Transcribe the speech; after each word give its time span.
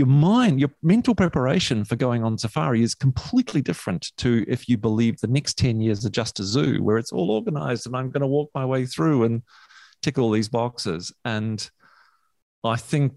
your 0.00 0.06
mind, 0.06 0.58
your 0.58 0.70
mental 0.82 1.14
preparation 1.14 1.84
for 1.84 1.94
going 1.94 2.24
on 2.24 2.38
safari 2.38 2.82
is 2.82 2.94
completely 2.94 3.60
different 3.60 4.12
to 4.16 4.46
if 4.48 4.66
you 4.66 4.78
believe 4.78 5.20
the 5.20 5.26
next 5.26 5.58
10 5.58 5.78
years 5.82 6.06
are 6.06 6.10
just 6.10 6.40
a 6.40 6.42
zoo 6.42 6.82
where 6.82 6.96
it's 6.96 7.12
all 7.12 7.30
organized 7.30 7.86
and 7.86 7.94
I'm 7.94 8.10
going 8.10 8.22
to 8.22 8.26
walk 8.26 8.50
my 8.54 8.64
way 8.64 8.86
through 8.86 9.24
and 9.24 9.42
tick 10.00 10.16
all 10.16 10.30
these 10.30 10.48
boxes. 10.48 11.12
And 11.26 11.70
I 12.64 12.76
think 12.76 13.12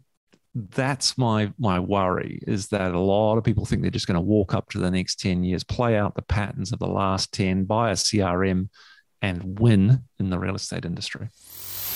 that's 0.54 1.18
my 1.18 1.52
my 1.58 1.80
worry 1.80 2.40
is 2.46 2.68
that 2.68 2.94
a 2.94 3.00
lot 3.00 3.38
of 3.38 3.46
people 3.46 3.66
think 3.66 3.82
they're 3.82 3.90
just 3.90 4.06
going 4.06 4.16
to 4.16 4.22
walk 4.22 4.54
up 4.54 4.70
to 4.72 4.80
the 4.80 4.92
next 4.92 5.22
10 5.22 5.46
years, 5.46 5.64
play 5.64 5.96
out 5.96 6.16
the 6.16 6.22
patterns 6.22 6.74
of 6.74 6.80
the 6.80 6.86
last 6.88 7.34
10, 7.34 7.64
buy 7.64 7.92
a 7.92 7.96
CRM 7.96 8.68
and 9.22 9.58
win 9.58 10.04
in 10.20 10.30
the 10.30 10.38
real 10.38 10.56
estate 10.56 10.84
industry. 10.84 11.30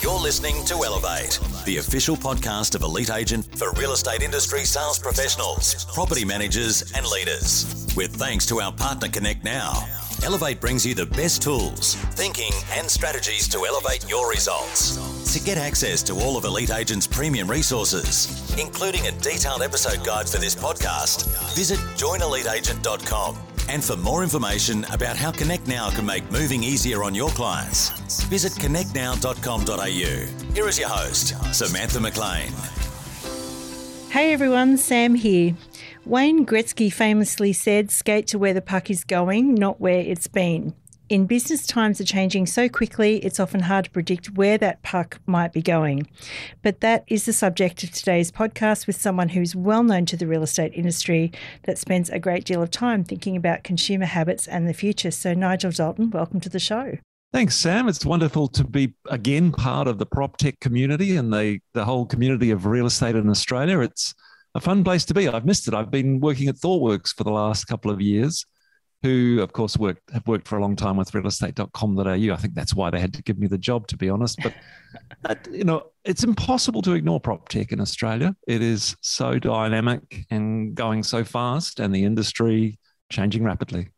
You're 0.02 0.20
listening 0.20 0.64
to 0.66 0.76
Elevate, 0.84 1.40
the 1.66 1.78
official 1.78 2.16
podcast 2.16 2.76
of 2.76 2.84
Elite 2.84 3.10
Agent 3.10 3.46
for 3.58 3.72
real 3.74 3.94
estate 3.94 4.22
industry 4.22 4.64
sales 4.64 5.00
professionals, 5.00 5.86
property 5.86 6.24
managers, 6.24 6.92
and 6.96 7.04
leaders. 7.08 7.88
With 7.96 8.16
thanks 8.16 8.46
to 8.48 8.62
our 8.62 8.72
partner 8.72 9.10
Connect 9.10 9.44
Now, 9.44 9.88
Elevate 10.24 10.62
brings 10.62 10.86
you 10.86 10.94
the 10.94 11.08
best 11.08 11.42
tools, 11.42 11.96
thinking, 12.14 12.52
and 12.74 12.90
strategies 12.90 13.48
to 13.50 13.66
elevate 13.66 14.08
your 14.08 14.30
results. 14.30 15.34
To 15.34 15.44
get 15.44 15.58
access 15.58 16.04
to 16.04 16.14
all 16.14 16.38
of 16.38 16.46
Elite 16.46 16.72
Agent's 16.72 17.08
premium 17.08 17.50
resources, 17.50 18.56
including 18.60 19.08
a 19.08 19.12
detailed 19.14 19.64
episode 19.64 20.06
guide 20.06 20.30
for 20.30 20.38
this 20.38 20.56
podcast, 20.56 21.26
visit 21.56 21.80
joineliteagent.com 21.98 23.36
and 23.70 23.84
for 23.84 23.98
more 23.98 24.24
information 24.24 24.86
about 24.92 25.18
how 25.18 25.32
Connect 25.32 25.68
Now 25.68 25.90
can 25.90 26.06
make 26.06 26.30
moving 26.32 26.64
easier 26.64 27.04
on 27.04 27.14
your 27.14 27.30
clients, 27.30 27.90
visit 28.24 28.54
connectnow.com.au. 28.54 30.54
Here 30.54 30.68
is 30.68 30.80
your 30.80 30.90
host, 30.90 31.36
Samantha 31.54 32.00
McLean. 32.00 32.52
Hey 34.10 34.34
everyone, 34.34 34.78
Sam 34.78 35.16
here. 35.16 35.56
Wayne 36.06 36.46
Gretzky 36.46 36.92
famously 36.92 37.54
said, 37.54 37.92
skate 37.92 38.28
to 38.28 38.40
where 38.40 38.54
the 38.54 38.62
puck 38.62 38.90
is 38.90 39.04
going, 39.04 39.54
not 39.54 39.82
where 39.82 40.00
it's 40.00 40.28
been. 40.28 40.74
In 41.10 41.26
business, 41.26 41.66
times 41.66 42.02
are 42.02 42.06
changing 42.06 42.48
so 42.48 42.68
quickly, 42.68 43.20
it's 43.20 43.40
often 43.40 43.62
hard 43.62 43.86
to 43.86 43.92
predict 43.92 44.32
where 44.32 44.58
that 44.58 44.84
puck 44.84 45.22
might 45.26 45.54
be 45.54 45.62
going. 45.62 46.06
But 46.62 46.82
that 46.82 47.06
is 47.08 47.24
the 47.24 47.32
subject 47.32 47.82
of 47.86 47.92
today's 47.92 48.30
podcast 48.30 48.88
with 48.88 49.00
someone 49.00 49.30
who's 49.30 49.56
well 49.56 49.84
known 49.84 50.06
to 50.08 50.18
the 50.18 50.28
real 50.28 50.44
estate 50.44 50.74
industry 50.76 51.32
that 51.64 51.78
spends 51.78 52.10
a 52.10 52.20
great 52.20 52.44
deal 52.44 52.62
of 52.62 52.72
time 52.72 53.06
thinking 53.06 53.38
about 53.38 53.64
consumer 53.64 54.04
habits 54.04 54.50
and 54.50 54.68
the 54.68 54.74
future. 54.74 55.12
So, 55.12 55.34
Nigel 55.34 55.72
Dalton, 55.72 56.10
welcome 56.10 56.42
to 56.42 56.50
the 56.50 56.60
show. 56.60 56.98
Thanks, 57.32 57.56
Sam. 57.56 57.88
It's 57.88 58.06
wonderful 58.06 58.50
to 58.50 58.66
be 58.66 58.94
again 59.10 59.54
part 59.54 59.88
of 59.88 60.00
the 60.00 60.06
prop 60.06 60.36
tech 60.36 60.60
community 60.60 61.16
and 61.16 61.32
the, 61.32 61.60
the 61.74 61.86
whole 61.86 62.06
community 62.06 62.52
of 62.52 62.66
real 62.66 62.86
estate 62.86 63.16
in 63.16 63.30
Australia. 63.30 63.80
It's 63.80 64.14
a 64.56 64.60
fun 64.60 64.84
place 64.84 65.06
to 65.06 65.14
be. 65.14 65.30
I've 65.30 65.46
missed 65.46 65.70
it. 65.70 65.74
I've 65.74 65.92
been 65.92 66.20
working 66.20 66.50
at 66.50 66.56
ThoughtWorks 66.56 67.16
for 67.16 67.24
the 67.24 67.32
last 67.32 67.64
couple 67.64 67.92
of 67.92 68.02
years 68.02 68.46
who, 69.04 69.40
of 69.42 69.54
course, 69.54 69.78
worked 69.78 70.10
have 70.12 70.28
worked 70.28 70.48
for 70.48 70.58
a 70.58 70.62
long 70.62 70.76
time 70.76 70.98
with 70.98 71.12
realestate.com.au. 71.12 72.34
I 72.34 72.38
think 72.38 72.54
that's 72.54 72.74
why 72.74 72.90
they 72.90 73.00
had 73.00 73.14
to 73.14 73.24
give 73.24 73.38
me 73.38 73.48
the 73.48 73.58
job, 73.58 73.88
to 73.88 73.98
be 73.98 74.10
honest. 74.10 74.40
But 74.42 74.54
uh, 75.26 75.36
you 75.52 75.64
know, 75.64 75.92
it's 76.04 76.24
impossible 76.24 76.82
to 76.84 76.94
ignore 76.94 77.20
prop 77.20 77.50
tech 77.50 77.72
in 77.72 77.80
Australia. 77.80 78.36
It 78.48 78.62
is 78.62 78.96
so 79.02 79.40
dynamic 79.40 80.26
and 80.30 80.74
going 80.76 81.04
so 81.04 81.24
fast, 81.24 81.80
and 81.80 81.94
the 81.94 82.04
industry 82.04 82.80
changing 83.10 83.44
rapidly. 83.44 83.90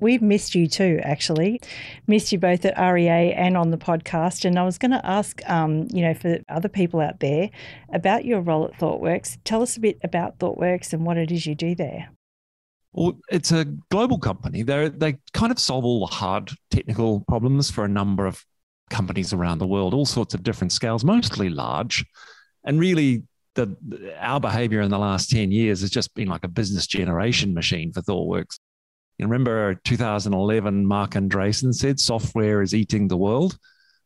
We've 0.00 0.22
missed 0.22 0.56
you 0.56 0.66
too, 0.66 0.98
actually. 1.02 1.60
Missed 2.08 2.32
you 2.32 2.38
both 2.38 2.64
at 2.64 2.76
REA 2.76 3.32
and 3.32 3.56
on 3.56 3.70
the 3.70 3.78
podcast. 3.78 4.44
And 4.44 4.58
I 4.58 4.64
was 4.64 4.76
going 4.76 4.90
to 4.90 5.06
ask, 5.06 5.40
um, 5.48 5.86
you 5.92 6.02
know, 6.02 6.14
for 6.14 6.38
other 6.48 6.68
people 6.68 7.00
out 7.00 7.20
there 7.20 7.48
about 7.92 8.24
your 8.24 8.40
role 8.40 8.64
at 8.64 8.78
ThoughtWorks. 8.78 9.38
Tell 9.44 9.62
us 9.62 9.76
a 9.76 9.80
bit 9.80 9.98
about 10.02 10.38
ThoughtWorks 10.40 10.92
and 10.92 11.06
what 11.06 11.16
it 11.16 11.30
is 11.30 11.46
you 11.46 11.54
do 11.54 11.76
there. 11.76 12.08
Well, 12.94 13.18
it's 13.28 13.50
a 13.50 13.64
global 13.90 14.18
company. 14.18 14.62
They 14.62 14.88
they 14.88 15.18
kind 15.32 15.50
of 15.50 15.58
solve 15.58 15.84
all 15.84 16.06
the 16.06 16.14
hard 16.14 16.52
technical 16.70 17.20
problems 17.26 17.70
for 17.70 17.84
a 17.84 17.88
number 17.88 18.24
of 18.26 18.44
companies 18.88 19.32
around 19.32 19.58
the 19.58 19.66
world, 19.66 19.94
all 19.94 20.06
sorts 20.06 20.32
of 20.34 20.42
different 20.42 20.72
scales, 20.72 21.04
mostly 21.04 21.48
large, 21.48 22.04
and 22.64 22.80
really. 22.80 23.24
The, 23.56 23.76
our 24.18 24.40
behavior 24.40 24.80
in 24.80 24.90
the 24.90 24.98
last 24.98 25.30
10 25.30 25.52
years 25.52 25.82
has 25.82 25.90
just 25.90 26.12
been 26.16 26.26
like 26.26 26.42
a 26.42 26.48
business 26.48 26.88
generation 26.88 27.54
machine 27.54 27.92
for 27.92 28.00
ThoughtWorks. 28.00 28.58
You 29.16 29.26
remember 29.26 29.76
2011, 29.84 30.84
Marc 30.84 31.12
Andreessen 31.12 31.72
said 31.72 32.00
software 32.00 32.62
is 32.62 32.74
eating 32.74 33.06
the 33.06 33.16
world. 33.16 33.56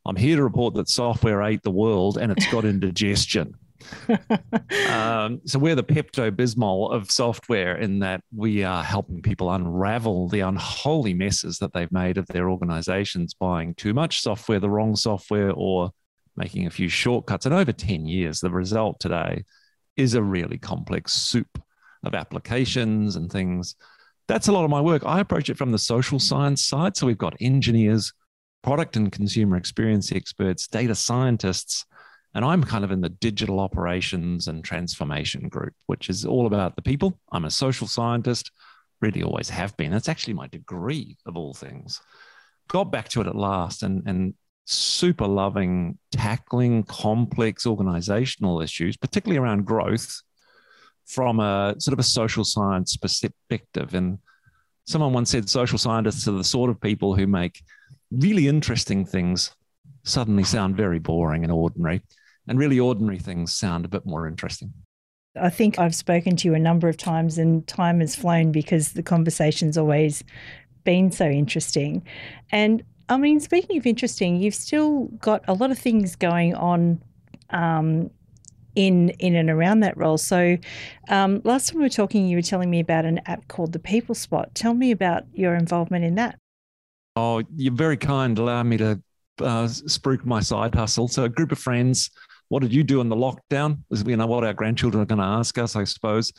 I'm 0.05 0.17
here 0.17 0.37
to 0.37 0.43
report 0.43 0.75
that 0.75 0.91
software 0.91 1.41
ate 1.43 1.63
the 1.63 1.71
world 1.71 2.19
and 2.19 2.31
it's 2.31 2.47
got 2.53 2.65
indigestion 2.67 3.55
um, 4.89 5.41
so 5.45 5.59
we're 5.59 5.75
the 5.75 5.85
Pepto 5.85 6.31
Bismol 6.31 6.93
of 6.93 7.11
software 7.11 7.77
in 7.77 8.01
that 8.01 8.23
we 8.35 8.65
are 8.65 8.83
helping 8.83 9.23
people 9.23 9.51
unravel 9.53 10.29
the 10.29 10.41
unholy 10.41 11.15
messes 11.15 11.59
that 11.59 11.73
they've 11.73 11.93
made 11.93 12.19
of 12.19 12.27
their 12.27 12.51
organizations 12.51 13.35
buying 13.35 13.75
too 13.75 13.95
much 13.95 14.21
software, 14.21 14.61
the 14.61 14.71
wrong 14.71 14.97
software, 14.97 15.53
or 15.53 15.91
making 16.37 16.67
a 16.67 16.71
few 16.71 16.89
shortcuts. 16.89 17.47
And 17.47 17.55
over 17.55 17.73
10 17.73 18.07
years, 18.07 18.41
the 18.41 18.51
result 18.51 19.01
today 19.01 19.45
is 19.97 20.15
a 20.15 20.23
really 20.23 20.59
complex 20.59 21.13
soup 21.13 21.63
of 22.05 22.15
applications 22.15 23.17
and 23.17 23.31
things. 23.31 23.75
That's 24.29 24.49
a 24.49 24.53
lot 24.53 24.65
of 24.65 24.71
my 24.71 24.81
work. 24.81 25.05
I 25.05 25.21
approach 25.21 25.51
it 25.51 25.57
from 25.57 25.73
the 25.73 25.79
social 25.79 26.19
science 26.19 26.65
side. 26.65 26.97
So 26.97 27.07
we've 27.07 27.19
got 27.19 27.37
engineers, 27.41 28.13
product 28.63 28.97
and 28.97 29.11
consumer 29.11 29.57
experience 29.57 30.13
experts, 30.13 30.69
data 30.69 30.95
scientists 30.95 31.85
and 32.35 32.45
I'm 32.45 32.63
kind 32.63 32.85
of 32.85 32.91
in 32.91 33.01
the 33.01 33.09
digital 33.09 33.61
operations 33.61 34.49
and 34.49 34.65
transformation 34.65 35.49
group, 35.49 35.75
which 35.87 36.11
is 36.11 36.25
all 36.25 36.47
about 36.47 36.77
the 36.77 36.83
people. 36.83 37.19
I'm 37.33 37.45
a 37.45 37.51
social 37.51 37.87
scientist, 37.87 38.51
really 39.01 39.23
always 39.23 39.49
have 39.51 39.77
been. 39.77 39.91
That's 39.91 40.09
actually 40.09 40.35
my 40.35 40.47
degree 40.49 41.17
of 41.27 41.37
all 41.37 41.55
things. 41.55 42.01
Got 42.69 42.93
back 42.93 43.09
to 43.11 43.21
it 43.21 43.27
at 43.27 43.37
last 43.37 43.83
and, 43.83 44.03
and 44.07 44.35
super 44.67 45.27
loving 45.27 45.99
tackling 46.13 46.83
complex 46.85 47.67
organizational 47.67 48.61
issues, 48.61 48.97
particularly 48.97 49.39
around 49.39 49.65
growth 49.65 50.21
from 51.07 51.41
a 51.41 51.75
sort 51.79 51.95
of 51.95 51.99
a 51.99 52.05
social 52.05 52.45
science 52.45 52.97
perspective. 52.97 53.95
And 53.95 54.19
someone 54.85 55.15
once 55.15 55.31
said 55.31 55.49
social 55.49 55.79
scientists 55.79 56.29
are 56.29 56.33
the 56.33 56.45
sort 56.45 56.69
of 56.69 56.81
people 56.81 57.15
who 57.15 57.27
make 57.27 57.63
really 58.11 58.47
interesting 58.47 59.07
things 59.07 59.53
suddenly 60.05 60.45
sound 60.45 60.77
very 60.77 60.99
boring 60.99 61.45
and 61.45 61.53
ordinary 61.53 62.03
and 62.49 62.59
really 62.59 62.79
ordinary 62.79 63.19
things 63.19 63.55
sound 63.55 63.85
a 63.85 63.89
bit 63.89 64.07
more 64.07 64.27
interesting. 64.27 64.73
I 65.37 65.51
think 65.51 65.79
I've 65.79 65.95
spoken 65.95 66.37
to 66.37 66.49
you 66.49 66.55
a 66.55 66.59
number 66.59 66.89
of 66.89 66.97
times 66.97 67.39
and 67.39 67.67
time 67.67 68.01
has 68.01 68.17
flown 68.17 68.51
because 68.51 68.93
the 68.93 69.03
conversation's 69.03 69.79
always 69.79 70.25
been 70.85 71.11
so 71.11 71.27
interesting. 71.27 72.03
And 72.51 72.83
I 73.09 73.17
mean, 73.17 73.41
speaking 73.41 73.79
of 73.79 73.87
interesting, 73.87 74.37
you've 74.37 74.55
still 74.55 75.05
got 75.19 75.45
a 75.49 75.55
lot 75.55 75.71
of 75.71 75.79
things 75.79 76.17
going 76.17 76.55
on 76.55 77.03
um, 77.51 78.11
in 78.75 79.11
in 79.19 79.35
and 79.35 79.51
around 79.51 79.81
that 79.81 79.97
role. 79.97 80.19
So, 80.19 80.57
um, 81.09 81.41
last 81.45 81.69
time 81.69 81.79
we 81.79 81.85
were 81.85 81.89
talking, 81.91 82.27
you 82.27 82.37
were 82.37 82.43
telling 82.43 82.71
me 82.71 82.81
about 82.81 83.05
an 83.05 83.21
app 83.27 83.49
called 83.49 83.73
the 83.73 83.79
People 83.79 84.15
Spot. 84.15 84.55
Tell 84.55 84.75
me 84.75 84.91
about 84.91 85.25
your 85.33 85.55
involvement 85.55 86.05
in 86.05 86.15
that. 86.17 86.39
Oh, 87.17 87.43
you're 87.57 87.75
very 87.75 87.97
kind. 87.97 88.39
Allow 88.39 88.63
me 88.63 88.77
to 88.77 89.03
uh, 89.41 89.67
spruik 89.67 90.25
my 90.25 90.41
side 90.41 90.75
hustle. 90.75 91.09
So, 91.09 91.25
a 91.25 91.29
group 91.29 91.51
of 91.51 91.59
friends 91.59 92.11
what 92.49 92.63
did 92.63 92.73
you 92.73 92.83
do 92.83 93.01
in 93.01 93.09
the 93.09 93.17
lockdown? 93.17 93.83
Is 93.91 94.05
you 94.05 94.17
know 94.17 94.27
what 94.27 94.45
our 94.45 94.55
grandchildren 94.55 95.03
are 95.03 95.07
going 95.07 95.19
to 95.19 95.25
ask 95.25 95.59
us, 95.59 95.77
I 95.77 95.85
suppose. 95.85 96.33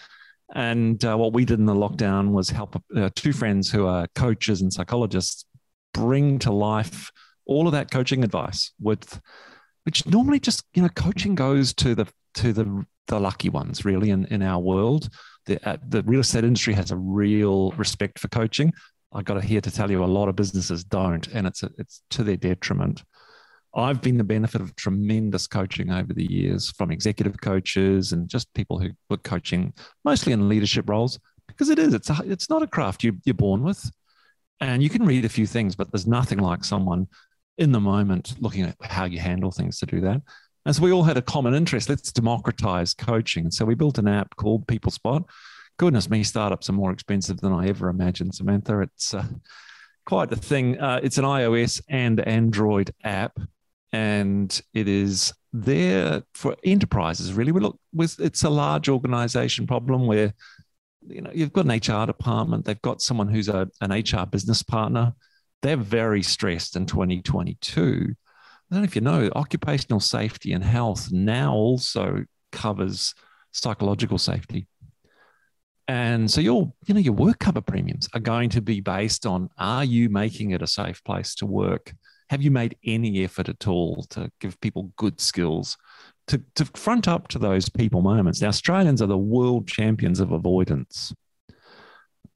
And 0.56 1.04
uh, 1.06 1.16
what 1.16 1.34
we 1.34 1.46
did 1.46 1.60
in 1.60 1.66
the 1.66 1.76
lockdown 1.76 2.32
was 2.32 2.50
help 2.50 2.82
uh, 2.96 3.10
two 3.16 3.34
friends 3.34 3.70
who 3.70 3.86
are 3.86 4.08
coaches 4.16 4.62
and 4.62 4.74
psychologists 4.74 5.46
bring 5.94 6.40
to 6.40 6.52
life 6.52 7.12
all 7.46 7.68
of 7.68 7.74
that 7.74 7.92
coaching 7.92 8.24
advice 8.24 8.72
with 8.80 9.20
which 9.84 10.06
normally 10.06 10.40
just 10.40 10.64
you 10.74 10.82
know 10.82 10.90
coaching 10.90 11.36
goes 11.36 11.74
to 11.74 11.96
the 11.96 12.08
to 12.36 12.54
the 12.54 12.86
the 13.08 13.20
lucky 13.20 13.50
ones 13.50 13.84
really 13.86 14.12
in, 14.12 14.26
in 14.26 14.44
our 14.44 14.60
world 14.60 15.10
the 15.48 15.58
uh, 15.68 15.78
the 15.88 16.04
real 16.04 16.20
estate 16.20 16.44
industry 16.44 16.74
has 16.74 16.92
a 16.92 16.96
real 16.96 17.72
respect 17.72 18.20
for 18.20 18.28
coaching 18.28 18.72
i 19.14 19.22
got 19.24 19.34
to 19.34 19.42
here 19.42 19.62
to 19.62 19.72
tell 19.72 19.90
you 19.90 20.04
a 20.04 20.06
lot 20.06 20.30
of 20.30 20.36
businesses 20.36 20.84
don't 20.84 21.28
and 21.30 21.48
it's 21.48 21.64
a, 21.64 21.72
it's 21.80 22.04
to 22.12 22.24
their 22.24 22.38
detriment 22.38 23.04
I've 23.76 24.02
been 24.02 24.18
the 24.18 24.24
benefit 24.24 24.62
of 24.62 24.76
tremendous 24.76 25.48
coaching 25.48 25.92
over 25.92 26.14
the 26.14 26.32
years 26.32 26.72
from 26.72 26.92
executive 26.92 27.40
coaches 27.42 28.12
and 28.12 28.28
just 28.28 28.52
people 28.54 28.80
who 28.80 28.90
were 29.10 29.18
coaching 29.18 29.74
mostly 30.04 30.34
in 30.34 30.50
leadership 30.50 30.90
roles 30.90 31.20
because 31.48 31.70
it 31.70 31.78
is 31.80 31.94
it's 31.94 32.10
a, 32.10 32.20
it's 32.26 32.50
not 32.50 32.64
a 32.64 32.68
craft 32.68 33.04
you, 33.04 33.18
you're 33.26 33.34
born 33.34 33.64
with. 33.64 33.90
And 34.62 34.84
you 34.84 34.90
can 34.90 35.06
read 35.06 35.26
a 35.26 35.30
few 35.30 35.46
things 35.46 35.76
but 35.76 35.92
there's 35.92 36.08
nothing 36.08 36.40
like 36.40 36.64
someone 36.64 37.08
in 37.58 37.72
the 37.72 37.80
moment 37.80 38.36
looking 38.40 38.64
at 38.64 38.76
how 38.82 39.06
you 39.06 39.20
handle 39.20 39.52
things 39.52 39.78
to 39.80 39.86
do 39.86 40.02
that. 40.02 40.22
And 40.66 40.76
so 40.76 40.84
we 40.84 40.92
all 40.92 41.04
had 41.04 41.18
a 41.18 41.22
common 41.22 41.54
interest 41.54 41.90
let's 41.90 42.12
democratize 42.12 42.94
coaching. 42.94 43.52
So 43.52 43.66
we 43.66 43.76
built 43.76 43.98
an 43.98 44.08
app 44.08 44.36
called 44.36 44.68
people 44.68 44.92
spot 44.92 45.26
goodness 45.80 46.10
me 46.10 46.24
startups 46.24 46.70
are 46.70 46.74
more 46.74 46.92
expensive 46.92 47.40
than 47.40 47.54
i 47.54 47.68
ever 47.68 47.88
imagined 47.88 48.36
samantha. 48.36 48.82
It's 48.82 49.14
uh, 49.14 49.26
quite 50.06 50.30
the 50.30 50.36
thing. 50.36 50.80
Uh, 50.80 51.00
it's 51.02 51.18
an 51.18 51.24
ios 51.24 51.82
and 51.88 52.20
android 52.20 52.92
app 53.04 53.40
and 53.92 54.62
it 54.74 54.88
is 54.88 55.34
there 55.54 56.24
for 56.34 56.56
enterprises. 56.64 57.34
Really, 57.34 57.52
we 57.52 57.62
look 57.62 57.80
with 57.94 58.20
it's 58.20 58.44
a 58.44 58.50
large 58.50 58.90
organization 58.90 59.68
problem 59.68 60.06
where 60.06 60.34
you 61.08 61.22
know 61.22 61.32
you've 61.34 61.54
got 61.54 61.66
an 61.66 61.72
HR 61.72 62.06
department, 62.06 62.66
they've 62.66 62.82
got 62.82 63.02
someone 63.02 63.28
who's 63.28 63.50
a, 63.50 63.68
an 63.82 63.92
HR 63.92 64.26
business 64.26 64.64
partner. 64.64 65.14
They're 65.62 65.78
very 65.78 66.24
stressed 66.24 66.76
in 66.76 66.86
2022. 66.86 68.16
I 68.72 68.76
don't 68.76 68.82
know 68.82 68.86
if 68.86 68.96
you 68.96 69.02
know, 69.02 69.30
occupational 69.36 70.00
safety 70.00 70.54
and 70.54 70.64
health 70.64 71.12
now 71.12 71.54
also 71.54 72.24
covers 72.52 73.16
psychological 73.52 74.18
safety. 74.18 74.68
And 75.88 76.30
so 76.30 76.40
your, 76.40 76.72
you 76.86 76.94
know, 76.94 77.00
your 77.00 77.14
work 77.14 77.40
cover 77.40 77.62
premiums 77.62 78.08
are 78.14 78.20
going 78.20 78.52
to 78.52 78.62
be 78.62 78.80
based 78.80 79.26
on 79.26 79.50
are 79.58 79.84
you 79.84 80.08
making 80.08 80.52
it 80.52 80.62
a 80.62 80.68
safe 80.68 81.04
place 81.04 81.34
to 81.36 81.48
work? 81.48 81.94
Have 82.30 82.42
you 82.42 82.52
made 82.52 82.78
any 82.86 83.24
effort 83.24 83.50
at 83.50 83.68
all 83.68 84.04
to 84.12 84.32
give 84.40 84.60
people 84.62 84.92
good 84.98 85.20
skills 85.20 85.78
to, 86.28 86.42
to 86.56 86.66
front 86.66 87.08
up 87.08 87.28
to 87.30 87.40
those 87.40 87.70
people 87.70 88.02
moments? 88.02 88.42
Now, 88.42 88.50
Australians 88.50 89.02
are 89.02 89.08
the 89.08 89.18
world 89.18 89.68
champions 89.68 90.20
of 90.20 90.32
avoidance. 90.32 91.14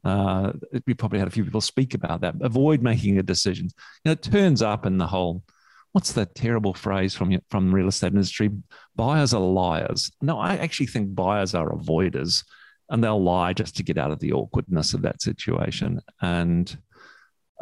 Uh, 0.04 0.54
we 0.86 0.94
probably 0.94 1.20
had 1.20 1.28
a 1.28 1.32
few 1.32 1.46
people 1.46 1.62
speak 1.62 1.94
about 1.94 2.22
that. 2.22 2.36
Avoid 2.42 2.82
making 2.82 3.20
a 3.20 3.24
decision. 3.24 3.66
You 3.66 4.10
know, 4.10 4.12
it 4.14 4.22
turns 4.22 4.62
up 4.62 4.86
in 4.86 4.98
the 4.98 5.08
whole 5.08 5.44
what's 5.94 6.14
that 6.14 6.36
terrible 6.36 6.74
phrase 6.74 7.16
from 7.16 7.40
from 7.50 7.70
the 7.70 7.76
real 7.76 7.88
estate 7.88 8.12
industry? 8.12 8.50
Buyers 8.96 9.34
are 9.34 9.40
liars. 9.40 10.12
No, 10.22 10.40
I 10.40 10.56
actually 10.56 10.88
think 10.88 11.16
buyers 11.16 11.56
are 11.56 11.70
avoiders, 11.70 12.44
and 12.90 13.04
they'll 13.04 13.24
lie 13.24 13.54
just 13.54 13.78
to 13.78 13.84
get 13.84 13.98
out 13.98 14.12
of 14.12 14.20
the 14.20 14.34
awkwardness 14.34 14.94
of 14.94 15.04
that 15.04 15.22
situation. 15.22 16.02
And 16.22 16.78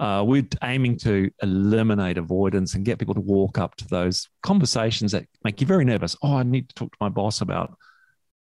uh, 0.02 0.24
we're 0.26 0.48
aiming 0.64 0.98
to 0.98 1.30
eliminate 1.44 2.18
avoidance 2.18 2.74
and 2.74 2.84
get 2.84 2.98
people 2.98 3.14
to 3.14 3.22
walk 3.22 3.60
up 3.60 3.76
to 3.76 3.88
those 3.88 4.28
conversations 4.42 5.12
that 5.12 5.28
make 5.44 5.62
you 5.62 5.68
very 5.68 5.86
nervous. 5.86 6.16
Oh, 6.24 6.38
I 6.38 6.44
need 6.44 6.68
to 6.70 6.76
talk 6.76 6.92
to 6.92 6.98
my 7.00 7.10
boss 7.10 7.42
about 7.42 7.78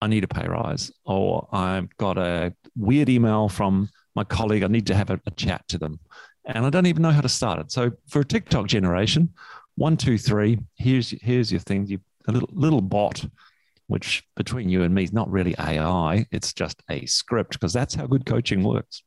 I 0.01 0.07
need 0.07 0.23
a 0.23 0.27
pay 0.27 0.47
rise, 0.47 0.91
or 1.05 1.47
I've 1.53 1.95
got 1.97 2.17
a 2.17 2.55
weird 2.75 3.07
email 3.07 3.49
from 3.49 3.87
my 4.15 4.23
colleague. 4.23 4.63
I 4.63 4.67
need 4.67 4.87
to 4.87 4.95
have 4.95 5.11
a, 5.11 5.21
a 5.27 5.31
chat 5.31 5.67
to 5.67 5.77
them, 5.77 5.99
and 6.45 6.65
I 6.65 6.71
don't 6.71 6.87
even 6.87 7.03
know 7.03 7.11
how 7.11 7.21
to 7.21 7.29
start 7.29 7.59
it. 7.59 7.71
So 7.71 7.91
for 8.07 8.21
a 8.21 8.25
TikTok 8.25 8.65
generation, 8.65 9.29
one, 9.75 9.95
two, 9.95 10.17
three. 10.17 10.57
Here's 10.75 11.11
here's 11.21 11.51
your 11.51 11.61
thing. 11.61 11.85
You 11.85 11.99
a 12.27 12.31
little 12.31 12.49
little 12.51 12.81
bot, 12.81 13.23
which 13.85 14.23
between 14.35 14.69
you 14.69 14.81
and 14.81 14.93
me 14.93 15.03
is 15.03 15.13
not 15.13 15.29
really 15.29 15.53
AI. 15.59 16.25
It's 16.31 16.51
just 16.51 16.81
a 16.89 17.05
script 17.05 17.53
because 17.53 17.73
that's 17.73 17.93
how 17.93 18.07
good 18.07 18.25
coaching 18.25 18.63
works. 18.63 19.03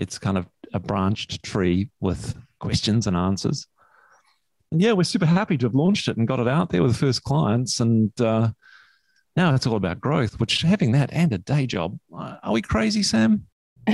It's 0.00 0.18
kind 0.18 0.38
of 0.38 0.48
a 0.72 0.80
branched 0.80 1.42
tree 1.42 1.90
with 2.00 2.34
questions 2.58 3.06
and 3.06 3.16
answers. 3.16 3.66
And 4.72 4.80
yeah, 4.80 4.92
we're 4.92 5.04
super 5.04 5.26
happy 5.26 5.58
to 5.58 5.66
have 5.66 5.74
launched 5.74 6.08
it 6.08 6.16
and 6.16 6.26
got 6.26 6.40
it 6.40 6.48
out 6.48 6.70
there 6.70 6.82
with 6.82 6.92
the 6.92 6.98
first 6.98 7.22
clients. 7.22 7.80
And 7.80 8.18
uh, 8.20 8.50
now 9.36 9.54
it's 9.54 9.66
all 9.66 9.76
about 9.76 10.00
growth, 10.00 10.40
which 10.40 10.62
having 10.62 10.92
that 10.92 11.12
and 11.12 11.32
a 11.32 11.38
day 11.38 11.66
job. 11.66 11.98
Uh, 12.16 12.36
are 12.42 12.52
we 12.52 12.62
crazy, 12.62 13.02
Sam? 13.02 13.46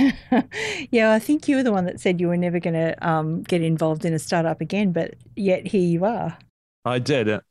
yeah, 0.91 1.11
I 1.11 1.19
think 1.19 1.47
you 1.47 1.57
were 1.57 1.63
the 1.63 1.71
one 1.73 1.85
that 1.85 1.99
said 1.99 2.21
you 2.21 2.27
were 2.27 2.37
never 2.37 2.59
going 2.59 2.75
to 2.75 3.07
um, 3.07 3.43
get 3.43 3.61
involved 3.61 4.05
in 4.05 4.13
a 4.13 4.19
startup 4.19 4.61
again, 4.61 4.91
but 4.91 5.15
yet 5.35 5.67
here 5.67 5.81
you 5.81 6.05
are. 6.05 6.37
I 6.85 6.99
did. 6.99 7.27
Uh, 7.29 7.41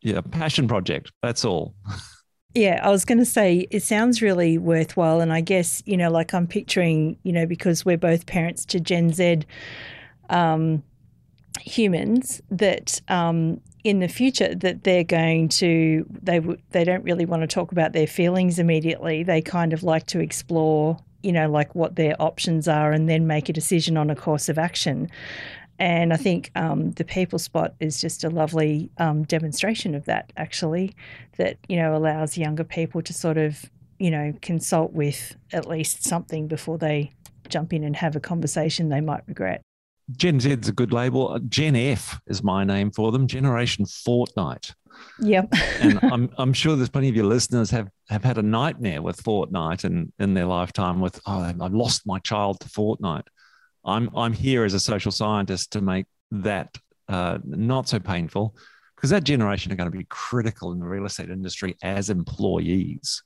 yeah, 0.00 0.20
passion 0.20 0.68
project. 0.68 1.10
That's 1.22 1.44
all. 1.44 1.74
Yeah, 2.54 2.80
I 2.82 2.90
was 2.90 3.04
going 3.04 3.18
to 3.18 3.24
say 3.24 3.66
it 3.70 3.82
sounds 3.82 4.22
really 4.22 4.58
worthwhile. 4.58 5.20
And 5.20 5.32
I 5.32 5.40
guess, 5.40 5.82
you 5.86 5.96
know, 5.96 6.10
like 6.10 6.32
I'm 6.32 6.46
picturing, 6.46 7.18
you 7.24 7.32
know, 7.32 7.46
because 7.46 7.84
we're 7.84 7.98
both 7.98 8.26
parents 8.26 8.64
to 8.66 8.80
Gen 8.80 9.12
Z 9.12 9.40
um, 10.30 10.82
humans, 11.60 12.40
that 12.50 13.00
um, 13.08 13.60
in 13.82 13.98
the 13.98 14.08
future 14.08 14.54
that 14.54 14.84
they're 14.84 15.04
going 15.04 15.48
to 15.48 16.06
they 16.22 16.40
they 16.70 16.84
don't 16.84 17.02
really 17.02 17.26
want 17.26 17.42
to 17.42 17.46
talk 17.46 17.72
about 17.72 17.92
their 17.92 18.06
feelings 18.06 18.58
immediately. 18.58 19.24
They 19.24 19.42
kind 19.42 19.72
of 19.72 19.82
like 19.82 20.06
to 20.06 20.20
explore 20.20 20.98
you 21.24 21.32
know, 21.32 21.48
like 21.48 21.74
what 21.74 21.96
their 21.96 22.20
options 22.20 22.68
are 22.68 22.92
and 22.92 23.08
then 23.08 23.26
make 23.26 23.48
a 23.48 23.52
decision 23.52 23.96
on 23.96 24.10
a 24.10 24.14
course 24.14 24.50
of 24.50 24.58
action. 24.58 25.10
And 25.78 26.12
I 26.12 26.16
think 26.16 26.50
um, 26.54 26.92
the 26.92 27.04
People 27.04 27.38
Spot 27.38 27.74
is 27.80 28.00
just 28.00 28.22
a 28.22 28.30
lovely 28.30 28.90
um, 28.98 29.24
demonstration 29.24 29.94
of 29.94 30.04
that, 30.04 30.32
actually, 30.36 30.94
that, 31.36 31.58
you 31.68 31.76
know, 31.76 31.96
allows 31.96 32.38
younger 32.38 32.64
people 32.64 33.02
to 33.02 33.12
sort 33.12 33.38
of, 33.38 33.64
you 33.98 34.10
know, 34.10 34.32
consult 34.40 34.92
with 34.92 35.36
at 35.52 35.68
least 35.68 36.04
something 36.04 36.46
before 36.46 36.78
they 36.78 37.12
jump 37.48 37.72
in 37.72 37.82
and 37.82 37.96
have 37.96 38.14
a 38.14 38.20
conversation 38.20 38.88
they 38.88 39.00
might 39.00 39.22
regret. 39.26 39.62
Gen 40.16 40.38
Z 40.38 40.50
is 40.50 40.68
a 40.68 40.72
good 40.72 40.92
label. 40.92 41.38
Gen 41.48 41.76
F 41.76 42.20
is 42.26 42.42
my 42.42 42.62
name 42.62 42.90
for 42.90 43.10
them, 43.10 43.26
Generation 43.26 43.84
Fortnite. 43.84 44.74
Yep. 45.20 45.52
and 45.80 45.98
I'm 46.02 46.30
I'm 46.36 46.52
sure 46.52 46.76
there's 46.76 46.90
plenty 46.90 47.08
of 47.08 47.16
your 47.16 47.24
listeners 47.24 47.70
have 47.70 47.88
have 48.08 48.22
had 48.22 48.38
a 48.38 48.42
nightmare 48.42 49.02
with 49.02 49.22
Fortnite 49.22 49.84
and 49.84 50.12
in, 50.18 50.24
in 50.24 50.34
their 50.34 50.46
lifetime 50.46 51.00
with 51.00 51.20
oh 51.26 51.40
I 51.40 51.52
lost 51.68 52.06
my 52.06 52.18
child 52.20 52.60
to 52.60 52.68
Fortnite. 52.68 53.26
I'm 53.84 54.10
I'm 54.16 54.32
here 54.32 54.64
as 54.64 54.74
a 54.74 54.80
social 54.80 55.12
scientist 55.12 55.72
to 55.72 55.80
make 55.80 56.06
that 56.30 56.76
uh, 57.08 57.38
not 57.44 57.88
so 57.88 57.98
painful 57.98 58.56
because 58.96 59.10
that 59.10 59.24
generation 59.24 59.72
are 59.72 59.76
going 59.76 59.90
to 59.90 59.96
be 59.96 60.06
critical 60.08 60.72
in 60.72 60.78
the 60.78 60.86
real 60.86 61.04
estate 61.04 61.30
industry 61.30 61.76
as 61.82 62.10
employees. 62.10 63.22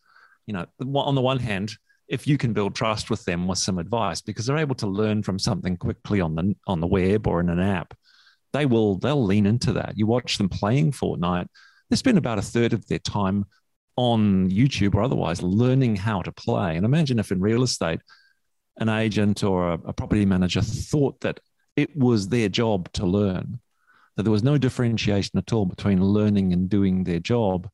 You 0.46 0.54
know, 0.54 0.66
on 0.94 1.14
the 1.14 1.20
one 1.20 1.38
hand, 1.38 1.72
if 2.08 2.26
you 2.26 2.38
can 2.38 2.52
build 2.52 2.74
trust 2.74 3.10
with 3.10 3.24
them 3.24 3.46
with 3.46 3.58
some 3.58 3.78
advice 3.78 4.20
because 4.20 4.46
they're 4.46 4.58
able 4.58 4.74
to 4.76 4.86
learn 4.86 5.22
from 5.22 5.38
something 5.38 5.76
quickly 5.76 6.20
on 6.20 6.34
the 6.34 6.54
on 6.66 6.80
the 6.80 6.86
web 6.86 7.26
or 7.26 7.40
in 7.40 7.50
an 7.50 7.60
app 7.60 7.94
they 8.52 8.66
will 8.66 8.96
they'll 8.98 9.24
lean 9.24 9.46
into 9.46 9.72
that. 9.74 9.94
You 9.96 10.06
watch 10.06 10.38
them 10.38 10.48
playing 10.48 10.92
Fortnite, 10.92 11.48
they 11.90 11.96
spend 11.96 12.18
about 12.18 12.38
a 12.38 12.42
third 12.42 12.72
of 12.72 12.86
their 12.86 12.98
time 12.98 13.44
on 13.96 14.50
YouTube 14.50 14.94
or 14.94 15.02
otherwise 15.02 15.42
learning 15.42 15.96
how 15.96 16.22
to 16.22 16.32
play. 16.32 16.76
And 16.76 16.84
imagine 16.84 17.18
if 17.18 17.32
in 17.32 17.40
real 17.40 17.62
estate, 17.62 18.00
an 18.78 18.88
agent 18.88 19.42
or 19.42 19.72
a, 19.72 19.74
a 19.86 19.92
property 19.92 20.24
manager 20.24 20.60
thought 20.60 21.20
that 21.20 21.40
it 21.76 21.96
was 21.96 22.28
their 22.28 22.48
job 22.48 22.90
to 22.92 23.06
learn, 23.06 23.60
that 24.16 24.22
there 24.22 24.32
was 24.32 24.42
no 24.42 24.58
differentiation 24.58 25.38
at 25.38 25.52
all 25.52 25.66
between 25.66 26.02
learning 26.02 26.52
and 26.52 26.68
doing 26.68 27.04
their 27.04 27.20
job. 27.20 27.68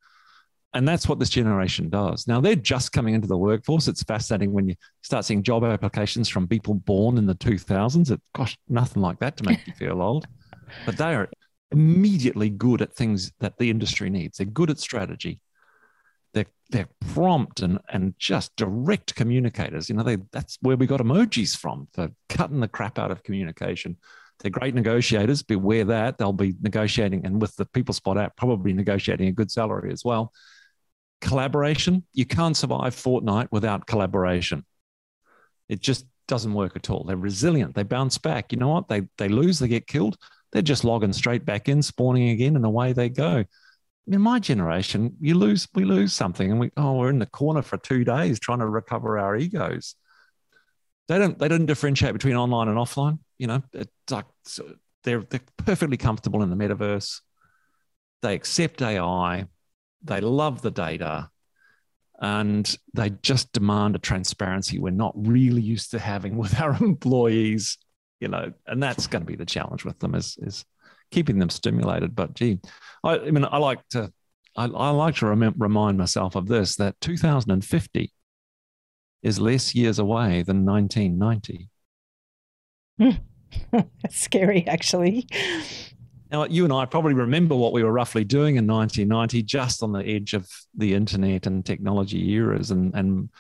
And 0.75 0.89
that's 0.89 1.09
what 1.09 1.21
this 1.21 1.31
generation 1.31 1.89
does. 1.89 2.27
Now, 2.27 2.41
they're 2.41 2.57
just 2.57 2.91
coming 2.91 3.15
into 3.15 3.29
the 3.29 3.37
workforce. 3.37 3.87
It's 3.87 4.03
fascinating 4.03 4.53
when 4.53 4.69
you 4.69 4.75
start 5.03 5.25
seeing 5.25 5.45
job 5.45 5.63
applications 5.63 6.29
from 6.29 6.49
people 6.49 6.75
born 6.75 7.17
in 7.17 7.27
the 7.27 7.37
2000s. 7.37 8.11
It, 8.11 8.21
gosh, 8.35 8.59
nothing 8.69 9.01
like 9.01 9.21
that 9.21 9.37
to 9.37 9.45
make 9.45 9.65
you 9.67 9.73
feel 9.73 10.03
old 10.03 10.27
but 10.87 10.97
they 10.97 11.15
are 11.15 11.29
immediately 11.71 12.51
good 12.51 12.83
at 12.83 12.95
things 12.95 13.33
that 13.41 13.59
the 13.59 13.71
industry 13.71 14.11
needs. 14.11 14.39
They're 14.39 14.47
good 14.47 14.71
at 14.71 14.79
strategy. 14.79 15.41
They're, 16.35 16.47
they're 16.69 16.89
prompt 17.13 17.61
and, 17.61 17.79
and 17.89 18.15
just 18.19 18.55
direct 18.57 19.15
communicators. 19.15 19.89
You 19.89 19.95
know, 19.95 20.03
they, 20.03 20.19
that's 20.33 20.59
where 20.61 20.77
we 20.77 20.87
got 20.87 21.01
emojis 21.01 21.57
from 21.57 21.89
for 21.95 22.11
cutting 22.29 22.61
the 22.61 22.69
crap 22.69 22.99
out 22.99 23.11
of 23.11 23.23
communication. 23.23 23.97
They're 24.41 24.51
great 24.51 24.75
negotiators. 24.75 25.43
Beware 25.43 25.85
that 25.87 26.19
they'll 26.19 26.33
be 26.33 26.55
negotiating, 26.61 27.25
and 27.25 27.41
with 27.41 27.57
the 27.57 27.65
People 27.67 27.95
Spot 27.95 28.19
app, 28.19 28.37
probably 28.37 28.73
negotiating 28.73 29.29
a 29.29 29.33
good 29.33 29.51
salary 29.51 29.93
as 29.93 30.05
well. 30.05 30.33
Collaboration. 31.23 32.05
You 32.13 32.27
can't 32.27 32.57
survive 32.57 32.95
Fortnite 32.95 33.49
without 33.53 33.87
collaboration. 33.87 34.67
It 35.69 35.81
just 35.81 36.05
doesn't 36.27 36.53
work 36.53 36.75
at 36.77 36.91
all. 36.91 37.05
They're 37.05 37.17
resilient. 37.17 37.75
They 37.75 37.85
bounce 37.85 38.19
back. 38.19 38.53
You 38.53 38.59
know 38.59 38.69
what? 38.69 38.89
They 38.89 39.03
they 39.17 39.29
lose. 39.29 39.61
They 39.61 39.69
get 39.69 39.87
killed 39.87 40.19
they're 40.55 40.63
just 40.63 40.85
logging 40.85 41.13
straight 41.13 41.45
back 41.45 41.69
in, 41.69 41.83
spawning 41.83 42.31
again, 42.31 42.55
and 42.55 42.65
away 42.65 42.93
they 42.93 43.09
go. 43.09 43.45
In 44.07 44.21
my 44.21 44.39
generation, 44.39 45.17
you 45.21 45.35
lose, 45.35 45.67
we 45.75 45.85
lose 45.85 46.13
something, 46.13 46.51
and 46.51 46.61
we 46.61 46.71
oh, 46.77 46.99
we're 46.99 47.11
in 47.11 47.19
the 47.19 47.27
corner 47.27 47.63
for 47.63 47.79
two 47.79 48.05
days 48.05 48.39
trying 48.39 48.59
to 48.59 48.67
recover 48.67 49.19
our 49.19 49.37
egos. 49.37 49.95
They 51.09 51.19
don't 51.19 51.39
they 51.39 51.49
don't 51.49 51.67
differentiate 51.67 52.13
between 52.13 52.37
online 52.37 52.69
and 52.69 52.77
offline. 52.77 53.19
You 53.39 53.47
know, 53.47 53.63
it's 53.73 53.91
like 54.11 54.27
they're 55.05 55.23
they're 55.23 55.41
perfectly 55.57 55.97
comfortable 55.97 56.43
in 56.43 56.51
the 56.51 56.57
metaverse. 56.57 57.21
They 58.23 58.35
accept 58.35 58.83
AI. 58.83 59.47
They 60.03 60.21
love 60.21 60.61
the 60.61 60.71
data 60.71 61.31
and 62.21 62.77
they 62.93 63.11
just 63.11 63.53
demand 63.53 63.97
a 63.97 63.99
transparency 63.99 64.79
we're 64.79 64.91
not 64.91 65.13
really 65.17 65.61
used 65.61 65.91
to 65.91 65.99
having 65.99 66.37
with 66.43 66.61
our 66.61 66.77
employees 66.77 67.77
you 68.25 68.29
know, 68.29 68.53
and 68.67 68.83
that's 68.83 69.07
going 69.07 69.21
to 69.21 69.27
be 69.27 69.37
the 69.37 69.45
challenge 69.45 69.85
with 69.85 69.99
them 69.99 70.15
is 70.15 70.39
is 70.41 70.65
keeping 71.15 71.39
them 71.39 71.51
stimulated. 71.51 72.15
But 72.15 72.35
gee, 72.35 72.59
I, 73.05 73.19
I 73.19 73.31
mean, 73.31 73.45
I 73.45 73.59
like 73.59 73.87
to 73.91 74.13
I, 74.57 74.65
I 74.65 74.91
like 74.91 75.17
to 75.17 75.27
rem- 75.27 75.55
remind 75.57 75.99
myself 75.99 76.35
of 76.37 76.47
this 76.47 76.77
that 76.77 77.01
2050 77.01 78.13
is 79.23 79.41
less 79.41 79.75
years 79.75 79.99
away 79.99 80.43
than 80.43 80.67
1990. 80.67 81.69
Hmm. 82.99 83.11
That's 84.03 84.21
scary, 84.21 84.67
actually. 84.67 85.29
Now, 86.31 86.45
you 86.45 86.65
and 86.65 86.73
I 86.73 86.85
probably 86.85 87.15
remember 87.15 87.55
what 87.55 87.73
we 87.73 87.83
were 87.83 87.93
roughly 87.93 88.25
doing 88.25 88.57
in 88.57 88.67
1990, 88.67 89.43
just 89.45 89.83
on 89.83 89.93
the 89.93 90.05
edge 90.05 90.35
of 90.35 90.49
the 90.77 90.95
internet 90.95 91.47
and 91.47 91.65
technology 91.65 92.33
eras, 92.33 92.71
and, 92.71 92.95
and 92.95 93.31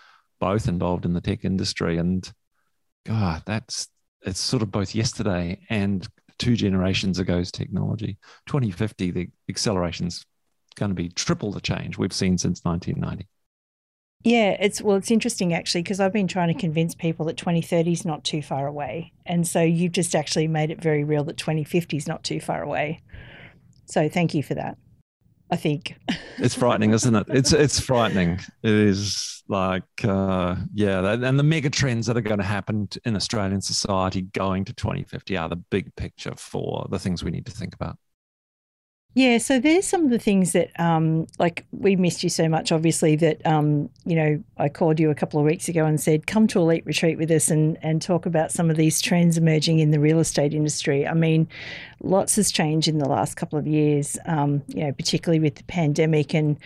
both 0.40 0.68
involved 0.68 1.04
in 1.04 1.12
the 1.12 1.20
tech 1.20 1.44
industry. 1.44 1.98
And 1.98 2.30
God, 3.04 3.42
that's 3.44 3.88
it's 4.22 4.40
sort 4.40 4.62
of 4.62 4.70
both 4.70 4.94
yesterday 4.94 5.60
and 5.68 6.06
two 6.38 6.56
generations 6.56 7.20
ago's 7.20 7.50
technology. 7.50 8.18
2050, 8.46 9.10
the 9.10 9.28
acceleration's 9.48 10.24
going 10.76 10.90
to 10.90 10.94
be 10.94 11.08
triple 11.08 11.52
the 11.52 11.60
change 11.60 11.98
we've 11.98 12.12
seen 12.12 12.38
since 12.38 12.64
1990. 12.64 13.28
Yeah, 14.24 14.56
it's 14.58 14.80
well, 14.80 14.96
it's 14.96 15.10
interesting 15.10 15.52
actually 15.52 15.82
because 15.82 16.00
I've 16.00 16.12
been 16.12 16.26
trying 16.26 16.52
to 16.52 16.58
convince 16.58 16.94
people 16.94 17.26
that 17.26 17.36
2030 17.36 17.92
is 17.92 18.04
not 18.06 18.24
too 18.24 18.40
far 18.40 18.66
away, 18.66 19.12
and 19.26 19.46
so 19.46 19.60
you've 19.60 19.92
just 19.92 20.16
actually 20.16 20.48
made 20.48 20.70
it 20.70 20.80
very 20.80 21.04
real 21.04 21.24
that 21.24 21.36
2050 21.36 21.96
is 21.96 22.08
not 22.08 22.24
too 22.24 22.40
far 22.40 22.62
away. 22.62 23.02
So 23.84 24.08
thank 24.08 24.32
you 24.32 24.42
for 24.42 24.54
that. 24.54 24.78
I 25.50 25.56
think 25.56 25.96
it's 26.38 26.54
frightening, 26.54 26.92
isn't 26.92 27.14
it? 27.14 27.26
It's 27.28 27.52
it's 27.52 27.78
frightening. 27.78 28.40
It 28.62 28.72
is 28.72 29.42
like 29.48 29.82
uh, 30.02 30.56
yeah, 30.72 31.12
and 31.12 31.38
the 31.38 31.42
mega 31.42 31.70
trends 31.70 32.06
that 32.06 32.16
are 32.16 32.22
going 32.22 32.38
to 32.38 32.44
happen 32.44 32.88
in 33.04 33.14
Australian 33.14 33.60
society 33.60 34.22
going 34.22 34.64
to 34.64 34.72
2050 34.72 35.36
are 35.36 35.48
the 35.48 35.56
big 35.56 35.94
picture 35.96 36.34
for 36.36 36.86
the 36.90 36.98
things 36.98 37.22
we 37.22 37.30
need 37.30 37.46
to 37.46 37.52
think 37.52 37.74
about. 37.74 37.98
Yeah, 39.16 39.38
so 39.38 39.60
there's 39.60 39.86
some 39.86 40.04
of 40.04 40.10
the 40.10 40.18
things 40.18 40.52
that, 40.52 40.78
um, 40.78 41.28
like, 41.38 41.64
we 41.70 41.94
missed 41.94 42.24
you 42.24 42.28
so 42.28 42.48
much, 42.48 42.72
obviously, 42.72 43.14
that, 43.16 43.46
um, 43.46 43.88
you 44.04 44.16
know, 44.16 44.42
I 44.58 44.68
called 44.68 44.98
you 44.98 45.08
a 45.08 45.14
couple 45.14 45.38
of 45.38 45.46
weeks 45.46 45.68
ago 45.68 45.84
and 45.84 46.00
said, 46.00 46.26
come 46.26 46.48
to 46.48 46.58
Elite 46.58 46.84
Retreat 46.84 47.16
with 47.16 47.30
us 47.30 47.48
and, 47.48 47.78
and 47.80 48.02
talk 48.02 48.26
about 48.26 48.50
some 48.50 48.70
of 48.70 48.76
these 48.76 49.00
trends 49.00 49.38
emerging 49.38 49.78
in 49.78 49.92
the 49.92 50.00
real 50.00 50.18
estate 50.18 50.52
industry. 50.52 51.06
I 51.06 51.14
mean, 51.14 51.46
lots 52.02 52.34
has 52.34 52.50
changed 52.50 52.88
in 52.88 52.98
the 52.98 53.08
last 53.08 53.36
couple 53.36 53.56
of 53.56 53.68
years, 53.68 54.18
um, 54.26 54.62
you 54.66 54.84
know, 54.84 54.90
particularly 54.90 55.38
with 55.38 55.54
the 55.54 55.64
pandemic. 55.64 56.34
And, 56.34 56.58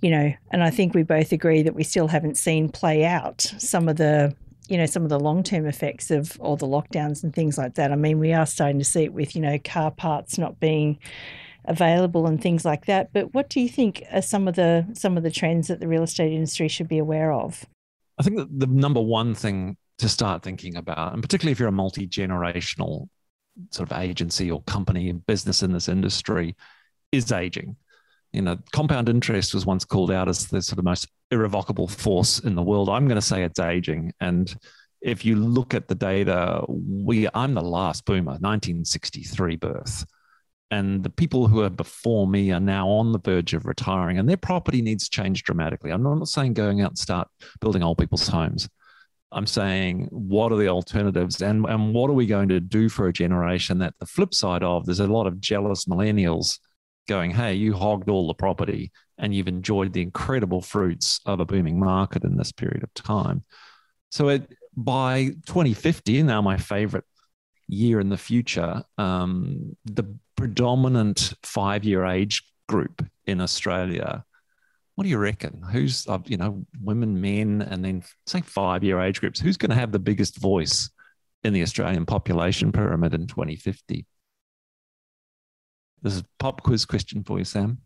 you 0.00 0.10
know, 0.10 0.34
and 0.50 0.64
I 0.64 0.70
think 0.70 0.94
we 0.94 1.04
both 1.04 1.30
agree 1.30 1.62
that 1.62 1.76
we 1.76 1.84
still 1.84 2.08
haven't 2.08 2.36
seen 2.36 2.70
play 2.70 3.04
out 3.04 3.40
some 3.58 3.88
of 3.88 3.96
the 3.96 4.34
you 4.66 4.78
know 4.78 4.86
some 4.86 5.02
of 5.02 5.10
the 5.10 5.20
long 5.20 5.42
term 5.42 5.66
effects 5.66 6.10
of 6.10 6.40
all 6.40 6.56
the 6.56 6.66
lockdowns 6.66 7.22
and 7.22 7.34
things 7.34 7.58
like 7.58 7.74
that. 7.74 7.92
I 7.92 7.96
mean, 7.96 8.18
we 8.18 8.32
are 8.32 8.46
starting 8.46 8.78
to 8.78 8.84
see 8.84 9.04
it 9.04 9.12
with 9.12 9.36
you 9.36 9.42
know 9.42 9.58
car 9.58 9.90
parts 9.90 10.38
not 10.38 10.58
being 10.58 10.98
available 11.66 12.26
and 12.26 12.40
things 12.40 12.64
like 12.64 12.86
that. 12.86 13.12
But 13.12 13.34
what 13.34 13.48
do 13.48 13.60
you 13.60 13.68
think 13.68 14.02
are 14.12 14.22
some 14.22 14.48
of 14.48 14.56
the 14.56 14.86
some 14.94 15.16
of 15.16 15.22
the 15.22 15.30
trends 15.30 15.68
that 15.68 15.80
the 15.80 15.88
real 15.88 16.02
estate 16.02 16.32
industry 16.32 16.68
should 16.68 16.88
be 16.88 16.98
aware 16.98 17.32
of? 17.32 17.64
I 18.18 18.22
think 18.22 18.36
that 18.36 18.58
the 18.58 18.66
number 18.66 19.00
one 19.00 19.34
thing 19.34 19.76
to 19.98 20.08
start 20.08 20.42
thinking 20.42 20.76
about, 20.76 21.12
and 21.12 21.22
particularly 21.22 21.52
if 21.52 21.58
you're 21.58 21.68
a 21.68 21.72
multi 21.72 22.06
generational 22.06 23.08
sort 23.70 23.90
of 23.90 23.98
agency 23.98 24.50
or 24.50 24.62
company 24.62 25.08
and 25.08 25.24
business 25.26 25.62
in 25.62 25.72
this 25.72 25.88
industry, 25.88 26.56
is 27.12 27.30
aging. 27.32 27.76
You 28.32 28.42
know, 28.42 28.58
compound 28.72 29.08
interest 29.08 29.54
was 29.54 29.64
once 29.64 29.84
called 29.84 30.10
out 30.10 30.28
as 30.28 30.48
the 30.48 30.60
sort 30.60 30.78
of 30.78 30.84
most 30.84 31.06
irrevocable 31.30 31.86
force 31.86 32.40
in 32.40 32.56
the 32.56 32.62
world. 32.62 32.88
I'm 32.88 33.06
going 33.06 33.14
to 33.14 33.22
say 33.22 33.44
it's 33.44 33.60
aging. 33.60 34.12
And 34.20 34.54
if 35.00 35.24
you 35.24 35.36
look 35.36 35.72
at 35.72 35.86
the 35.86 35.94
data, 35.94 36.64
we 36.68 37.28
I'm 37.32 37.54
the 37.54 37.62
last 37.62 38.04
boomer, 38.04 38.32
1963 38.32 39.56
birth 39.56 40.04
and 40.70 41.02
the 41.02 41.10
people 41.10 41.46
who 41.46 41.62
are 41.62 41.70
before 41.70 42.26
me 42.26 42.50
are 42.50 42.60
now 42.60 42.88
on 42.88 43.12
the 43.12 43.18
verge 43.18 43.54
of 43.54 43.66
retiring 43.66 44.18
and 44.18 44.28
their 44.28 44.36
property 44.36 44.82
needs 44.82 45.08
change 45.08 45.42
dramatically. 45.42 45.90
I'm 45.90 46.02
not 46.02 46.28
saying 46.28 46.54
going 46.54 46.80
out 46.80 46.92
and 46.92 46.98
start 46.98 47.28
building 47.60 47.82
old 47.82 47.98
people's 47.98 48.28
homes. 48.28 48.68
I'm 49.30 49.46
saying 49.46 50.08
what 50.10 50.52
are 50.52 50.56
the 50.56 50.68
alternatives 50.68 51.42
and, 51.42 51.66
and 51.66 51.92
what 51.92 52.08
are 52.08 52.14
we 52.14 52.26
going 52.26 52.48
to 52.48 52.60
do 52.60 52.88
for 52.88 53.08
a 53.08 53.12
generation 53.12 53.78
that 53.78 53.94
the 53.98 54.06
flip 54.06 54.32
side 54.32 54.62
of 54.62 54.86
there's 54.86 55.00
a 55.00 55.06
lot 55.06 55.26
of 55.26 55.40
jealous 55.40 55.86
millennials 55.86 56.58
going, 57.08 57.30
hey, 57.30 57.54
you 57.54 57.74
hogged 57.74 58.08
all 58.08 58.26
the 58.26 58.34
property 58.34 58.92
and 59.18 59.34
you've 59.34 59.48
enjoyed 59.48 59.92
the 59.92 60.02
incredible 60.02 60.62
fruits 60.62 61.20
of 61.26 61.40
a 61.40 61.44
booming 61.44 61.78
market 61.78 62.24
in 62.24 62.36
this 62.36 62.52
period 62.52 62.82
of 62.82 62.94
time. 62.94 63.44
So 64.10 64.28
it, 64.28 64.48
by 64.76 65.26
2050, 65.46 66.22
now 66.22 66.40
my 66.40 66.56
favorite 66.56 67.04
year 67.68 68.00
in 68.00 68.08
the 68.08 68.16
future, 68.16 68.82
um, 68.98 69.76
the 69.84 70.04
predominant 70.36 71.34
five 71.42 71.84
year 71.84 72.04
age 72.04 72.42
group 72.68 73.04
in 73.26 73.40
Australia. 73.40 74.24
What 74.94 75.04
do 75.04 75.10
you 75.10 75.18
reckon? 75.18 75.62
Who's, 75.72 76.06
uh, 76.06 76.18
you 76.26 76.36
know, 76.36 76.64
women, 76.80 77.20
men, 77.20 77.62
and 77.62 77.84
then 77.84 78.04
say 78.26 78.40
five 78.42 78.84
year 78.84 79.00
age 79.00 79.20
groups? 79.20 79.40
Who's 79.40 79.56
going 79.56 79.70
to 79.70 79.76
have 79.76 79.92
the 79.92 79.98
biggest 79.98 80.38
voice 80.38 80.90
in 81.42 81.52
the 81.52 81.62
Australian 81.62 82.06
population 82.06 82.72
pyramid 82.72 83.12
in 83.14 83.26
2050? 83.26 84.06
This 86.02 86.16
is 86.16 86.22
pop 86.38 86.62
quiz 86.62 86.84
question 86.84 87.24
for 87.24 87.38
you, 87.38 87.44
Sam. 87.44 87.78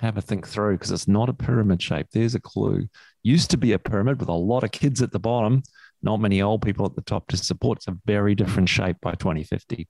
Have 0.00 0.16
a 0.16 0.22
think 0.22 0.48
through 0.48 0.74
because 0.74 0.90
it's 0.90 1.06
not 1.06 1.28
a 1.28 1.34
pyramid 1.34 1.80
shape. 1.80 2.08
There's 2.10 2.34
a 2.34 2.40
clue. 2.40 2.88
Used 3.22 3.50
to 3.50 3.56
be 3.56 3.72
a 3.72 3.78
pyramid 3.78 4.18
with 4.18 4.28
a 4.28 4.32
lot 4.32 4.64
of 4.64 4.72
kids 4.72 5.00
at 5.00 5.12
the 5.12 5.20
bottom, 5.20 5.62
not 6.02 6.18
many 6.18 6.42
old 6.42 6.62
people 6.62 6.86
at 6.86 6.96
the 6.96 7.02
top 7.02 7.28
to 7.28 7.36
support. 7.36 7.78
It's 7.78 7.88
a 7.88 7.96
very 8.04 8.34
different 8.34 8.68
shape 8.68 8.96
by 9.00 9.12
2050. 9.12 9.86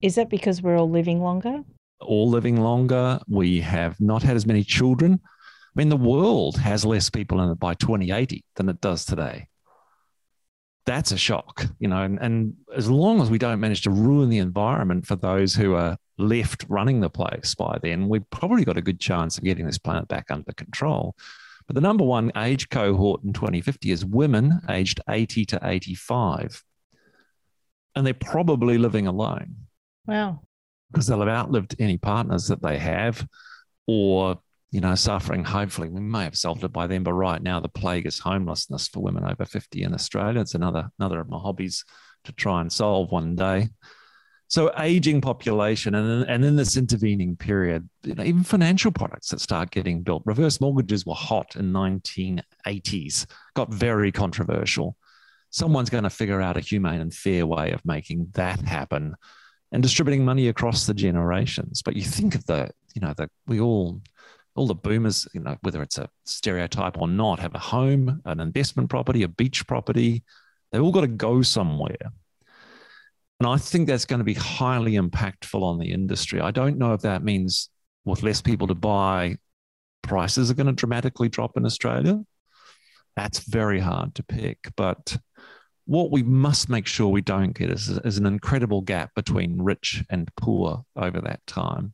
Is 0.00 0.16
that 0.16 0.30
because 0.30 0.62
we're 0.62 0.78
all 0.78 0.90
living 0.90 1.20
longer? 1.20 1.62
All 2.00 2.28
living 2.28 2.60
longer. 2.60 3.20
We 3.28 3.60
have 3.60 4.00
not 4.00 4.22
had 4.22 4.36
as 4.36 4.46
many 4.46 4.64
children. 4.64 5.20
I 5.22 5.72
mean, 5.74 5.88
the 5.88 5.96
world 5.96 6.56
has 6.58 6.84
less 6.84 7.10
people 7.10 7.40
in 7.40 7.50
it 7.50 7.58
by 7.58 7.74
2080 7.74 8.44
than 8.56 8.68
it 8.68 8.80
does 8.80 9.04
today. 9.04 9.48
That's 10.86 11.12
a 11.12 11.16
shock, 11.16 11.66
you 11.78 11.88
know. 11.88 12.02
And, 12.02 12.18
and 12.20 12.54
as 12.76 12.90
long 12.90 13.20
as 13.22 13.30
we 13.30 13.38
don't 13.38 13.58
manage 13.58 13.82
to 13.82 13.90
ruin 13.90 14.28
the 14.28 14.38
environment 14.38 15.06
for 15.06 15.16
those 15.16 15.54
who 15.54 15.74
are 15.74 15.96
left 16.18 16.64
running 16.68 17.00
the 17.00 17.10
place 17.10 17.54
by 17.54 17.78
then, 17.82 18.08
we've 18.08 18.28
probably 18.30 18.64
got 18.64 18.76
a 18.76 18.82
good 18.82 19.00
chance 19.00 19.38
of 19.38 19.44
getting 19.44 19.66
this 19.66 19.78
planet 19.78 20.06
back 20.06 20.30
under 20.30 20.52
control. 20.52 21.16
But 21.66 21.74
the 21.74 21.80
number 21.80 22.04
one 22.04 22.30
age 22.36 22.68
cohort 22.68 23.24
in 23.24 23.32
2050 23.32 23.90
is 23.90 24.04
women 24.04 24.60
aged 24.68 25.00
80 25.08 25.46
to 25.46 25.60
85. 25.62 26.62
And 27.96 28.06
they're 28.06 28.14
probably 28.14 28.76
living 28.76 29.06
alone. 29.06 29.56
Wow. 30.06 30.40
Because 30.92 31.06
they'll 31.06 31.20
have 31.20 31.28
outlived 31.28 31.76
any 31.78 31.98
partners 31.98 32.48
that 32.48 32.62
they 32.62 32.78
have 32.78 33.26
or, 33.86 34.38
you 34.70 34.80
know, 34.80 34.94
suffering. 34.94 35.44
Hopefully, 35.44 35.88
we 35.88 36.00
may 36.00 36.24
have 36.24 36.36
solved 36.36 36.64
it 36.64 36.72
by 36.72 36.86
then, 36.86 37.02
but 37.02 37.14
right 37.14 37.42
now 37.42 37.60
the 37.60 37.68
plague 37.68 38.06
is 38.06 38.18
homelessness 38.18 38.88
for 38.88 39.00
women 39.00 39.24
over 39.24 39.44
50 39.44 39.82
in 39.82 39.94
Australia. 39.94 40.40
It's 40.40 40.54
another 40.54 40.90
another 40.98 41.20
of 41.20 41.28
my 41.28 41.38
hobbies 41.38 41.84
to 42.24 42.32
try 42.32 42.60
and 42.60 42.72
solve 42.72 43.10
one 43.10 43.34
day. 43.36 43.68
So 44.48 44.72
aging 44.78 45.20
population, 45.20 45.94
and 45.94 46.28
and 46.28 46.44
in 46.44 46.54
this 46.54 46.76
intervening 46.76 47.36
period, 47.36 47.88
you 48.04 48.14
know, 48.14 48.22
even 48.22 48.44
financial 48.44 48.92
products 48.92 49.30
that 49.30 49.40
start 49.40 49.70
getting 49.70 50.02
built. 50.02 50.22
Reverse 50.26 50.60
mortgages 50.60 51.04
were 51.06 51.14
hot 51.14 51.56
in 51.56 51.72
1980s, 51.72 53.26
got 53.54 53.72
very 53.72 54.12
controversial. 54.12 54.96
Someone's 55.50 55.90
going 55.90 56.04
to 56.04 56.10
figure 56.10 56.40
out 56.40 56.56
a 56.56 56.60
humane 56.60 57.00
and 57.00 57.14
fair 57.14 57.46
way 57.46 57.70
of 57.70 57.84
making 57.84 58.28
that 58.34 58.60
happen 58.60 59.14
and 59.74 59.82
distributing 59.82 60.24
money 60.24 60.46
across 60.48 60.86
the 60.86 60.94
generations. 60.94 61.82
But 61.82 61.96
you 61.96 62.02
think 62.02 62.36
of 62.36 62.46
the, 62.46 62.70
you 62.94 63.00
know, 63.02 63.12
the 63.16 63.28
we 63.46 63.60
all 63.60 64.00
all 64.54 64.68
the 64.68 64.74
boomers, 64.74 65.26
you 65.34 65.40
know, 65.40 65.56
whether 65.62 65.82
it's 65.82 65.98
a 65.98 66.08
stereotype 66.24 66.96
or 66.96 67.08
not, 67.08 67.40
have 67.40 67.56
a 67.56 67.58
home, 67.58 68.22
an 68.24 68.38
investment 68.38 68.88
property, 68.88 69.24
a 69.24 69.28
beach 69.28 69.66
property. 69.66 70.22
They've 70.70 70.82
all 70.82 70.92
got 70.92 71.00
to 71.00 71.08
go 71.08 71.42
somewhere. 71.42 72.12
And 73.40 73.48
I 73.48 73.56
think 73.56 73.88
that's 73.88 74.04
going 74.04 74.20
to 74.20 74.24
be 74.24 74.34
highly 74.34 74.92
impactful 74.92 75.60
on 75.60 75.80
the 75.80 75.90
industry. 75.90 76.40
I 76.40 76.52
don't 76.52 76.78
know 76.78 76.94
if 76.94 77.00
that 77.00 77.24
means 77.24 77.68
with 78.04 78.22
less 78.22 78.40
people 78.40 78.68
to 78.68 78.76
buy, 78.76 79.38
prices 80.02 80.52
are 80.52 80.54
going 80.54 80.68
to 80.68 80.72
dramatically 80.72 81.28
drop 81.28 81.56
in 81.56 81.66
Australia. 81.66 82.22
That's 83.16 83.40
very 83.40 83.80
hard 83.80 84.14
to 84.14 84.22
pick. 84.22 84.58
But 84.76 85.16
what 85.86 86.10
we 86.10 86.22
must 86.22 86.68
make 86.68 86.86
sure 86.86 87.08
we 87.08 87.20
don't 87.20 87.56
get 87.56 87.70
is, 87.70 87.88
is 88.04 88.18
an 88.18 88.26
incredible 88.26 88.80
gap 88.80 89.14
between 89.14 89.60
rich 89.60 90.02
and 90.10 90.30
poor 90.36 90.84
over 90.96 91.20
that 91.20 91.46
time. 91.46 91.92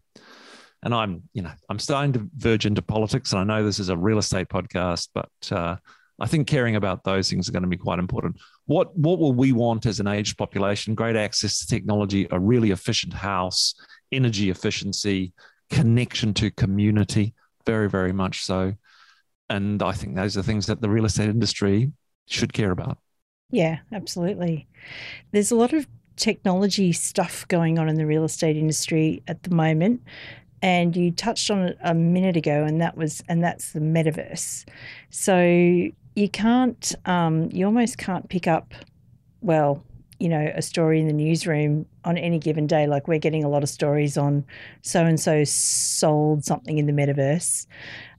And 0.82 0.94
I'm, 0.94 1.22
you 1.34 1.42
know, 1.42 1.52
I'm 1.68 1.78
starting 1.78 2.12
to 2.14 2.28
verge 2.36 2.66
into 2.66 2.82
politics, 2.82 3.32
and 3.32 3.40
I 3.40 3.44
know 3.44 3.64
this 3.64 3.78
is 3.78 3.90
a 3.90 3.96
real 3.96 4.18
estate 4.18 4.48
podcast, 4.48 5.08
but 5.12 5.30
uh, 5.52 5.76
I 6.18 6.26
think 6.26 6.46
caring 6.46 6.76
about 6.76 7.04
those 7.04 7.28
things 7.28 7.48
are 7.48 7.52
going 7.52 7.64
to 7.64 7.68
be 7.68 7.76
quite 7.76 7.98
important. 7.98 8.36
What 8.66 8.96
what 8.96 9.18
will 9.18 9.32
we 9.32 9.52
want 9.52 9.86
as 9.86 10.00
an 10.00 10.06
aged 10.06 10.38
population? 10.38 10.94
Great 10.94 11.16
access 11.16 11.58
to 11.58 11.66
technology, 11.66 12.26
a 12.30 12.38
really 12.38 12.70
efficient 12.70 13.12
house, 13.12 13.74
energy 14.12 14.50
efficiency, 14.50 15.32
connection 15.70 16.32
to 16.34 16.50
community, 16.50 17.34
very 17.66 17.90
very 17.90 18.12
much 18.12 18.42
so. 18.44 18.74
And 19.50 19.82
I 19.82 19.92
think 19.92 20.14
those 20.14 20.36
are 20.36 20.42
things 20.42 20.66
that 20.66 20.80
the 20.80 20.88
real 20.88 21.04
estate 21.04 21.28
industry 21.28 21.92
should 22.26 22.52
care 22.52 22.70
about. 22.70 22.98
Yeah, 23.50 23.78
absolutely. 23.92 24.66
There's 25.32 25.50
a 25.50 25.56
lot 25.56 25.72
of 25.72 25.86
technology 26.16 26.92
stuff 26.92 27.46
going 27.48 27.78
on 27.78 27.88
in 27.88 27.96
the 27.96 28.06
real 28.06 28.24
estate 28.24 28.56
industry 28.56 29.22
at 29.26 29.42
the 29.42 29.50
moment 29.50 30.02
and 30.62 30.94
you 30.94 31.10
touched 31.10 31.50
on 31.50 31.60
it 31.60 31.78
a 31.82 31.94
minute 31.94 32.36
ago 32.36 32.64
and 32.64 32.80
that 32.80 32.96
was 32.96 33.22
and 33.28 33.42
that's 33.42 33.72
the 33.72 33.80
metaverse. 33.80 34.66
So 35.10 35.40
you 35.40 36.28
can't 36.30 36.94
um, 37.06 37.48
you 37.52 37.64
almost 37.64 37.98
can't 37.98 38.28
pick 38.28 38.46
up 38.46 38.74
well 39.40 39.82
you 40.18 40.28
know 40.28 40.52
a 40.54 40.60
story 40.60 41.00
in 41.00 41.06
the 41.06 41.14
newsroom 41.14 41.86
on 42.04 42.18
any 42.18 42.38
given 42.38 42.66
day. 42.66 42.86
Like 42.86 43.08
we're 43.08 43.18
getting 43.18 43.42
a 43.42 43.48
lot 43.48 43.62
of 43.62 43.70
stories 43.70 44.18
on 44.18 44.44
so 44.82 45.04
and 45.06 45.18
so 45.18 45.44
sold 45.44 46.44
something 46.44 46.76
in 46.76 46.84
the 46.86 46.92
metaverse 46.92 47.66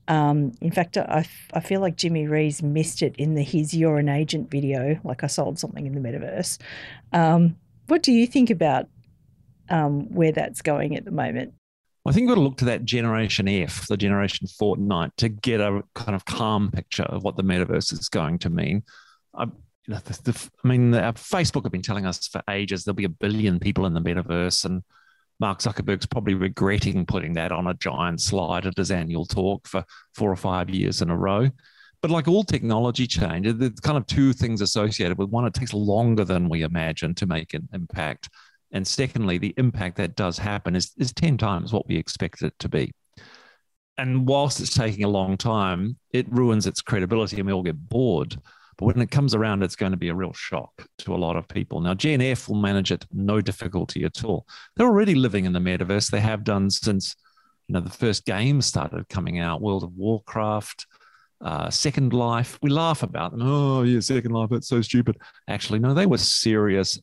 um, 0.08 0.54
in 0.62 0.72
fact, 0.72 0.98
I, 0.98 1.26
I 1.54 1.60
feel 1.60 1.82
like 1.82 1.96
Jimmy 1.96 2.28
Rees 2.28 2.62
missed 2.62 3.02
it 3.02 3.16
in 3.18 3.36
the 3.36 3.44
his 3.44 3.74
You're 3.74 3.98
an 3.98 4.10
Agent 4.10 4.52
video, 4.52 5.00
like 5.04 5.24
I 5.24 5.28
sold 5.28 5.60
something 5.60 5.86
in 5.86 5.94
the 5.94 6.02
metaverse. 6.02 6.58
Um, 7.14 7.56
what 7.88 8.04
do 8.04 8.12
you 8.12 8.28
think 8.28 8.50
about 8.50 8.88
um, 9.72 10.14
where 10.14 10.32
that's 10.32 10.62
going 10.62 10.96
at 10.96 11.06
the 11.06 11.12
moment. 11.12 11.54
I 12.06 12.12
think 12.12 12.28
we've 12.28 12.36
got 12.36 12.42
to 12.42 12.42
look 12.42 12.58
to 12.58 12.66
that 12.66 12.84
generation 12.84 13.48
F, 13.48 13.88
the 13.88 13.98
generation 13.98 14.48
Fortnite, 14.48 15.12
to 15.18 15.30
get 15.30 15.62
a 15.62 15.84
kind 15.96 16.16
of 16.16 16.26
calm 16.26 16.72
picture 16.72 17.04
of 17.04 17.24
what 17.24 17.38
the 17.38 17.44
metaverse 17.44 17.94
is 17.94 18.10
going 18.10 18.40
to 18.40 18.50
mean. 18.50 18.84
I, 19.34 19.44
I 19.44 20.68
mean, 20.68 20.92
the, 20.92 21.00
Facebook 21.16 21.64
have 21.64 21.72
been 21.72 21.82
telling 21.82 22.06
us 22.06 22.28
for 22.28 22.42
ages 22.50 22.84
there'll 22.84 22.96
be 22.96 23.06
a 23.06 23.10
billion 23.10 23.60
people 23.60 23.86
in 23.86 23.94
the 23.94 24.02
metaverse, 24.02 24.66
and 24.66 24.84
Mark 25.42 25.60
Zuckerberg's 25.60 26.06
probably 26.06 26.36
regretting 26.36 27.04
putting 27.04 27.34
that 27.34 27.52
on 27.52 27.66
a 27.66 27.74
giant 27.74 28.22
slide 28.22 28.68
at 28.68 28.78
his 28.78 28.92
annual 28.92 29.26
talk 29.26 29.68
for 29.68 29.84
four 30.14 30.32
or 30.32 30.36
five 30.36 30.70
years 30.70 31.02
in 31.02 31.10
a 31.10 31.18
row. 31.18 31.50
But 32.00 32.12
like 32.12 32.28
all 32.28 32.44
technology 32.44 33.08
change, 33.08 33.48
there's 33.58 33.80
kind 33.80 33.98
of 33.98 34.06
two 34.06 34.34
things 34.34 34.62
associated 34.62 35.18
with 35.18 35.30
one, 35.30 35.46
it 35.46 35.56
takes 35.56 35.74
longer 35.74 36.24
than 36.24 36.48
we 36.48 36.62
imagine 36.62 37.16
to 37.16 37.26
make 37.26 37.56
an 37.56 37.68
impact. 37.74 38.30
And 38.72 38.88
secondly, 38.88 39.40
the 39.40 39.56
impact 39.58 39.98
that 39.98 40.16
does 40.16 40.38
happen 40.38 40.76
is, 40.76 40.92
is 40.98 41.12
10 41.12 41.40
times 41.40 41.74
what 41.74 41.88
we 41.88 41.98
expect 41.98 42.44
it 42.44 42.54
to 42.60 42.70
be. 42.70 42.92
And 43.98 44.28
whilst 44.28 44.60
it's 44.60 44.74
taking 44.74 45.04
a 45.04 45.10
long 45.10 45.38
time, 45.38 45.98
it 46.12 46.32
ruins 46.32 46.68
its 46.68 46.82
credibility 46.82 47.38
and 47.38 47.48
we 47.48 47.54
all 47.54 47.64
get 47.64 47.90
bored. 47.90 48.40
But 48.82 48.96
when 48.96 49.02
it 49.02 49.12
comes 49.12 49.36
around, 49.36 49.62
it's 49.62 49.76
going 49.76 49.92
to 49.92 49.98
be 49.98 50.10
a 50.10 50.16
real 50.16 50.34
shock 50.34 50.88
to 50.98 51.14
a 51.14 51.16
lot 51.16 51.36
of 51.36 51.48
people. 51.48 51.82
Now, 51.82 51.94
Gen 51.94 52.20
F 52.20 52.50
will 52.50 52.56
manage 52.56 52.92
it 52.92 53.06
no 53.12 53.40
difficulty 53.40 54.04
at 54.06 54.24
all. 54.24 54.48
They're 54.76 54.88
already 54.88 55.14
living 55.14 55.46
in 55.46 55.54
the 55.54 55.60
metaverse. 55.60 56.10
They 56.10 56.20
have 56.20 56.44
done 56.44 56.72
since 56.72 57.16
you 57.68 57.74
know 57.74 57.82
the 57.82 57.92
first 57.92 58.26
games 58.26 58.66
started 58.66 59.08
coming 59.08 59.38
out, 59.38 59.62
World 59.62 59.84
of 59.84 59.94
Warcraft, 59.94 60.88
uh, 61.42 61.70
Second 61.70 62.12
Life. 62.12 62.58
We 62.64 62.72
laugh 62.72 63.04
about 63.04 63.32
them. 63.32 63.42
Oh, 63.44 63.84
yeah, 63.84 64.00
Second 64.00 64.32
Life, 64.32 64.50
that's 64.50 64.68
so 64.68 64.82
stupid. 64.82 65.16
Actually, 65.48 65.78
no, 65.78 65.94
they 65.94 66.08
were 66.08 66.18
serious 66.18 67.00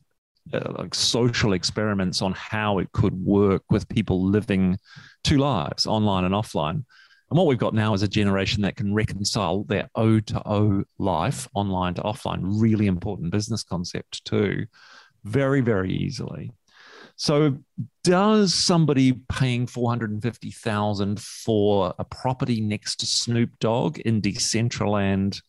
uh, 0.53 0.73
like 0.77 0.93
social 0.93 1.53
experiments 1.53 2.21
on 2.21 2.33
how 2.33 2.79
it 2.79 2.91
could 2.91 3.13
work 3.13 3.63
with 3.69 3.87
people 3.87 4.25
living 4.25 4.77
two 5.23 5.37
lives, 5.37 5.87
online 5.87 6.25
and 6.25 6.33
offline. 6.33 6.83
And 7.29 7.37
what 7.37 7.47
we've 7.47 7.57
got 7.57 7.73
now 7.73 7.93
is 7.93 8.01
a 8.01 8.07
generation 8.07 8.63
that 8.63 8.75
can 8.75 8.93
reconcile 8.93 9.63
their 9.63 9.89
O 9.95 10.19
to 10.19 10.47
O 10.47 10.83
life, 10.97 11.47
online 11.53 11.93
to 11.95 12.01
offline, 12.01 12.39
really 12.41 12.87
important 12.87 13.31
business 13.31 13.63
concept 13.63 14.25
too, 14.25 14.65
very, 15.23 15.61
very 15.61 15.91
easily. 15.91 16.51
So, 17.17 17.57
does 18.05 18.53
somebody 18.53 19.11
paying 19.29 19.67
four 19.67 19.89
hundred 19.89 20.11
and 20.11 20.23
fifty 20.23 20.51
thousand 20.51 21.19
for 21.19 21.93
a 21.99 22.05
property 22.05 22.61
next 22.61 23.01
to 23.01 23.05
Snoop 23.05 23.59
Dogg 23.59 23.99
in 23.99 24.21
Decentraland 24.21 25.41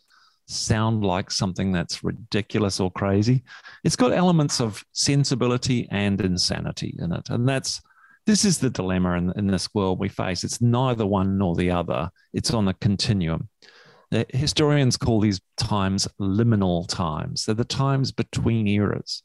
sound 0.46 1.04
like 1.04 1.30
something 1.30 1.70
that's 1.70 2.02
ridiculous 2.02 2.80
or 2.80 2.90
crazy? 2.90 3.44
It's 3.84 3.94
got 3.94 4.12
elements 4.12 4.60
of 4.60 4.84
sensibility 4.92 5.86
and 5.92 6.20
insanity 6.20 6.96
in 6.98 7.12
it, 7.12 7.30
and 7.30 7.48
that's 7.48 7.80
this 8.26 8.44
is 8.44 8.58
the 8.58 8.70
dilemma 8.70 9.14
in, 9.14 9.32
in 9.36 9.46
this 9.46 9.68
world 9.74 9.98
we 9.98 10.08
face. 10.08 10.44
It's 10.44 10.60
neither 10.60 11.06
one 11.06 11.38
nor 11.38 11.54
the 11.54 11.70
other. 11.70 12.10
It's 12.32 12.52
on 12.52 12.68
a 12.68 12.74
continuum. 12.74 13.48
The 14.10 14.26
historians 14.30 14.96
call 14.96 15.20
these 15.20 15.40
times 15.56 16.08
liminal 16.20 16.86
times. 16.88 17.44
They're 17.44 17.54
the 17.54 17.64
times 17.64 18.12
between 18.12 18.66
eras 18.66 19.22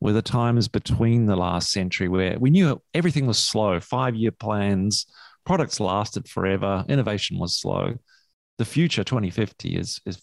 were 0.00 0.12
the 0.12 0.22
times 0.22 0.66
between 0.66 1.26
the 1.26 1.36
last 1.36 1.70
century 1.70 2.08
where 2.08 2.38
we 2.38 2.50
knew 2.50 2.80
everything 2.94 3.26
was 3.26 3.38
slow, 3.38 3.78
five 3.80 4.16
year 4.16 4.30
plans, 4.30 5.06
products 5.44 5.78
lasted 5.78 6.28
forever, 6.28 6.84
innovation 6.88 7.38
was 7.38 7.56
slow. 7.56 7.94
The 8.58 8.64
future 8.64 9.04
2050 9.04 9.76
is, 9.76 10.00
is, 10.06 10.22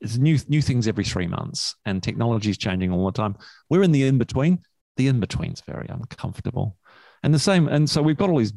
is 0.00 0.18
new, 0.18 0.38
new 0.48 0.62
things 0.62 0.86
every 0.86 1.04
three 1.04 1.26
months, 1.26 1.74
and 1.84 2.02
technology 2.02 2.50
is 2.50 2.58
changing 2.58 2.92
all 2.92 3.06
the 3.06 3.12
time. 3.12 3.36
We're 3.68 3.82
in 3.82 3.92
the 3.92 4.06
in 4.06 4.18
between. 4.18 4.60
The 4.96 5.08
in 5.08 5.20
between's 5.20 5.60
very 5.60 5.86
uncomfortable. 5.88 6.76
And 7.22 7.34
the 7.34 7.38
same, 7.38 7.68
and 7.68 7.88
so 7.88 8.02
we've 8.02 8.16
got 8.16 8.30
all 8.30 8.38
these 8.38 8.54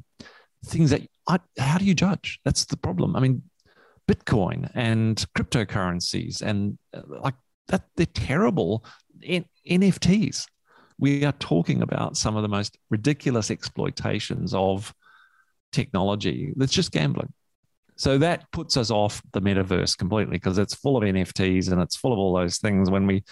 things 0.65 0.91
that 0.91 1.01
I, 1.27 1.39
how 1.57 1.77
do 1.77 1.85
you 1.85 1.93
judge? 1.93 2.39
That's 2.45 2.65
the 2.65 2.77
problem. 2.77 3.15
I 3.15 3.19
mean, 3.19 3.43
Bitcoin 4.07 4.69
and 4.73 5.23
cryptocurrencies 5.37 6.41
and 6.41 6.77
uh, 6.93 7.01
like 7.05 7.35
that, 7.67 7.83
they're 7.95 8.05
terrible. 8.07 8.85
In, 9.21 9.45
NFTs. 9.69 10.47
We 10.97 11.25
are 11.25 11.31
talking 11.33 11.81
about 11.81 12.17
some 12.17 12.35
of 12.35 12.43
the 12.43 12.49
most 12.49 12.77
ridiculous 12.89 13.49
exploitations 13.49 14.53
of 14.53 14.93
technology. 15.71 16.53
That's 16.55 16.73
just 16.73 16.91
gambling. 16.91 17.33
So 17.95 18.17
that 18.17 18.51
puts 18.51 18.77
us 18.77 18.89
off 18.89 19.21
the 19.33 19.41
metaverse 19.41 19.97
completely 19.97 20.37
because 20.37 20.57
it's 20.57 20.73
full 20.73 20.97
of 20.97 21.03
NFTs 21.03 21.71
and 21.71 21.81
it's 21.81 21.95
full 21.95 22.13
of 22.13 22.19
all 22.19 22.33
those 22.33 22.57
things 22.57 22.89
when 22.89 23.05
we 23.05 23.23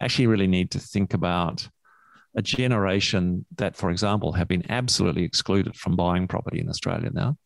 actually 0.00 0.26
really 0.26 0.46
need 0.46 0.70
to 0.72 0.78
think 0.78 1.14
about 1.14 1.68
a 2.38 2.42
generation 2.42 3.44
that, 3.56 3.74
for 3.74 3.90
example, 3.90 4.32
have 4.32 4.46
been 4.46 4.70
absolutely 4.70 5.24
excluded 5.24 5.74
from 5.74 5.96
buying 5.96 6.28
property 6.28 6.60
in 6.60 6.68
Australia 6.68 7.10
now. 7.12 7.36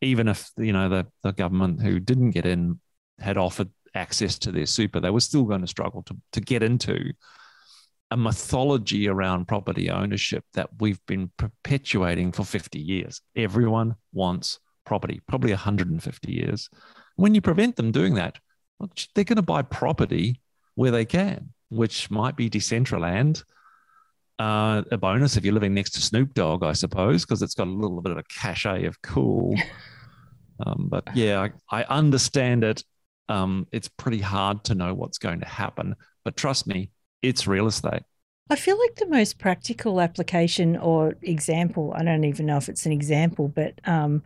Even 0.00 0.28
if, 0.28 0.50
you 0.56 0.72
know, 0.72 0.88
the, 0.88 1.06
the 1.22 1.32
government 1.32 1.82
who 1.82 2.00
didn't 2.00 2.30
get 2.30 2.46
in 2.46 2.80
had 3.18 3.36
offered 3.36 3.68
access 3.94 4.38
to 4.38 4.50
their 4.50 4.64
super, 4.64 4.98
they 4.98 5.10
were 5.10 5.20
still 5.20 5.44
going 5.44 5.60
to 5.60 5.66
struggle 5.66 6.02
to, 6.04 6.16
to 6.32 6.40
get 6.40 6.62
into 6.62 7.12
a 8.10 8.16
mythology 8.16 9.08
around 9.08 9.46
property 9.46 9.90
ownership 9.90 10.42
that 10.54 10.70
we've 10.80 11.04
been 11.04 11.30
perpetuating 11.36 12.32
for 12.32 12.44
50 12.44 12.78
years. 12.78 13.20
Everyone 13.36 13.94
wants 14.14 14.58
property, 14.86 15.20
probably 15.28 15.50
150 15.50 16.32
years. 16.32 16.70
When 17.16 17.34
you 17.34 17.42
prevent 17.42 17.76
them 17.76 17.92
doing 17.92 18.14
that, 18.14 18.38
they're 19.14 19.24
going 19.24 19.36
to 19.36 19.42
buy 19.42 19.60
property 19.60 20.40
where 20.76 20.92
they 20.92 21.04
can, 21.04 21.52
which 21.68 22.10
might 22.10 22.36
be 22.36 22.48
Decentraland. 22.48 23.44
Uh, 24.38 24.82
a 24.92 24.96
bonus 24.96 25.36
if 25.36 25.44
you're 25.44 25.54
living 25.54 25.74
next 25.74 25.90
to 25.90 26.00
Snoop 26.00 26.32
Dogg, 26.34 26.62
I 26.62 26.72
suppose, 26.72 27.24
because 27.24 27.42
it's 27.42 27.54
got 27.54 27.66
a 27.66 27.70
little 27.70 28.00
bit 28.00 28.12
of 28.12 28.18
a 28.18 28.22
cachet 28.24 28.84
of 28.84 29.00
cool. 29.02 29.54
Um, 30.66 30.88
but 30.90 31.04
yeah, 31.14 31.48
I, 31.70 31.82
I 31.82 31.84
understand 31.84 32.64
it. 32.64 32.82
Um, 33.28 33.66
it's 33.72 33.88
pretty 33.88 34.18
hard 34.18 34.64
to 34.64 34.74
know 34.74 34.94
what's 34.94 35.18
going 35.18 35.40
to 35.40 35.46
happen. 35.46 35.94
But 36.24 36.36
trust 36.36 36.66
me, 36.66 36.90
it's 37.22 37.46
real 37.46 37.66
estate. 37.66 38.02
I 38.50 38.56
feel 38.56 38.78
like 38.78 38.96
the 38.96 39.06
most 39.06 39.38
practical 39.38 40.00
application 40.00 40.76
or 40.76 41.16
example, 41.22 41.92
I 41.94 42.02
don't 42.02 42.24
even 42.24 42.46
know 42.46 42.56
if 42.56 42.68
it's 42.68 42.86
an 42.86 42.92
example, 42.92 43.48
but 43.48 43.78
um, 43.84 44.22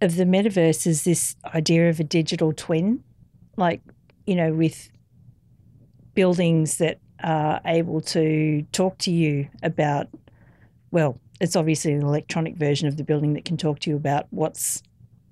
of 0.00 0.16
the 0.16 0.24
metaverse 0.24 0.86
is 0.86 1.04
this 1.04 1.36
idea 1.54 1.88
of 1.88 2.00
a 2.00 2.04
digital 2.04 2.52
twin, 2.52 3.04
like, 3.56 3.82
you 4.26 4.34
know, 4.34 4.52
with 4.52 4.90
buildings 6.14 6.78
that 6.78 6.98
are 7.22 7.60
able 7.64 8.00
to 8.00 8.62
talk 8.72 8.98
to 8.98 9.10
you 9.10 9.48
about, 9.62 10.08
well, 10.90 11.18
it's 11.40 11.56
obviously 11.56 11.92
an 11.92 12.02
electronic 12.02 12.56
version 12.56 12.88
of 12.88 12.96
the 12.96 13.04
building 13.04 13.34
that 13.34 13.44
can 13.44 13.56
talk 13.56 13.80
to 13.80 13.90
you 13.90 13.96
about 13.96 14.26
what's 14.30 14.82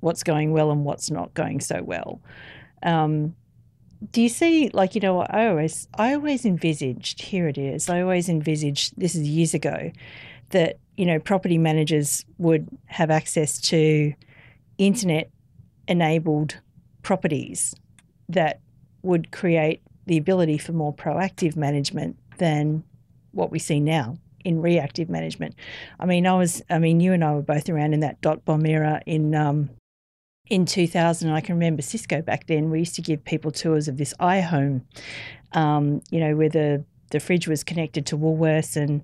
what's 0.00 0.22
going 0.22 0.52
well 0.52 0.70
and 0.70 0.84
what's 0.84 1.10
not 1.10 1.32
going 1.32 1.60
so 1.60 1.82
well. 1.82 2.20
Um, 2.82 3.34
do 4.12 4.20
you 4.20 4.28
see 4.28 4.70
like 4.72 4.94
you 4.94 5.00
know 5.00 5.20
i 5.20 5.46
always 5.46 5.88
i 5.94 6.12
always 6.14 6.44
envisaged 6.44 7.22
here 7.22 7.48
it 7.48 7.56
is 7.56 7.88
i 7.88 8.00
always 8.00 8.28
envisaged 8.28 8.92
this 8.96 9.14
is 9.14 9.26
years 9.26 9.54
ago 9.54 9.90
that 10.50 10.78
you 10.96 11.06
know 11.06 11.18
property 11.18 11.58
managers 11.58 12.24
would 12.38 12.68
have 12.86 13.10
access 13.10 13.60
to 13.60 14.12
internet 14.78 15.30
enabled 15.88 16.58
properties 17.02 17.74
that 18.28 18.60
would 19.02 19.30
create 19.30 19.82
the 20.06 20.16
ability 20.16 20.58
for 20.58 20.72
more 20.72 20.94
proactive 20.94 21.56
management 21.56 22.16
than 22.38 22.84
what 23.32 23.50
we 23.50 23.58
see 23.58 23.80
now 23.80 24.16
in 24.44 24.60
reactive 24.60 25.08
management. 25.08 25.54
I 25.98 26.06
mean, 26.06 26.26
I 26.26 26.34
was, 26.34 26.62
I 26.68 26.78
mean, 26.78 27.00
you 27.00 27.12
and 27.12 27.24
I 27.24 27.34
were 27.34 27.42
both 27.42 27.68
around 27.68 27.94
in 27.94 28.00
that 28.00 28.20
dot 28.20 28.44
bomb 28.44 28.66
era 28.66 29.00
in 29.06 29.34
um, 29.34 29.70
in 30.50 30.66
2000, 30.66 31.30
I 31.30 31.40
can 31.40 31.54
remember 31.54 31.82
Cisco 31.82 32.20
back 32.20 32.46
then, 32.46 32.70
we 32.70 32.80
used 32.80 32.94
to 32.96 33.02
give 33.02 33.24
people 33.24 33.50
tours 33.50 33.88
of 33.88 33.96
this 33.96 34.12
iHome, 34.20 34.82
um, 35.52 36.02
you 36.10 36.20
know, 36.20 36.36
where 36.36 36.50
the, 36.50 36.84
the 37.10 37.20
fridge 37.20 37.48
was 37.48 37.64
connected 37.64 38.04
to 38.06 38.18
Woolworths 38.18 38.76
and 38.76 39.02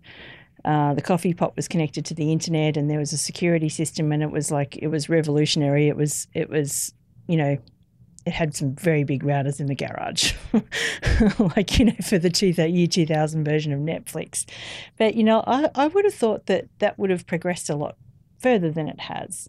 uh, 0.67 0.93
the 0.93 1.01
coffee 1.01 1.33
pot 1.33 1.57
was 1.57 1.67
connected 1.67 2.05
to 2.05 2.15
the 2.15 2.31
internet 2.31 2.77
and 2.77 2.91
there 2.91 2.99
was 2.99 3.15
a 3.15 3.19
security 3.19 3.71
system 3.71 4.13
and 4.13 4.23
it 4.23 4.31
was 4.31 4.51
like, 4.51 4.77
it 4.77 4.89
was 4.89 5.09
revolutionary. 5.09 5.89
It 5.89 5.97
was, 5.97 6.27
it 6.35 6.51
was, 6.51 6.93
you 7.27 7.39
know, 7.39 7.57
it 8.27 8.33
had 8.33 8.55
some 8.55 8.75
very 8.75 9.05
big 9.05 9.23
routers 9.23 9.61
in 9.61 9.67
the 9.67 9.75
garage, 9.75 10.35
like, 11.57 11.79
you 11.79 11.87
know, 11.87 11.97
for 12.03 12.19
the 12.19 12.31
two, 12.31 12.49
year 12.49 12.87
2000 12.87 13.45
version 13.45 13.73
of 13.73 13.81
Netflix. 13.81 14.45
But, 14.99 15.15
you 15.15 15.25
know, 15.25 15.43
I, 15.47 15.71
I 15.75 15.87
would 15.87 16.05
have 16.05 16.15
thought 16.15 16.47
that 16.47 16.67
that 16.81 16.99
would 16.99 17.11
have 17.11 17.27
progressed 17.27 17.71
a 17.71 17.75
lot 17.75 17.97
further 18.39 18.71
than 18.71 18.89
it 18.89 19.01
has. 19.01 19.49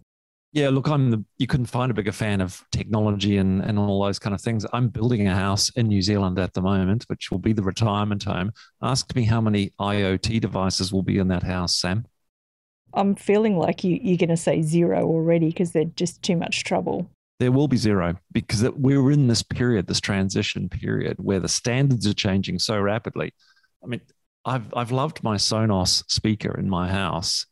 Yeah, 0.52 0.68
look, 0.68 0.88
I'm 0.88 1.10
the, 1.10 1.24
you 1.38 1.46
couldn't 1.46 1.66
find 1.66 1.90
a 1.90 1.94
bigger 1.94 2.12
fan 2.12 2.42
of 2.42 2.62
technology 2.72 3.38
and, 3.38 3.62
and 3.62 3.78
all 3.78 4.04
those 4.04 4.18
kind 4.18 4.34
of 4.34 4.40
things. 4.40 4.66
I'm 4.74 4.88
building 4.88 5.26
a 5.26 5.34
house 5.34 5.70
in 5.70 5.88
New 5.88 6.02
Zealand 6.02 6.38
at 6.38 6.52
the 6.52 6.60
moment, 6.60 7.04
which 7.08 7.30
will 7.30 7.38
be 7.38 7.54
the 7.54 7.62
retirement 7.62 8.24
home. 8.24 8.52
Ask 8.82 9.14
me 9.14 9.24
how 9.24 9.40
many 9.40 9.70
IoT 9.80 10.42
devices 10.42 10.92
will 10.92 11.02
be 11.02 11.18
in 11.18 11.28
that 11.28 11.42
house, 11.42 11.74
Sam. 11.76 12.04
I'm 12.92 13.14
feeling 13.14 13.56
like 13.56 13.82
you, 13.82 13.98
you're 14.02 14.18
going 14.18 14.28
to 14.28 14.36
say 14.36 14.60
zero 14.60 15.04
already 15.04 15.46
because 15.46 15.72
they're 15.72 15.84
just 15.84 16.22
too 16.22 16.36
much 16.36 16.64
trouble. 16.64 17.08
There 17.42 17.50
will 17.50 17.66
be 17.66 17.76
zero 17.76 18.14
because 18.30 18.62
we're 18.70 19.10
in 19.10 19.26
this 19.26 19.42
period, 19.42 19.88
this 19.88 20.00
transition 20.00 20.68
period 20.68 21.16
where 21.18 21.40
the 21.40 21.48
standards 21.48 22.06
are 22.06 22.14
changing 22.14 22.60
so 22.60 22.80
rapidly. 22.80 23.34
I 23.82 23.88
mean, 23.88 24.00
I've 24.44 24.72
I've 24.72 24.92
loved 24.92 25.24
my 25.24 25.34
Sonos 25.34 26.04
speaker 26.08 26.56
in 26.56 26.70
my 26.70 26.86
house 26.86 27.46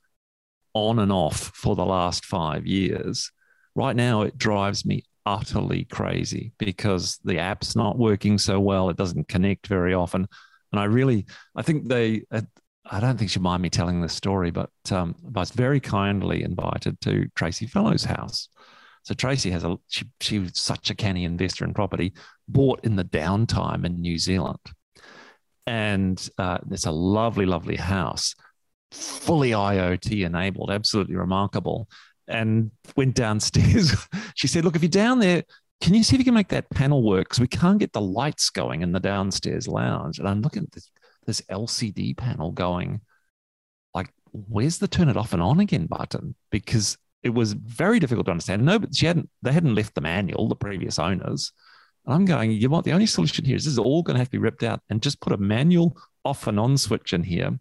on 0.75 1.01
and 1.01 1.11
off 1.11 1.51
for 1.57 1.75
the 1.75 1.85
last 1.85 2.25
five 2.25 2.69
years. 2.69 3.33
Right 3.75 3.97
now, 3.97 4.23
it 4.23 4.39
drives 4.39 4.87
me 4.87 5.03
utterly 5.27 5.87
crazy 5.87 6.53
because 6.57 7.19
the 7.25 7.41
app's 7.41 7.75
not 7.75 7.99
working 7.99 8.39
so 8.39 8.61
well. 8.61 8.91
It 8.91 8.97
doesn't 8.97 9.27
connect 9.27 9.67
very 9.67 9.93
often. 9.93 10.29
And 10.71 10.81
I 10.81 10.85
really, 10.85 11.27
I 11.57 11.63
think 11.63 11.89
they, 11.89 12.23
I 12.31 13.01
don't 13.01 13.19
think 13.19 13.33
she'd 13.33 13.43
mind 13.43 13.61
me 13.61 13.71
telling 13.71 14.01
this 14.01 14.15
story, 14.15 14.53
but 14.53 14.71
um, 14.93 15.17
I 15.35 15.41
was 15.41 15.51
very 15.51 15.81
kindly 15.81 16.45
invited 16.45 17.01
to 17.01 17.27
Tracey 17.35 17.67
Fellows' 17.67 18.05
house. 18.05 18.49
So 19.03 19.15
Tracey 19.15 19.51
has 19.51 19.65
a, 19.65 19.77
she, 19.89 20.05
she 20.21 20.39
was 20.39 20.53
such 20.55 20.91
a 20.91 20.95
canny 20.95 21.25
investor 21.25 21.65
in 21.65 21.75
property, 21.75 22.13
bought 22.49 22.85
in 22.85 22.97
the 22.97 23.05
downtime 23.05 23.85
in 23.85 24.01
New 24.01 24.19
Zealand. 24.19 24.59
And 25.67 26.29
uh, 26.39 26.59
it's 26.71 26.87
a 26.87 26.91
lovely, 26.91 27.47
lovely 27.47 27.77
house, 27.77 28.35
fully 28.93 29.51
IoT 29.51 30.25
enabled, 30.25 30.71
absolutely 30.71 31.17
remarkable 31.17 31.89
and 32.31 32.71
went 32.97 33.15
downstairs. 33.15 33.95
she 34.35 34.47
said, 34.47 34.65
Look, 34.65 34.77
if 34.77 34.83
you're 34.83 34.89
down 34.89 35.19
there, 35.19 35.43
can 35.81 35.95
you 35.95 36.03
see 36.03 36.17
if 36.17 36.21
you 36.21 36.25
can 36.25 36.35
make 36.35 36.49
that 36.49 36.71
panel 36.71 37.03
work? 37.03 37.29
Because 37.29 37.41
we 37.41 37.49
can't 37.49 37.79
get 37.79 37.93
the 37.93 38.01
lights 38.01 38.51
going 38.51 38.83
in 38.83 38.93
the 38.93 39.01
downstairs 39.01 39.67
lounge. 39.67 40.19
And 40.19 40.29
I'm 40.29 40.43
looking 40.43 40.63
at 40.63 40.73
this, 40.73 40.91
this 41.27 41.41
LCD 41.43 42.17
panel 42.17 42.53
going, 42.53 43.01
like, 43.95 44.13
where's 44.33 44.79
the 44.79 44.89
turn 44.89 45.09
it 45.09 45.17
off 45.17 45.33
and 45.33 45.43
on 45.43 45.61
again 45.61 45.87
button? 45.87 46.35
Because 46.51 46.97
it 47.23 47.31
was 47.31 47.53
very 47.53 47.99
difficult 47.99 48.27
to 48.27 48.31
understand. 48.31 48.65
No, 48.65 48.79
but 48.79 48.95
she 48.95 49.07
hadn't, 49.07 49.29
they 49.43 49.53
hadn't 49.53 49.75
left 49.75 49.95
the 49.95 50.01
manual, 50.01 50.49
the 50.49 50.57
previous 50.57 50.99
owners. 50.99 51.53
And 52.07 52.15
I'm 52.15 52.25
going, 52.25 52.53
you 52.53 52.69
know 52.69 52.77
what? 52.77 52.85
The 52.85 52.93
only 52.93 53.07
solution 53.07 53.45
here 53.45 53.57
is 53.57 53.65
this 53.65 53.73
is 53.73 53.79
all 53.79 54.03
going 54.03 54.15
to 54.15 54.19
have 54.21 54.29
to 54.29 54.33
be 54.33 54.39
ripped 54.39 54.63
out 54.63 54.81
and 54.89 55.03
just 55.03 55.21
put 55.21 55.33
a 55.33 55.37
manual 55.37 55.97
off 56.25 56.47
and 56.47 56.59
on 56.59 56.79
switch 56.79 57.13
in 57.13 57.23
here 57.23 57.59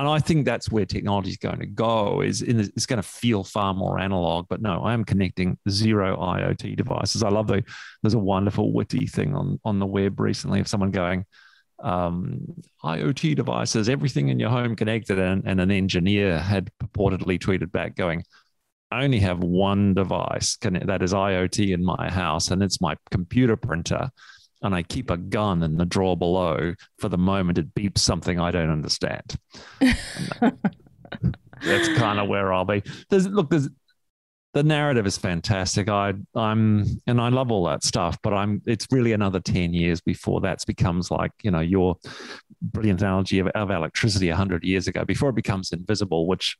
and 0.00 0.08
I 0.08 0.18
think 0.18 0.46
that's 0.46 0.70
where 0.70 0.86
technology 0.86 1.28
is 1.28 1.36
going 1.36 1.58
to 1.58 1.66
go. 1.66 2.22
Is 2.22 2.40
in, 2.40 2.58
it's 2.58 2.86
going 2.86 3.02
to 3.02 3.06
feel 3.06 3.44
far 3.44 3.74
more 3.74 3.98
analog. 3.98 4.46
But 4.48 4.62
no, 4.62 4.82
I 4.82 4.94
am 4.94 5.04
connecting 5.04 5.58
zero 5.68 6.16
IoT 6.16 6.74
devices. 6.74 7.22
I 7.22 7.28
love 7.28 7.48
the 7.48 7.62
there's 8.02 8.14
a 8.14 8.18
wonderful 8.18 8.72
witty 8.72 9.06
thing 9.06 9.34
on 9.34 9.60
on 9.62 9.78
the 9.78 9.84
web 9.84 10.18
recently 10.18 10.58
of 10.58 10.68
someone 10.68 10.90
going. 10.90 11.26
Um, 11.80 12.40
IoT 12.82 13.36
devices, 13.36 13.90
everything 13.90 14.30
in 14.30 14.40
your 14.40 14.48
home 14.48 14.74
connected, 14.74 15.18
and, 15.18 15.42
and 15.46 15.60
an 15.60 15.70
engineer 15.70 16.38
had 16.38 16.70
purportedly 16.82 17.38
tweeted 17.38 17.70
back, 17.70 17.94
going, 17.94 18.24
I 18.90 19.04
only 19.04 19.20
have 19.20 19.40
one 19.40 19.94
device 19.94 20.56
that 20.62 21.02
is 21.02 21.12
IoT 21.12 21.72
in 21.72 21.84
my 21.84 22.10
house, 22.10 22.50
and 22.50 22.62
it's 22.62 22.80
my 22.80 22.96
computer 23.10 23.56
printer 23.56 24.10
and 24.62 24.74
I 24.74 24.82
keep 24.82 25.10
a 25.10 25.16
gun 25.16 25.62
in 25.62 25.76
the 25.76 25.84
drawer 25.84 26.16
below 26.16 26.74
for 26.98 27.08
the 27.08 27.18
moment 27.18 27.58
it 27.58 27.74
beeps 27.74 27.98
something 27.98 28.38
I 28.38 28.50
don't 28.50 28.70
understand. 28.70 29.36
that's 29.80 31.88
kind 31.96 32.18
of 32.18 32.28
where 32.28 32.52
I'll 32.52 32.64
be. 32.64 32.82
There's 33.08 33.26
look, 33.26 33.50
there's 33.50 33.68
the 34.52 34.62
narrative 34.62 35.06
is 35.06 35.16
fantastic. 35.16 35.88
I 35.88 36.14
I'm 36.34 36.84
and 37.06 37.20
I 37.20 37.28
love 37.28 37.50
all 37.50 37.66
that 37.66 37.84
stuff, 37.84 38.18
but 38.22 38.34
I'm 38.34 38.62
it's 38.66 38.86
really 38.90 39.12
another 39.12 39.40
10 39.40 39.72
years 39.72 40.00
before 40.00 40.40
that 40.42 40.62
becomes 40.66 41.10
like, 41.10 41.32
you 41.42 41.50
know, 41.50 41.60
your 41.60 41.96
brilliant 42.62 43.00
analogy 43.00 43.38
of, 43.38 43.48
of 43.48 43.70
electricity 43.70 44.28
100 44.28 44.64
years 44.64 44.86
ago 44.86 45.04
before 45.04 45.30
it 45.30 45.34
becomes 45.34 45.72
invisible, 45.72 46.26
which 46.26 46.56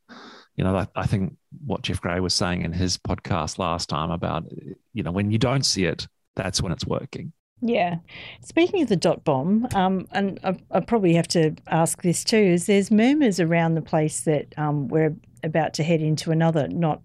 you 0.56 0.64
know, 0.64 0.76
I, 0.76 0.86
I 0.94 1.06
think 1.06 1.36
what 1.64 1.82
Jeff 1.82 2.00
Gray 2.00 2.20
was 2.20 2.34
saying 2.34 2.62
in 2.62 2.72
his 2.72 2.98
podcast 2.98 3.58
last 3.58 3.88
time 3.88 4.10
about, 4.10 4.44
you 4.92 5.02
know, 5.02 5.10
when 5.10 5.30
you 5.30 5.38
don't 5.38 5.64
see 5.64 5.84
it, 5.84 6.06
that's 6.36 6.60
when 6.60 6.72
it's 6.72 6.86
working. 6.86 7.32
Yeah. 7.62 7.96
Speaking 8.42 8.82
of 8.82 8.88
the 8.88 8.96
dot 8.96 9.24
bomb, 9.24 9.68
um, 9.74 10.06
and 10.12 10.40
I, 10.42 10.56
I, 10.70 10.80
probably 10.80 11.14
have 11.14 11.28
to 11.28 11.54
ask 11.68 12.02
this 12.02 12.24
too, 12.24 12.36
is 12.36 12.66
there's 12.66 12.90
murmurs 12.90 13.38
around 13.38 13.74
the 13.74 13.82
place 13.82 14.22
that 14.22 14.54
um, 14.58 14.88
we're 14.88 15.14
about 15.42 15.74
to 15.74 15.82
head 15.82 16.00
into 16.00 16.30
another, 16.30 16.68
not, 16.68 17.02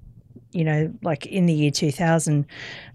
you 0.55 0.63
know, 0.63 0.91
like 1.03 1.25
in 1.25 1.45
the 1.47 1.53
year 1.53 1.69
2000, 1.69 2.45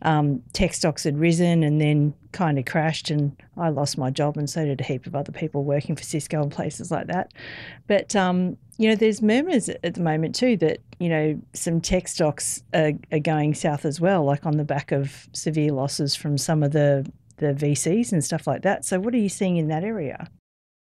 um, 0.03 0.42
tech 0.55 0.73
stocks 0.73 1.05
had 1.05 1.18
risen 1.18 1.62
and 1.62 1.79
then 1.79 2.14
kind 2.33 2.59
of 2.59 2.64
crashed, 2.64 3.11
and 3.11 3.37
I 3.59 3.68
lost 3.68 3.99
my 3.99 4.11
job, 4.11 4.38
and 4.38 4.49
so 4.49 4.64
did 4.64 4.81
a 4.81 4.85
heap 4.85 5.07
of 5.07 5.14
other 5.14 5.31
people 5.31 5.62
working 5.62 5.94
for 5.94 6.03
Cisco 6.03 6.42
and 6.42 6.51
places 6.51 6.90
like 6.90 7.07
that. 7.09 7.35
But, 7.87 8.16
um, 8.16 8.57
you 8.79 8.88
know, 8.88 8.96
there's 8.96 9.20
murmurs 9.20 9.68
at 9.68 9.94
the 9.94 10.01
moment 10.01 10.35
too 10.35 10.57
that, 10.57 10.79
you 10.99 11.11
know, 11.11 11.38
some 11.53 11.83
tech 11.83 12.09
stocks 12.09 12.62
are, 12.73 12.92
are 13.12 13.18
going 13.18 13.53
south 13.53 13.85
as 13.85 14.01
well, 14.01 14.25
like 14.25 14.46
on 14.46 14.57
the 14.57 14.64
back 14.64 14.90
of 14.90 15.29
severe 15.35 15.73
losses 15.73 16.16
from 16.16 16.38
some 16.38 16.62
of 16.62 16.73
the 16.73 17.11
the 17.37 17.55
VCs 17.55 18.12
and 18.12 18.23
stuff 18.23 18.46
like 18.46 18.62
that. 18.62 18.85
So, 18.85 19.01
what 19.01 19.14
are 19.14 19.18
you 19.18 19.29
seeing 19.29 19.57
in 19.57 19.68
that 19.68 19.83
area? 19.83 20.29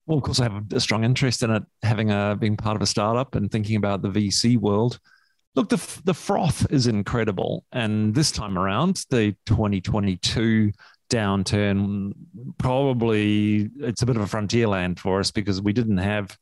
Well, 0.06 0.18
of 0.18 0.24
course, 0.24 0.40
I 0.40 0.44
have 0.44 0.64
a 0.72 0.80
strong 0.80 1.04
interest 1.04 1.44
in 1.44 1.52
it, 1.52 1.64
having 1.82 2.12
a 2.12 2.36
being 2.40 2.58
part 2.58 2.76
of 2.76 2.82
a 2.82 2.86
startup 2.86 3.36
and 3.36 3.52
thinking 3.52 3.76
about 3.76 4.02
the 4.02 4.10
VC 4.10 4.58
world. 4.58 5.00
Look, 5.56 5.70
the 5.70 6.02
the 6.04 6.14
froth 6.14 6.72
is 6.72 6.88
incredible, 6.88 7.64
and 7.72 8.16
this 8.16 8.32
time 8.32 8.58
around, 8.58 9.06
the 9.10 9.36
2022 9.46 10.72
downturn 11.10 12.12
probably 12.58 13.70
it's 13.80 14.02
a 14.02 14.06
bit 14.06 14.16
of 14.16 14.24
a 14.24 14.28
frontier 14.28 14.68
land 14.68 15.00
for 15.00 15.20
us 15.20 15.30
because 15.30 15.62
we 15.62 15.72
didn't 15.72 15.98
have 15.98 16.36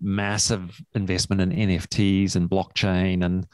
massive 0.00 0.80
investment 0.94 1.42
in 1.42 1.50
NFTs 1.50 2.36
and 2.36 2.48
blockchain 2.48 3.24
and 3.24 3.46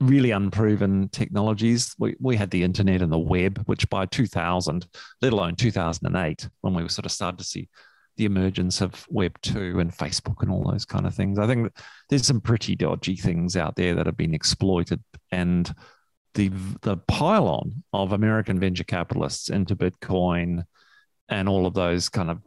really 0.00 0.30
unproven 0.30 1.08
technologies. 1.10 1.94
We, 1.98 2.16
we 2.20 2.36
had 2.36 2.50
the 2.50 2.62
internet 2.62 3.02
and 3.02 3.12
the 3.12 3.18
web, 3.18 3.62
which 3.66 3.88
by 3.88 4.06
2000, 4.06 4.86
let 5.20 5.32
alone 5.32 5.56
2008, 5.56 6.48
when 6.60 6.74
we 6.74 6.82
were 6.82 6.88
sort 6.88 7.06
of 7.06 7.12
started 7.12 7.38
to 7.38 7.44
see 7.44 7.68
the 8.16 8.24
emergence 8.24 8.80
of 8.80 9.06
Web 9.08 9.38
2 9.42 9.80
and 9.80 9.92
Facebook 9.92 10.42
and 10.42 10.50
all 10.50 10.70
those 10.70 10.84
kind 10.84 11.06
of 11.06 11.14
things. 11.14 11.38
I 11.38 11.46
think 11.46 11.72
there's 12.08 12.26
some 12.26 12.40
pretty 12.40 12.76
dodgy 12.76 13.16
things 13.16 13.56
out 13.56 13.76
there 13.76 13.94
that 13.94 14.06
have 14.06 14.16
been 14.16 14.34
exploited. 14.34 15.02
And 15.30 15.72
the, 16.34 16.50
the 16.82 16.96
pylon 16.96 17.84
of 17.92 18.12
American 18.12 18.58
venture 18.58 18.84
capitalists 18.84 19.50
into 19.50 19.76
Bitcoin 19.76 20.64
and 21.28 21.48
all 21.48 21.66
of 21.66 21.74
those 21.74 22.08
kind 22.08 22.30
of 22.30 22.40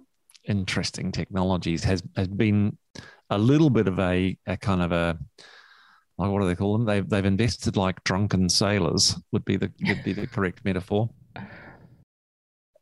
interesting 0.48 1.12
technologies 1.12 1.84
has, 1.84 2.04
has 2.16 2.28
been 2.28 2.78
a 3.30 3.38
little 3.38 3.70
bit 3.70 3.88
of 3.88 4.00
a, 4.00 4.38
a 4.46 4.58
kind 4.58 4.82
of 4.82 4.92
a 4.92 5.18
like 6.18 6.32
what 6.32 6.42
do 6.42 6.48
they 6.48 6.56
call 6.56 6.78
them? 6.78 6.86
They've 6.86 7.08
they've 7.08 7.26
invested 7.26 7.76
like 7.76 8.04
drunken 8.06 8.48
sailors 8.48 9.20
would 9.32 9.44
be 9.44 9.58
the 9.58 9.70
would 9.82 10.04
be 10.04 10.14
the 10.14 10.28
correct 10.28 10.64
metaphor. 10.64 11.10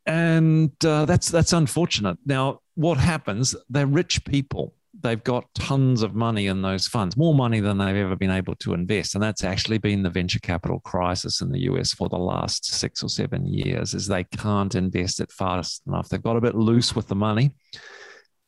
And 0.05 0.71
uh, 0.85 1.05
that's 1.05 1.29
that's 1.29 1.53
unfortunate. 1.53 2.17
Now, 2.25 2.59
what 2.75 2.97
happens? 2.97 3.55
They're 3.69 3.87
rich 3.87 4.23
people. 4.25 4.73
They've 5.01 5.23
got 5.23 5.53
tons 5.53 6.01
of 6.01 6.15
money 6.15 6.47
in 6.47 6.61
those 6.61 6.87
funds, 6.87 7.17
more 7.17 7.33
money 7.33 7.59
than 7.59 7.77
they've 7.77 7.95
ever 7.95 8.15
been 8.15 8.31
able 8.31 8.55
to 8.57 8.73
invest. 8.73 9.15
And 9.15 9.23
that's 9.23 9.43
actually 9.43 9.77
been 9.77 10.03
the 10.03 10.09
venture 10.09 10.39
capital 10.39 10.79
crisis 10.79 11.41
in 11.41 11.51
the 11.51 11.61
US 11.61 11.93
for 11.93 12.07
the 12.07 12.17
last 12.17 12.65
six 12.65 13.03
or 13.03 13.09
seven 13.09 13.45
years, 13.45 13.93
is 13.93 14.07
they 14.07 14.23
can't 14.23 14.75
invest 14.75 15.19
it 15.19 15.31
fast 15.31 15.81
enough. 15.87 16.07
They've 16.07 16.23
got 16.23 16.37
a 16.37 16.41
bit 16.41 16.55
loose 16.55 16.95
with 16.95 17.07
the 17.07 17.15
money 17.15 17.51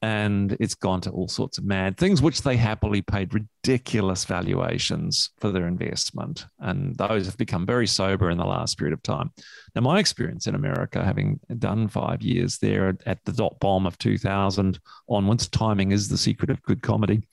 and 0.05 0.55
it's 0.59 0.75
gone 0.75 1.01
to 1.01 1.09
all 1.09 1.27
sorts 1.27 1.57
of 1.57 1.63
mad 1.65 1.97
things, 1.97 2.21
which 2.21 2.43
they 2.43 2.55
happily 2.55 3.01
paid 3.01 3.33
ridiculous 3.33 4.23
valuations 4.23 5.31
for 5.39 5.49
their 5.49 5.65
investment. 5.65 6.45
And 6.59 6.95
those 6.95 7.25
have 7.25 7.37
become 7.37 7.65
very 7.65 7.87
sober 7.87 8.29
in 8.29 8.37
the 8.37 8.45
last 8.45 8.77
period 8.77 8.93
of 8.93 9.01
time. 9.01 9.31
Now, 9.73 9.81
my 9.81 9.97
experience 9.97 10.45
in 10.45 10.53
America, 10.53 11.03
having 11.03 11.39
done 11.57 11.87
five 11.87 12.21
years 12.21 12.59
there 12.59 12.95
at 13.07 13.25
the 13.25 13.31
dot 13.31 13.59
bomb 13.59 13.87
of 13.87 13.97
2000 13.97 14.79
onwards, 15.09 15.47
timing 15.47 15.91
is 15.91 16.07
the 16.07 16.19
secret 16.19 16.51
of 16.51 16.61
good 16.61 16.83
comedy 16.83 17.27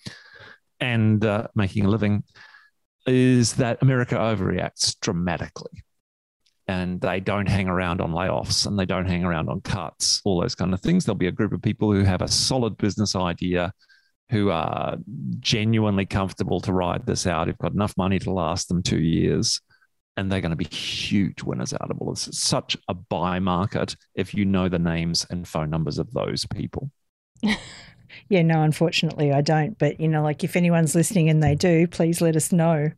and 0.80 1.26
uh, 1.26 1.48
making 1.54 1.84
a 1.84 1.90
living, 1.90 2.24
is 3.06 3.52
that 3.56 3.82
America 3.82 4.14
overreacts 4.14 4.98
dramatically 4.98 5.84
and 6.72 7.02
they 7.02 7.20
don't 7.20 7.50
hang 7.50 7.68
around 7.68 8.00
on 8.00 8.12
layoffs 8.12 8.66
and 8.66 8.78
they 8.78 8.86
don't 8.86 9.04
hang 9.04 9.24
around 9.24 9.50
on 9.50 9.60
cuts, 9.60 10.22
all 10.24 10.40
those 10.40 10.54
kind 10.54 10.72
of 10.72 10.80
things. 10.80 11.04
There'll 11.04 11.16
be 11.18 11.26
a 11.26 11.32
group 11.32 11.52
of 11.52 11.60
people 11.60 11.92
who 11.92 12.02
have 12.02 12.22
a 12.22 12.28
solid 12.28 12.78
business 12.78 13.14
idea, 13.14 13.74
who 14.30 14.48
are 14.50 14.96
genuinely 15.40 16.06
comfortable 16.06 16.60
to 16.62 16.72
ride 16.72 17.04
this 17.04 17.26
out, 17.26 17.46
who've 17.46 17.58
got 17.58 17.74
enough 17.74 17.94
money 17.98 18.18
to 18.20 18.32
last 18.32 18.68
them 18.68 18.82
two 18.82 19.00
years, 19.00 19.60
and 20.16 20.32
they're 20.32 20.40
going 20.40 20.48
to 20.48 20.56
be 20.56 20.64
huge 20.64 21.42
winners 21.42 21.74
out 21.74 21.90
of 21.90 21.98
all 21.98 22.14
this. 22.14 22.26
It's 22.26 22.42
such 22.42 22.74
a 22.88 22.94
buy 22.94 23.38
market 23.38 23.94
if 24.14 24.32
you 24.32 24.46
know 24.46 24.70
the 24.70 24.78
names 24.78 25.26
and 25.28 25.46
phone 25.46 25.68
numbers 25.68 25.98
of 25.98 26.10
those 26.12 26.46
people. 26.46 26.90
yeah, 28.30 28.40
no, 28.40 28.62
unfortunately, 28.62 29.30
I 29.30 29.42
don't. 29.42 29.78
But, 29.78 30.00
you 30.00 30.08
know, 30.08 30.22
like 30.22 30.42
if 30.42 30.56
anyone's 30.56 30.94
listening 30.94 31.28
and 31.28 31.42
they 31.42 31.54
do, 31.54 31.86
please 31.86 32.22
let 32.22 32.34
us 32.34 32.50
know. 32.50 32.92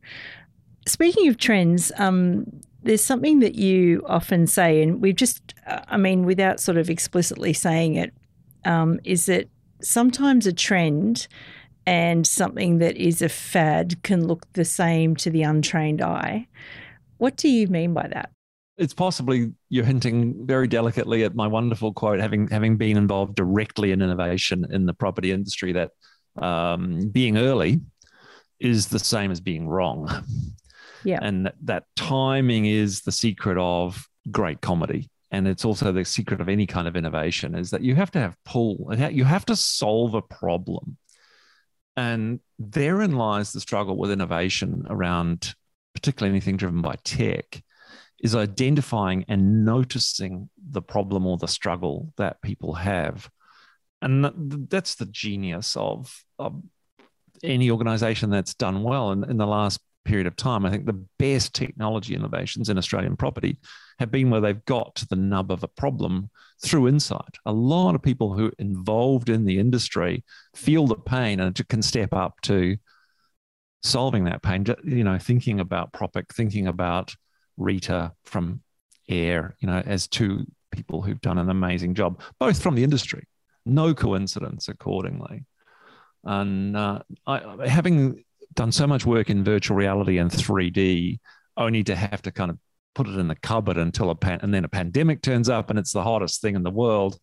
Speaking 0.87 1.27
of 1.27 1.37
trends, 1.37 1.91
um, 1.97 2.45
there's 2.85 3.03
something 3.03 3.39
that 3.39 3.55
you 3.55 4.03
often 4.07 4.47
say, 4.47 4.81
and 4.81 5.01
we've 5.01 5.15
just, 5.15 5.53
I 5.65 5.97
mean, 5.97 6.25
without 6.25 6.59
sort 6.59 6.77
of 6.77 6.89
explicitly 6.89 7.51
saying 7.51 7.95
it, 7.95 8.13
um, 8.63 8.99
is 9.03 9.25
that 9.25 9.49
sometimes 9.81 10.47
a 10.47 10.53
trend 10.53 11.27
and 11.85 12.25
something 12.25 12.77
that 12.79 12.95
is 12.95 13.21
a 13.21 13.29
fad 13.29 14.01
can 14.03 14.27
look 14.27 14.51
the 14.53 14.65
same 14.65 15.15
to 15.17 15.29
the 15.29 15.43
untrained 15.43 16.01
eye. 16.01 16.47
What 17.17 17.35
do 17.35 17.49
you 17.49 17.67
mean 17.67 17.93
by 17.93 18.07
that? 18.07 18.29
it's 18.77 18.93
possibly 18.93 19.53
you're 19.69 19.85
hinting 19.85 20.45
very 20.45 20.67
delicately 20.67 21.23
at 21.23 21.35
my 21.35 21.47
wonderful 21.47 21.93
quote, 21.93 22.19
having 22.19 22.47
having 22.47 22.77
been 22.77 22.97
involved 22.97 23.35
directly 23.35 23.91
in 23.91 24.01
innovation 24.01 24.65
in 24.69 24.85
the 24.85 24.93
property 24.93 25.31
industry, 25.31 25.73
that 25.73 25.91
um, 26.37 27.09
being 27.09 27.37
early 27.37 27.79
is 28.59 28.87
the 28.87 28.99
same 28.99 29.31
as 29.31 29.39
being 29.39 29.67
wrong. 29.67 30.09
Yeah. 31.05 31.19
And 31.21 31.51
that, 31.63 31.85
timing 31.95 32.65
is 32.65 33.01
the 33.01 33.11
secret 33.11 33.57
of 33.57 34.07
great 34.29 34.59
comedy. 34.59 35.09
And 35.31 35.47
it's 35.47 35.65
also 35.65 35.91
the 35.91 36.03
secret 36.05 36.41
of 36.41 36.49
any 36.49 36.65
kind 36.65 36.87
of 36.87 36.95
innovation 36.95 37.55
is 37.55 37.69
that 37.71 37.81
you 37.81 37.95
have 37.95 38.11
to 38.11 38.19
have 38.19 38.35
pull, 38.45 38.89
and 38.89 39.15
you 39.15 39.23
have 39.23 39.45
to 39.45 39.55
solve 39.55 40.13
a 40.13 40.21
problem. 40.21 40.97
And 41.95 42.39
therein 42.59 43.13
lies 43.13 43.53
the 43.53 43.59
struggle 43.59 43.97
with 43.97 44.11
innovation 44.11 44.85
around, 44.89 45.53
particularly 45.93 46.31
anything 46.31 46.57
driven 46.57 46.81
by 46.81 46.95
tech, 47.03 47.63
is 48.21 48.35
identifying 48.35 49.25
and 49.27 49.65
noticing 49.65 50.49
the 50.57 50.81
problem 50.81 51.25
or 51.27 51.37
the 51.37 51.47
struggle 51.47 52.13
that 52.17 52.41
people 52.41 52.73
have. 52.73 53.29
And 54.01 54.67
that's 54.69 54.95
the 54.95 55.05
genius 55.05 55.75
of, 55.75 56.23
of 56.39 56.61
any 57.43 57.71
organization 57.71 58.29
that's 58.29 58.53
done 58.53 58.83
well 58.83 59.11
in, 59.11 59.29
in 59.29 59.37
the 59.37 59.47
last 59.47 59.79
period 60.05 60.27
of 60.27 60.35
time. 60.35 60.65
I 60.65 60.69
think 60.69 60.85
the 60.85 61.05
best 61.19 61.53
technology 61.53 62.15
innovations 62.15 62.69
in 62.69 62.77
Australian 62.77 63.17
property 63.17 63.57
have 63.99 64.11
been 64.11 64.29
where 64.29 64.41
they've 64.41 64.65
got 64.65 64.95
to 64.95 65.07
the 65.07 65.15
nub 65.15 65.51
of 65.51 65.63
a 65.63 65.67
problem 65.67 66.29
through 66.63 66.87
insight. 66.87 67.35
A 67.45 67.51
lot 67.51 67.95
of 67.95 68.01
people 68.01 68.33
who 68.33 68.47
are 68.47 68.53
involved 68.59 69.29
in 69.29 69.45
the 69.45 69.59
industry 69.59 70.23
feel 70.55 70.87
the 70.87 70.95
pain 70.95 71.39
and 71.39 71.67
can 71.67 71.81
step 71.81 72.13
up 72.13 72.39
to 72.43 72.77
solving 73.83 74.25
that 74.25 74.41
pain. 74.41 74.65
You 74.83 75.03
know, 75.03 75.17
thinking 75.17 75.59
about 75.59 75.93
Propic, 75.93 76.33
thinking 76.33 76.67
about 76.67 77.15
Rita 77.57 78.13
from 78.23 78.61
Air, 79.07 79.55
you 79.59 79.67
know, 79.67 79.81
as 79.85 80.07
two 80.07 80.45
people 80.71 81.01
who've 81.01 81.21
done 81.21 81.37
an 81.37 81.49
amazing 81.49 81.95
job, 81.95 82.21
both 82.39 82.61
from 82.61 82.75
the 82.75 82.83
industry. 82.83 83.27
No 83.65 83.93
coincidence, 83.93 84.67
accordingly. 84.67 85.45
And 86.23 86.75
uh, 86.75 86.99
I, 87.25 87.67
having 87.67 88.24
done 88.55 88.71
so 88.71 88.87
much 88.87 89.05
work 89.05 89.29
in 89.29 89.43
virtual 89.43 89.77
reality 89.77 90.17
and 90.17 90.31
3D, 90.31 91.19
only 91.57 91.83
to 91.83 91.95
have 91.95 92.21
to 92.23 92.31
kind 92.31 92.51
of 92.51 92.57
put 92.93 93.07
it 93.07 93.17
in 93.17 93.27
the 93.27 93.35
cupboard 93.35 93.77
until 93.77 94.09
a 94.09 94.15
pan, 94.15 94.39
and 94.41 94.53
then 94.53 94.63
a 94.63 94.69
pandemic 94.69 95.21
turns 95.21 95.49
up 95.49 95.69
and 95.69 95.77
it's 95.77 95.91
the 95.91 96.03
hottest 96.03 96.41
thing 96.41 96.55
in 96.55 96.63
the 96.63 96.71
world. 96.71 97.19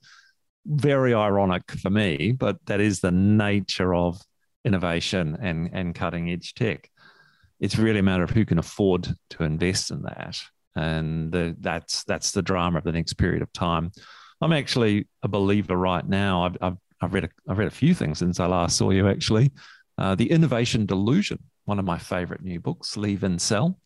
Very 0.66 1.14
ironic 1.14 1.70
for 1.72 1.90
me, 1.90 2.32
but 2.32 2.58
that 2.66 2.80
is 2.80 3.00
the 3.00 3.10
nature 3.10 3.94
of 3.94 4.20
innovation 4.64 5.36
and, 5.40 5.70
and 5.72 5.94
cutting 5.94 6.30
edge 6.30 6.54
tech. 6.54 6.88
It's 7.58 7.78
really 7.78 8.00
a 8.00 8.02
matter 8.02 8.22
of 8.22 8.30
who 8.30 8.44
can 8.44 8.58
afford 8.58 9.08
to 9.30 9.42
invest 9.44 9.90
in 9.90 10.02
that. 10.02 10.38
And 10.74 11.32
the, 11.32 11.56
that's 11.60 12.04
that's 12.04 12.30
the 12.30 12.42
drama 12.42 12.78
of 12.78 12.84
the 12.84 12.92
next 12.92 13.14
period 13.14 13.42
of 13.42 13.52
time. 13.52 13.92
I'm 14.40 14.52
actually 14.52 15.06
a 15.22 15.28
believer 15.28 15.76
right 15.76 16.06
now. 16.06 16.44
I've, 16.44 16.56
I've, 16.60 16.76
I've 17.00 17.14
read 17.14 17.24
a, 17.24 17.28
I've 17.48 17.58
read 17.58 17.68
a 17.68 17.72
few 17.72 17.94
things 17.94 18.18
since 18.18 18.40
I 18.40 18.46
last 18.46 18.76
saw 18.76 18.90
you 18.90 19.08
actually. 19.08 19.52
Uh, 19.98 20.14
the 20.14 20.30
Innovation 20.30 20.86
Delusion, 20.86 21.38
one 21.64 21.78
of 21.78 21.84
my 21.84 21.98
favorite 21.98 22.42
new 22.42 22.60
books, 22.60 22.96
Lee 22.96 23.16
Vinsel. 23.16 23.76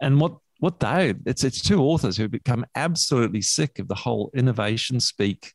And 0.00 0.20
what 0.20 0.36
what 0.60 0.80
they 0.80 1.14
it's 1.26 1.44
it's 1.44 1.60
two 1.60 1.82
authors 1.82 2.16
who 2.16 2.28
become 2.28 2.64
absolutely 2.74 3.42
sick 3.42 3.78
of 3.78 3.88
the 3.88 3.94
whole 3.94 4.30
innovation 4.34 5.00
speak 5.00 5.52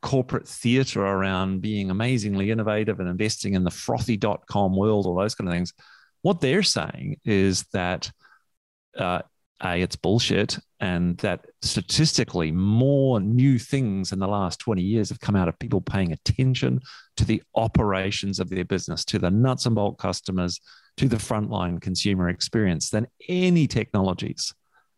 corporate 0.00 0.46
theater 0.46 1.04
around 1.04 1.60
being 1.60 1.90
amazingly 1.90 2.50
innovative 2.50 3.00
and 3.00 3.08
investing 3.08 3.54
in 3.54 3.64
the 3.64 3.70
frothy.com 3.70 4.76
world 4.76 5.06
all 5.06 5.16
those 5.16 5.34
kind 5.34 5.48
of 5.48 5.54
things 5.54 5.72
what 6.22 6.40
they're 6.40 6.62
saying 6.62 7.18
is 7.24 7.64
that 7.72 8.10
uh, 8.96 9.22
a, 9.64 9.80
it's 9.80 9.96
bullshit, 9.96 10.58
and 10.80 11.16
that 11.18 11.46
statistically, 11.62 12.50
more 12.50 13.20
new 13.20 13.58
things 13.58 14.12
in 14.12 14.18
the 14.18 14.26
last 14.26 14.58
20 14.60 14.82
years 14.82 15.08
have 15.08 15.20
come 15.20 15.36
out 15.36 15.48
of 15.48 15.58
people 15.58 15.80
paying 15.80 16.12
attention 16.12 16.80
to 17.16 17.24
the 17.24 17.42
operations 17.54 18.40
of 18.40 18.50
their 18.50 18.64
business, 18.64 19.04
to 19.06 19.18
the 19.18 19.30
nuts 19.30 19.66
and 19.66 19.74
bolt 19.74 19.98
customers, 19.98 20.60
to 20.96 21.08
the 21.08 21.16
frontline 21.16 21.80
consumer 21.80 22.28
experience 22.28 22.90
than 22.90 23.06
any 23.28 23.66
technologies 23.66 24.52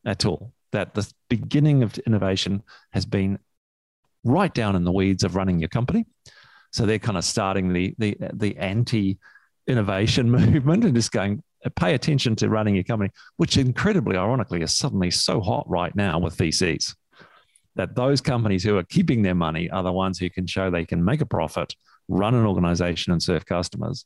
at 0.04 0.24
all. 0.24 0.52
That 0.72 0.94
the 0.94 1.10
beginning 1.28 1.82
of 1.82 1.98
innovation 1.98 2.62
has 2.92 3.06
been 3.06 3.38
right 4.24 4.52
down 4.52 4.74
in 4.74 4.84
the 4.84 4.92
weeds 4.92 5.22
of 5.22 5.36
running 5.36 5.60
your 5.60 5.68
company. 5.68 6.06
So 6.72 6.86
they're 6.86 6.98
kind 6.98 7.18
of 7.18 7.24
starting 7.24 7.72
the 7.72 7.94
the 7.98 8.16
the 8.32 8.56
anti 8.56 9.18
innovation 9.66 10.30
movement 10.30 10.84
and 10.84 10.94
just 10.94 11.12
going 11.12 11.42
pay 11.70 11.94
attention 11.94 12.36
to 12.36 12.48
running 12.48 12.74
your 12.74 12.84
company, 12.84 13.10
which 13.36 13.56
incredibly 13.56 14.16
ironically 14.16 14.62
is 14.62 14.76
suddenly 14.76 15.10
so 15.10 15.40
hot 15.40 15.68
right 15.68 15.94
now 15.94 16.18
with 16.18 16.36
VCs. 16.36 16.94
That 17.76 17.96
those 17.96 18.20
companies 18.20 18.62
who 18.62 18.76
are 18.76 18.84
keeping 18.84 19.22
their 19.22 19.34
money 19.34 19.70
are 19.70 19.82
the 19.82 19.92
ones 19.92 20.18
who 20.18 20.30
can 20.30 20.46
show 20.46 20.70
they 20.70 20.84
can 20.84 21.04
make 21.04 21.20
a 21.20 21.26
profit, 21.26 21.74
run 22.08 22.34
an 22.34 22.46
organization, 22.46 23.12
and 23.12 23.22
serve 23.22 23.46
customers. 23.46 24.04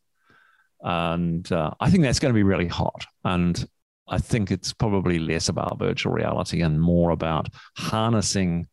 And 0.81 1.51
uh, 1.53 1.73
I 1.81 1.91
think 1.91 2.05
that's 2.05 2.21
going 2.21 2.33
to 2.33 2.39
be 2.39 2.45
really 2.45 2.69
hot. 2.69 3.05
And 3.25 3.69
I 4.09 4.19
think 4.19 4.51
it's 4.51 4.73
probably 4.73 5.19
less 5.19 5.49
about 5.49 5.79
virtual 5.79 6.13
reality 6.13 6.63
and 6.63 6.81
more 6.81 7.11
about 7.11 7.49
harnessing 7.77 8.69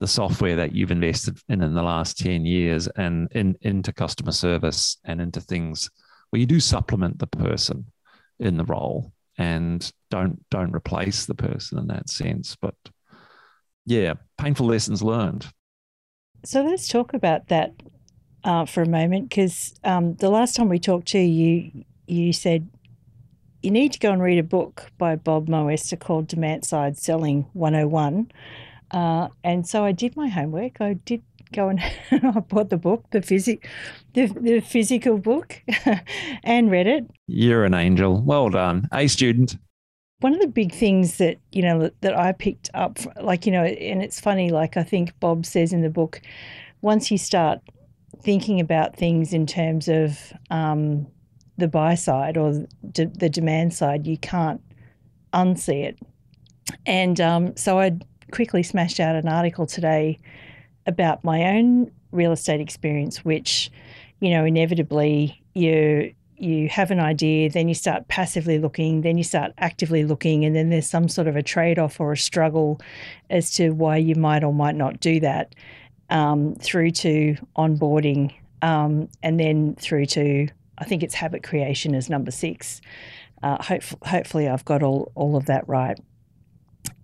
the 0.00 0.06
software 0.06 0.56
that 0.56 0.74
you've 0.74 0.90
invested 0.90 1.38
in 1.48 1.62
in 1.62 1.74
the 1.74 1.82
last 1.82 2.18
10 2.18 2.44
years 2.44 2.86
and 2.88 3.28
in, 3.32 3.56
into 3.62 3.92
customer 3.92 4.32
service 4.32 4.98
and 5.04 5.20
into 5.20 5.40
things 5.40 5.88
where 6.30 6.40
you 6.40 6.46
do 6.46 6.60
supplement 6.60 7.18
the 7.18 7.26
person 7.26 7.86
in 8.38 8.56
the 8.56 8.64
role 8.64 9.12
and 9.38 9.92
don't 10.10 10.42
don't 10.50 10.74
replace 10.74 11.26
the 11.26 11.34
person 11.34 11.78
in 11.78 11.86
that 11.88 12.08
sense. 12.08 12.56
But 12.60 12.74
yeah 13.86 14.14
painful 14.38 14.66
lessons 14.66 15.02
learned. 15.02 15.46
So 16.44 16.62
let's 16.62 16.88
talk 16.88 17.14
about 17.14 17.48
that 17.48 17.72
uh, 18.44 18.64
for 18.66 18.82
a 18.82 18.88
moment 18.88 19.28
because 19.28 19.74
um, 19.84 20.14
the 20.14 20.30
last 20.30 20.54
time 20.54 20.68
we 20.68 20.78
talked 20.78 21.08
to 21.08 21.18
you 21.18 21.84
you 22.06 22.32
said 22.32 22.68
you 23.62 23.70
need 23.70 23.92
to 23.92 23.98
go 23.98 24.12
and 24.12 24.22
read 24.22 24.38
a 24.38 24.44
book 24.44 24.92
by 24.96 25.16
bob 25.16 25.48
moesta 25.48 25.98
called 25.98 26.28
demand 26.28 26.64
side 26.64 26.96
selling 26.96 27.44
101 27.54 28.30
uh, 28.90 29.28
and 29.44 29.66
so 29.66 29.84
i 29.84 29.92
did 29.92 30.16
my 30.16 30.28
homework 30.28 30.80
i 30.80 30.94
did 30.94 31.22
go 31.52 31.68
and 31.68 31.80
I 32.10 32.40
bought 32.40 32.70
the 32.70 32.76
book, 32.76 33.04
the 33.10 33.22
physic, 33.22 33.68
the, 34.14 34.26
the 34.26 34.60
physical 34.60 35.18
book, 35.18 35.62
and 36.44 36.70
read 36.70 36.86
it. 36.86 37.08
You're 37.26 37.64
an 37.64 37.74
angel. 37.74 38.20
Well 38.22 38.50
done, 38.50 38.88
a 38.92 39.06
student. 39.08 39.56
One 40.20 40.34
of 40.34 40.40
the 40.40 40.48
big 40.48 40.72
things 40.72 41.18
that 41.18 41.38
you 41.52 41.62
know 41.62 41.90
that 42.00 42.18
I 42.18 42.32
picked 42.32 42.70
up, 42.74 42.98
like 43.20 43.46
you 43.46 43.52
know, 43.52 43.64
and 43.64 44.02
it's 44.02 44.20
funny. 44.20 44.50
Like 44.50 44.76
I 44.76 44.82
think 44.82 45.18
Bob 45.20 45.44
says 45.44 45.72
in 45.72 45.82
the 45.82 45.90
book, 45.90 46.20
once 46.80 47.10
you 47.10 47.18
start 47.18 47.60
thinking 48.22 48.60
about 48.60 48.96
things 48.96 49.34
in 49.34 49.46
terms 49.46 49.88
of 49.88 50.32
um, 50.50 51.06
the 51.58 51.68
buy 51.68 51.94
side 51.94 52.36
or 52.36 52.52
the, 52.82 53.06
the 53.14 53.28
demand 53.28 53.74
side, 53.74 54.06
you 54.06 54.16
can't 54.16 54.60
unsee 55.34 55.84
it. 55.84 55.98
And 56.86 57.20
um, 57.20 57.56
so 57.56 57.78
I 57.78 57.98
quickly 58.30 58.62
smashed 58.62 59.00
out 59.00 59.16
an 59.16 59.28
article 59.28 59.66
today 59.66 60.18
about 60.86 61.24
my 61.24 61.56
own 61.56 61.90
real 62.12 62.32
estate 62.32 62.60
experience, 62.60 63.24
which, 63.24 63.70
you 64.20 64.30
know, 64.30 64.44
inevitably 64.44 65.42
you 65.54 66.14
you 66.38 66.68
have 66.68 66.90
an 66.90 67.00
idea, 67.00 67.48
then 67.48 67.66
you 67.66 67.74
start 67.74 68.06
passively 68.08 68.58
looking, 68.58 69.00
then 69.00 69.16
you 69.16 69.24
start 69.24 69.52
actively 69.56 70.04
looking, 70.04 70.44
and 70.44 70.54
then 70.54 70.68
there's 70.68 70.88
some 70.88 71.08
sort 71.08 71.26
of 71.26 71.34
a 71.34 71.42
trade 71.42 71.78
off 71.78 71.98
or 71.98 72.12
a 72.12 72.16
struggle 72.16 72.78
as 73.30 73.50
to 73.52 73.70
why 73.70 73.96
you 73.96 74.14
might 74.14 74.44
or 74.44 74.52
might 74.52 74.74
not 74.74 75.00
do 75.00 75.18
that, 75.20 75.54
um, 76.10 76.54
through 76.56 76.90
to 76.90 77.36
onboarding, 77.56 78.34
um, 78.60 79.08
and 79.22 79.40
then 79.40 79.74
through 79.76 80.04
to 80.06 80.46
I 80.78 80.84
think 80.84 81.02
it's 81.02 81.14
habit 81.14 81.42
creation 81.42 81.94
as 81.94 82.10
number 82.10 82.30
six. 82.30 82.82
Uh, 83.42 83.62
hope, 83.62 83.82
hopefully, 84.02 84.48
I've 84.48 84.64
got 84.64 84.82
all 84.82 85.10
all 85.14 85.36
of 85.36 85.46
that 85.46 85.66
right. 85.68 85.98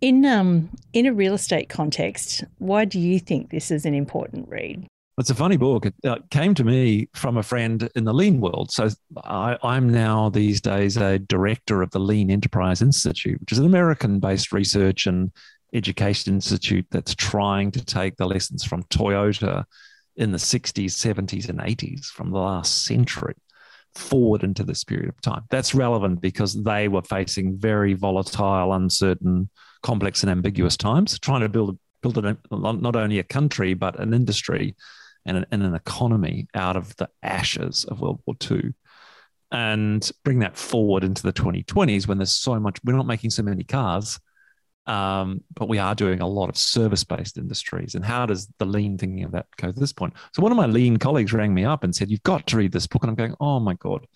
In 0.00 0.24
um 0.24 0.70
in 0.92 1.06
a 1.06 1.12
real 1.12 1.34
estate 1.34 1.68
context, 1.68 2.44
why 2.58 2.84
do 2.84 2.98
you 2.98 3.18
think 3.18 3.50
this 3.50 3.70
is 3.70 3.84
an 3.84 3.94
important 3.94 4.48
read? 4.48 4.86
It's 5.18 5.30
a 5.30 5.34
funny 5.34 5.58
book. 5.58 5.84
It 5.84 5.94
uh, 6.04 6.18
came 6.30 6.54
to 6.54 6.64
me 6.64 7.08
from 7.14 7.36
a 7.36 7.42
friend 7.42 7.88
in 7.94 8.04
the 8.04 8.14
lean 8.14 8.40
world. 8.40 8.72
So 8.72 8.88
I, 9.24 9.58
I'm 9.62 9.88
now 9.88 10.30
these 10.30 10.60
days 10.60 10.96
a 10.96 11.18
director 11.18 11.82
of 11.82 11.90
the 11.90 11.98
Lean 12.00 12.30
Enterprise 12.30 12.80
Institute, 12.80 13.38
which 13.38 13.52
is 13.52 13.58
an 13.58 13.66
American 13.66 14.20
based 14.20 14.52
research 14.52 15.06
and 15.06 15.30
education 15.74 16.34
institute 16.34 16.86
that's 16.90 17.14
trying 17.14 17.70
to 17.72 17.84
take 17.84 18.16
the 18.16 18.26
lessons 18.26 18.64
from 18.64 18.84
Toyota 18.84 19.64
in 20.16 20.32
the 20.32 20.38
60s, 20.38 20.86
70s, 20.86 21.48
and 21.48 21.60
80s 21.60 22.06
from 22.06 22.30
the 22.30 22.38
last 22.38 22.84
century 22.84 23.34
forward 23.94 24.42
into 24.42 24.64
this 24.64 24.84
period 24.84 25.08
of 25.08 25.20
time. 25.20 25.42
That's 25.50 25.74
relevant 25.74 26.20
because 26.20 26.62
they 26.62 26.88
were 26.88 27.02
facing 27.02 27.58
very 27.58 27.94
volatile, 27.94 28.72
uncertain, 28.72 29.50
complex, 29.82 30.22
and 30.22 30.30
ambiguous 30.30 30.76
times, 30.76 31.18
trying 31.18 31.40
to 31.40 31.48
build 31.48 31.78
build 32.02 32.18
a, 32.18 32.36
not 32.50 32.96
only 32.96 33.20
a 33.20 33.22
country 33.22 33.74
but 33.74 33.98
an 34.00 34.12
industry 34.12 34.74
and 35.24 35.36
an, 35.36 35.46
and 35.52 35.62
an 35.62 35.74
economy 35.74 36.48
out 36.52 36.76
of 36.76 36.96
the 36.96 37.08
ashes 37.22 37.84
of 37.84 38.00
World 38.00 38.20
War 38.26 38.36
II, 38.50 38.74
and 39.52 40.10
bring 40.24 40.40
that 40.40 40.56
forward 40.56 41.04
into 41.04 41.22
the 41.22 41.32
2020s 41.32 42.06
when 42.06 42.18
there's 42.18 42.34
so 42.34 42.58
much. 42.58 42.78
We're 42.84 42.96
not 42.96 43.06
making 43.06 43.30
so 43.30 43.42
many 43.42 43.64
cars. 43.64 44.18
Um, 44.84 45.44
but 45.54 45.68
we 45.68 45.78
are 45.78 45.94
doing 45.94 46.20
a 46.20 46.26
lot 46.26 46.48
of 46.48 46.56
service 46.56 47.04
based 47.04 47.38
industries. 47.38 47.94
And 47.94 48.04
how 48.04 48.26
does 48.26 48.48
the 48.58 48.64
lean 48.64 48.98
thinking 48.98 49.22
of 49.22 49.30
that 49.30 49.46
go 49.56 49.70
to 49.70 49.78
this 49.78 49.92
point? 49.92 50.14
So 50.34 50.42
one 50.42 50.50
of 50.50 50.58
my 50.58 50.66
lean 50.66 50.96
colleagues 50.96 51.32
rang 51.32 51.54
me 51.54 51.64
up 51.64 51.84
and 51.84 51.94
said, 51.94 52.10
You've 52.10 52.24
got 52.24 52.48
to 52.48 52.56
read 52.56 52.72
this 52.72 52.88
book. 52.88 53.04
And 53.04 53.10
I'm 53.10 53.14
going, 53.14 53.36
Oh 53.38 53.60
my 53.60 53.74
God, 53.74 54.06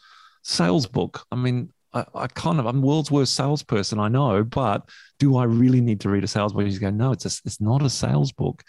sales 0.42 0.86
book. 0.86 1.24
I 1.30 1.36
mean, 1.36 1.72
I, 1.92 2.04
I 2.14 2.26
kind 2.28 2.58
of, 2.58 2.66
I'm 2.66 2.82
world's 2.82 3.10
worst 3.10 3.34
salesperson, 3.34 3.98
I 3.98 4.08
know, 4.08 4.44
but 4.44 4.88
do 5.18 5.36
I 5.36 5.44
really 5.44 5.80
need 5.80 6.00
to 6.00 6.10
read 6.10 6.24
a 6.24 6.28
sales 6.28 6.52
book? 6.52 6.64
He's 6.64 6.78
going, 6.78 6.96
No, 6.96 7.12
it's, 7.12 7.24
a, 7.24 7.40
it's 7.44 7.60
not 7.60 7.82
a 7.82 7.90
sales 7.90 8.32
book. 8.32 8.62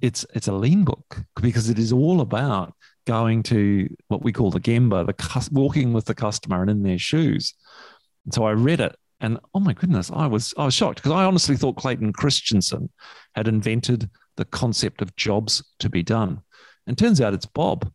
It's, 0.00 0.26
it's 0.34 0.48
a 0.48 0.52
lean 0.52 0.84
book 0.84 1.22
because 1.40 1.68
it 1.68 1.78
is 1.78 1.92
all 1.92 2.20
about 2.20 2.74
going 3.06 3.42
to 3.44 3.88
what 4.08 4.22
we 4.22 4.32
call 4.32 4.50
the 4.50 4.60
Gemba, 4.60 5.06
the 5.06 5.48
walking 5.52 5.92
with 5.92 6.06
the 6.06 6.14
customer 6.14 6.62
and 6.62 6.70
in 6.70 6.82
their 6.82 6.98
shoes. 6.98 7.54
And 8.24 8.34
so 8.34 8.44
I 8.44 8.52
read 8.52 8.80
it 8.80 8.96
and 9.22 9.38
oh 9.54 9.60
my 9.60 9.72
goodness, 9.72 10.10
I 10.12 10.26
was 10.26 10.52
I 10.58 10.64
was 10.64 10.74
shocked 10.74 10.96
because 10.96 11.12
I 11.12 11.24
honestly 11.24 11.56
thought 11.56 11.76
Clayton 11.76 12.12
Christensen 12.12 12.90
had 13.36 13.46
invented 13.46 14.10
the 14.36 14.44
concept 14.44 15.00
of 15.00 15.14
jobs 15.14 15.62
to 15.78 15.88
be 15.88 16.02
done. 16.02 16.42
And 16.86 16.98
turns 16.98 17.20
out 17.20 17.32
it's 17.32 17.46
Bob. 17.46 17.90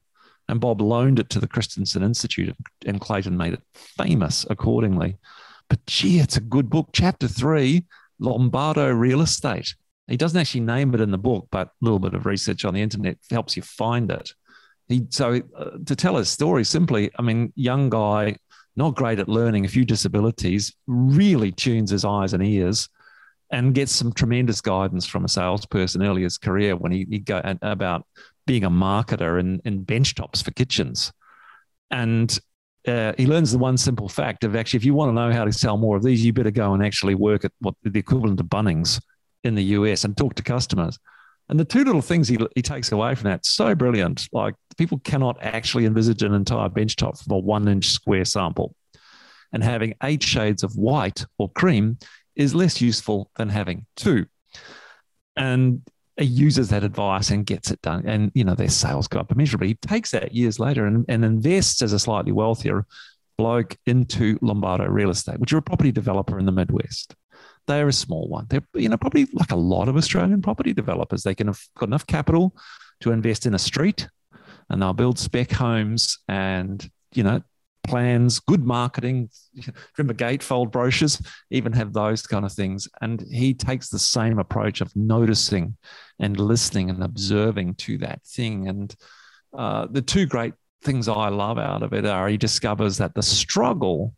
And 0.49 0.62
Bob 0.62 0.81
loaned 0.81 1.19
it 1.19 1.29
to 1.31 1.39
the 1.39 1.47
Christensen 1.47 2.03
Institute, 2.03 2.55
and 2.86 3.01
Clayton 3.01 3.36
made 3.36 3.53
it 3.53 3.62
famous 3.73 4.45
accordingly. 4.49 5.17
But 5.69 5.86
gee, 5.86 6.19
it's 6.19 6.38
a 6.38 6.41
good 6.41 6.69
book. 6.69 6.89
Chapter 6.93 7.27
three 7.27 7.86
Lombardo 8.19 8.89
Real 8.89 9.21
Estate. 9.21 9.75
He 10.07 10.17
doesn't 10.17 10.39
actually 10.39 10.62
name 10.62 10.93
it 10.93 11.01
in 11.01 11.12
the 11.12 11.17
book, 11.17 11.47
but 11.51 11.67
a 11.67 11.71
little 11.81 11.99
bit 11.99 12.13
of 12.13 12.25
research 12.25 12.63
on 12.63 12.73
the 12.73 12.81
internet 12.81 13.17
helps 13.29 13.57
you 13.57 13.62
find 13.62 14.10
it. 14.10 14.31
He, 14.88 15.05
so 15.10 15.41
uh, 15.57 15.71
to 15.86 15.95
tell 15.95 16.15
his 16.15 16.29
story 16.29 16.63
simply, 16.63 17.12
I 17.19 17.21
mean, 17.21 17.51
young 17.55 17.89
guy, 17.89 18.38
not 18.77 18.95
great 18.95 19.19
at 19.19 19.27
learning, 19.27 19.65
a 19.65 19.69
few 19.69 19.83
disabilities, 19.83 20.73
really 20.88 21.51
tunes 21.51 21.91
his 21.91 22.05
eyes 22.05 22.33
and 22.33 22.41
ears 22.41 22.88
and 23.51 23.75
gets 23.75 23.91
some 23.91 24.13
tremendous 24.13 24.62
guidance 24.62 25.05
from 25.05 25.25
a 25.25 25.29
salesperson 25.29 26.03
early 26.03 26.21
in 26.21 26.25
his 26.25 26.38
career 26.38 26.75
when 26.75 26.91
he, 26.91 27.05
he 27.10 27.19
go 27.19 27.41
about 27.62 28.05
being 28.47 28.63
a 28.63 28.71
marketer 28.71 29.39
in, 29.39 29.62
in 29.63 29.83
bench 29.83 30.15
tops 30.15 30.41
for 30.41 30.49
kitchens. 30.51 31.12
And 31.91 32.38
uh, 32.88 33.13
he 33.17 33.27
learns 33.27 33.51
the 33.51 33.57
one 33.57 33.77
simple 33.77 34.10
fact 34.10 34.43
of 34.43 34.55
actually, 34.55 34.77
if 34.77 34.86
you 34.86 34.95
want 34.95 35.10
to 35.10 35.13
know 35.13 35.31
how 35.31 35.45
to 35.45 35.53
sell 35.53 35.77
more 35.77 35.97
of 35.97 36.03
these, 36.03 36.25
you 36.25 36.33
better 36.33 36.51
go 36.51 36.73
and 36.73 36.83
actually 36.83 37.15
work 37.15 37.45
at 37.45 37.51
what 37.60 37.75
the 37.83 37.99
equivalent 37.99 38.39
of 38.39 38.47
Bunnings 38.47 38.99
in 39.43 39.53
the 39.53 39.63
US 39.63 40.03
and 40.03 40.17
talk 40.17 40.33
to 40.36 40.43
customers. 40.43 40.97
And 41.49 41.60
the 41.60 41.65
two 41.65 41.83
little 41.83 42.01
things 42.01 42.27
he, 42.27 42.38
he 42.55 42.62
takes 42.62 42.91
away 42.91 43.15
from 43.15 43.29
that, 43.29 43.45
so 43.45 43.75
brilliant. 43.75 44.27
Like 44.31 44.55
people 44.77 44.99
cannot 44.99 45.38
actually 45.41 45.86
envisage 45.86 46.23
an 46.23 46.33
entire 46.33 46.69
bench 46.69 46.95
top 46.95 47.17
from 47.17 47.33
a 47.33 47.39
one 47.39 47.67
inch 47.67 47.88
square 47.88 48.25
sample. 48.25 48.75
And 49.53 49.63
having 49.63 49.93
eight 50.03 50.23
shades 50.23 50.63
of 50.63 50.75
white 50.75 51.25
or 51.38 51.49
cream 51.51 51.99
is 52.36 52.53
less 52.53 52.81
useful 52.81 53.31
than 53.38 53.49
having 53.49 53.86
two. 53.95 54.25
And 55.36 55.81
uses 56.25 56.69
that 56.69 56.84
advice 56.84 57.30
and 57.30 57.45
gets 57.45 57.71
it 57.71 57.82
done. 57.82 58.03
And, 58.08 58.32
you 58.34 58.43
know, 58.43 58.56
their 58.56 58.69
sales 58.69 59.08
go 59.08 59.19
up 59.19 59.32
immeasurably. 59.32 59.69
He 59.69 59.73
takes 59.75 60.12
that 60.12 60.34
years 60.34 60.60
later 60.60 60.86
and, 60.86 61.06
and 61.08 61.23
invests 61.23 61.82
as 61.82 61.93
a 61.93 61.99
slightly 61.99 62.32
wealthier 62.32 62.86
bloke 63.38 63.77
into 63.86 64.39
Lombardo 64.41 64.86
Real 64.86 65.12
Estate, 65.12 65.39
which 65.39 65.53
are 65.53 65.58
a 65.58 65.62
property 65.62 65.91
developer 65.91 66.39
in 66.39 66.45
the 66.45 66.51
Midwest. 66.51 67.15
They're 67.67 67.88
a 67.88 67.93
small 67.93 68.27
one. 68.27 68.47
They're, 68.49 68.65
you 68.73 68.89
know, 68.89 68.97
probably 68.97 69.27
like 69.34 69.51
a 69.51 69.58
lot 69.58 69.89
of 69.89 69.97
Australian 69.97 70.41
property 70.41 70.73
developers. 70.73 71.23
They 71.23 71.36
can 71.36 71.47
have 71.47 71.62
got 71.77 71.89
enough 71.89 72.08
capital 72.08 72.56
to 73.01 73.12
invest 73.12 73.45
in 73.45 73.53
a 73.53 73.60
street 73.60 74.08
and 74.69 74.82
they'll 74.82 74.93
build 74.93 75.19
spec 75.19 75.51
homes 75.51 76.19
and, 76.27 76.89
you 77.13 77.23
know, 77.23 77.41
plans, 77.88 78.39
good 78.39 78.63
marketing. 78.63 79.30
Remember 79.97 80.13
gatefold 80.13 80.71
brochures, 80.71 81.21
even 81.50 81.73
have 81.73 81.93
those 81.93 82.21
kind 82.28 82.45
of 82.45 82.54
things. 82.54 82.88
And 83.02 83.26
he 83.32 83.54
takes 83.54 83.89
the 83.89 84.00
same 84.00 84.38
approach 84.38 84.82
of 84.82 84.95
noticing 84.95 85.78
and 86.19 86.39
listening 86.39 86.89
and 86.89 87.04
observing 87.04 87.76
to 87.76 87.97
that 88.00 88.23
thing. 88.26 88.67
And 88.67 88.95
uh, 89.58 89.88
the 89.89 90.02
two 90.02 90.26
great 90.26 90.54
things 90.84 91.08
I 91.08 91.30
love 91.30 91.58
out 91.58 91.84
of 91.84 91.93
it 91.93 92.06
are 92.06 92.28
he 92.28 92.38
discovers 92.38 92.97
that 92.97 93.15
the 93.15 93.23
struggle 93.23 94.13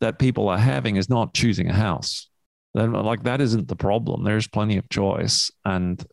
that 0.00 0.18
people 0.18 0.48
are 0.48 0.58
having 0.58 0.96
is 0.96 1.08
not 1.08 1.34
choosing 1.34 1.68
a 1.68 1.74
house. 1.74 2.28
Like 2.74 3.24
that 3.24 3.40
isn't 3.40 3.68
the 3.68 3.76
problem. 3.76 4.24
There's 4.24 4.46
plenty 4.46 4.76
of 4.76 4.88
choice, 4.88 5.50
and 5.64 6.04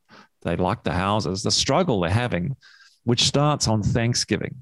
they 0.41 0.55
like 0.55 0.83
the 0.83 0.91
houses. 0.91 1.43
The 1.43 1.51
struggle 1.51 2.01
they're 2.01 2.09
having, 2.09 2.55
which 3.03 3.23
starts 3.23 3.67
on 3.67 3.83
Thanksgiving, 3.83 4.55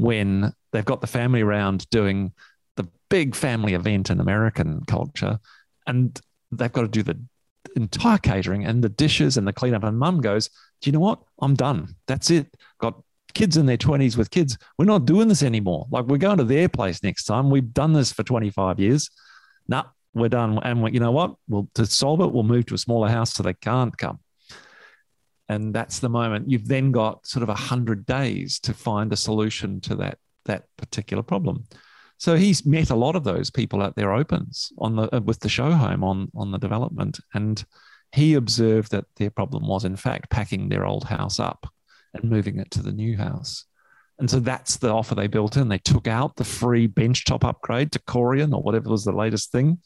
when 0.00 0.52
they've 0.72 0.84
got 0.84 1.02
the 1.02 1.06
family 1.06 1.42
around 1.42 1.88
doing 1.90 2.32
the 2.76 2.88
big 3.10 3.34
family 3.34 3.74
event 3.74 4.08
in 4.08 4.18
American 4.18 4.82
culture, 4.86 5.38
and 5.86 6.18
they've 6.50 6.72
got 6.72 6.82
to 6.82 6.88
do 6.88 7.02
the 7.02 7.20
entire 7.76 8.16
catering 8.16 8.64
and 8.64 8.82
the 8.82 8.88
dishes 8.88 9.36
and 9.36 9.46
the 9.46 9.52
cleanup. 9.52 9.84
And 9.84 9.98
mum 9.98 10.22
goes, 10.22 10.48
Do 10.80 10.88
you 10.88 10.92
know 10.92 11.00
what? 11.00 11.20
I'm 11.42 11.54
done. 11.54 11.94
That's 12.06 12.30
it. 12.30 12.56
Got 12.78 13.02
kids 13.34 13.58
in 13.58 13.66
their 13.66 13.76
20s 13.76 14.16
with 14.16 14.30
kids. 14.30 14.56
We're 14.78 14.86
not 14.86 15.04
doing 15.04 15.28
this 15.28 15.42
anymore. 15.42 15.86
Like 15.90 16.06
we're 16.06 16.16
going 16.16 16.38
to 16.38 16.44
their 16.44 16.68
place 16.68 17.02
next 17.02 17.24
time. 17.24 17.50
We've 17.50 17.72
done 17.72 17.92
this 17.92 18.10
for 18.10 18.22
25 18.22 18.80
years. 18.80 19.10
Nah, 19.68 19.84
we're 20.14 20.30
done. 20.30 20.58
And 20.62 20.82
we, 20.82 20.92
you 20.92 21.00
know 21.00 21.12
what? 21.12 21.34
Well, 21.46 21.68
to 21.74 21.84
solve 21.84 22.22
it, 22.22 22.32
we'll 22.32 22.42
move 22.42 22.66
to 22.66 22.74
a 22.74 22.78
smaller 22.78 23.08
house 23.08 23.34
so 23.34 23.42
they 23.42 23.54
can't 23.54 23.96
come. 23.96 24.18
And 25.50 25.74
that's 25.74 25.98
the 25.98 26.08
moment 26.08 26.48
you've 26.48 26.68
then 26.68 26.92
got 26.92 27.26
sort 27.26 27.42
of 27.42 27.48
a 27.48 27.54
hundred 27.54 28.06
days 28.06 28.60
to 28.60 28.72
find 28.72 29.12
a 29.12 29.16
solution 29.16 29.80
to 29.80 29.96
that 29.96 30.18
that 30.44 30.66
particular 30.76 31.24
problem. 31.24 31.64
So 32.18 32.36
he's 32.36 32.64
met 32.64 32.90
a 32.90 32.94
lot 32.94 33.16
of 33.16 33.24
those 33.24 33.50
people 33.50 33.82
at 33.82 33.96
their 33.96 34.12
opens 34.12 34.72
on 34.78 34.94
the 34.94 35.12
uh, 35.12 35.20
with 35.20 35.40
the 35.40 35.48
show 35.48 35.72
home 35.72 36.04
on 36.04 36.30
on 36.36 36.52
the 36.52 36.58
development, 36.58 37.18
and 37.34 37.64
he 38.12 38.34
observed 38.34 38.92
that 38.92 39.06
their 39.16 39.30
problem 39.30 39.66
was 39.66 39.84
in 39.84 39.96
fact 39.96 40.30
packing 40.30 40.68
their 40.68 40.86
old 40.86 41.02
house 41.02 41.40
up 41.40 41.66
and 42.14 42.30
moving 42.30 42.60
it 42.60 42.70
to 42.70 42.82
the 42.82 42.92
new 42.92 43.16
house. 43.16 43.64
And 44.20 44.30
so 44.30 44.38
that's 44.38 44.76
the 44.76 44.90
offer 44.90 45.16
they 45.16 45.26
built 45.26 45.56
in. 45.56 45.66
They 45.66 45.78
took 45.78 46.06
out 46.06 46.36
the 46.36 46.44
free 46.44 46.86
benchtop 46.86 47.42
upgrade 47.42 47.90
to 47.92 47.98
Corian 47.98 48.54
or 48.54 48.62
whatever 48.62 48.88
was 48.88 49.04
the 49.04 49.10
latest 49.24 49.50
thing, 49.50 49.78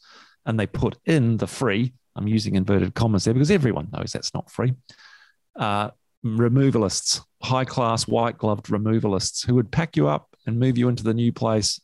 and 0.45 0.59
they 0.59 0.67
put 0.67 0.99
in 1.05 1.37
the 1.37 1.47
free. 1.47 1.95
I'm 2.15 2.27
using 2.27 2.55
inverted 2.55 2.93
commas 2.93 3.23
there 3.23 3.33
because 3.33 3.49
everyone 3.49 3.89
knows 3.91 4.11
that's 4.11 4.35
not 4.35 4.51
free. 4.51 4.75
Uh, 5.55 5.91
removalists, 6.25 7.21
high 7.41 7.65
class 7.65 8.07
white 8.07 8.37
gloved 8.37 8.65
removalists 8.65 9.45
who 9.45 9.55
would 9.55 9.71
pack 9.71 9.95
you 9.95 10.07
up 10.07 10.35
and 10.45 10.59
move 10.59 10.77
you 10.77 10.89
into 10.89 11.03
the 11.03 11.13
new 11.13 11.31
place 11.31 11.79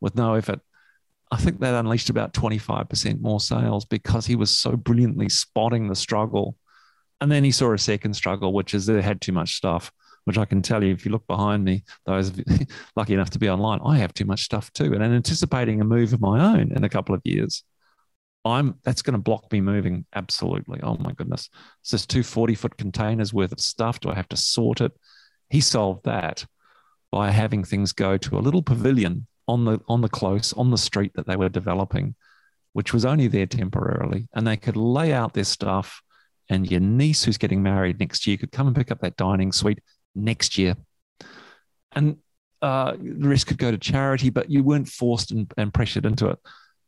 with 0.00 0.14
no 0.14 0.34
effort. 0.34 0.60
I 1.30 1.38
think 1.38 1.60
that 1.60 1.74
unleashed 1.74 2.10
about 2.10 2.34
25% 2.34 3.20
more 3.20 3.40
sales 3.40 3.84
because 3.84 4.26
he 4.26 4.36
was 4.36 4.56
so 4.56 4.76
brilliantly 4.76 5.28
spotting 5.28 5.88
the 5.88 5.96
struggle. 5.96 6.56
And 7.20 7.32
then 7.32 7.42
he 7.42 7.50
saw 7.50 7.72
a 7.72 7.78
second 7.78 8.14
struggle, 8.14 8.52
which 8.52 8.74
is 8.74 8.86
they 8.86 9.02
had 9.02 9.20
too 9.20 9.32
much 9.32 9.56
stuff 9.56 9.90
which 10.26 10.38
I 10.38 10.44
can 10.44 10.60
tell 10.60 10.82
you 10.82 10.92
if 10.92 11.06
you 11.06 11.12
look 11.12 11.26
behind 11.28 11.64
me, 11.64 11.84
those 12.04 12.32
lucky 12.96 13.14
enough 13.14 13.30
to 13.30 13.38
be 13.38 13.48
online, 13.48 13.78
I 13.84 13.98
have 13.98 14.12
too 14.12 14.24
much 14.24 14.42
stuff 14.42 14.72
too. 14.72 14.92
And 14.92 15.02
I'm 15.02 15.12
anticipating 15.12 15.80
a 15.80 15.84
move 15.84 16.12
of 16.12 16.20
my 16.20 16.52
own 16.52 16.72
in 16.72 16.82
a 16.82 16.88
couple 16.88 17.14
of 17.14 17.22
years, 17.24 17.62
I'm 18.46 18.78
that's 18.84 19.02
going 19.02 19.14
to 19.14 19.22
block 19.22 19.50
me 19.52 19.60
moving 19.60 20.06
absolutely. 20.14 20.80
Oh 20.82 20.96
my 20.96 21.12
goodness. 21.12 21.48
It's 21.80 21.90
just 21.90 22.10
two 22.10 22.22
40 22.22 22.54
foot 22.54 22.76
containers 22.76 23.34
worth 23.34 23.52
of 23.52 23.60
stuff. 23.60 24.00
Do 24.00 24.10
I 24.10 24.14
have 24.14 24.28
to 24.28 24.36
sort 24.36 24.80
it? 24.80 24.92
He 25.50 25.60
solved 25.60 26.04
that 26.04 26.44
by 27.10 27.30
having 27.30 27.64
things 27.64 27.92
go 27.92 28.16
to 28.18 28.38
a 28.38 28.40
little 28.40 28.62
pavilion 28.62 29.26
on 29.48 29.64
the 29.64 29.80
on 29.88 30.00
the 30.00 30.08
close 30.08 30.52
on 30.52 30.70
the 30.70 30.78
street 30.78 31.12
that 31.14 31.26
they 31.26 31.36
were 31.36 31.48
developing, 31.48 32.14
which 32.72 32.92
was 32.92 33.04
only 33.04 33.28
there 33.28 33.46
temporarily. 33.46 34.28
And 34.34 34.46
they 34.46 34.56
could 34.56 34.76
lay 34.76 35.12
out 35.12 35.34
their 35.34 35.44
stuff 35.44 36.02
and 36.48 36.70
your 36.70 36.80
niece 36.80 37.24
who's 37.24 37.38
getting 37.38 37.62
married 37.62 37.98
next 37.98 38.26
year 38.26 38.36
could 38.36 38.52
come 38.52 38.66
and 38.66 38.76
pick 38.76 38.90
up 38.90 39.00
that 39.00 39.16
dining 39.16 39.52
suite 39.52 39.80
next 40.14 40.56
year. 40.56 40.76
And 41.92 42.18
uh, 42.62 42.92
the 42.92 43.28
rest 43.28 43.46
could 43.46 43.58
go 43.58 43.70
to 43.70 43.78
charity, 43.78 44.30
but 44.30 44.50
you 44.50 44.62
weren't 44.62 44.88
forced 44.88 45.30
and, 45.32 45.52
and 45.56 45.74
pressured 45.74 46.06
into 46.06 46.28
it. 46.28 46.38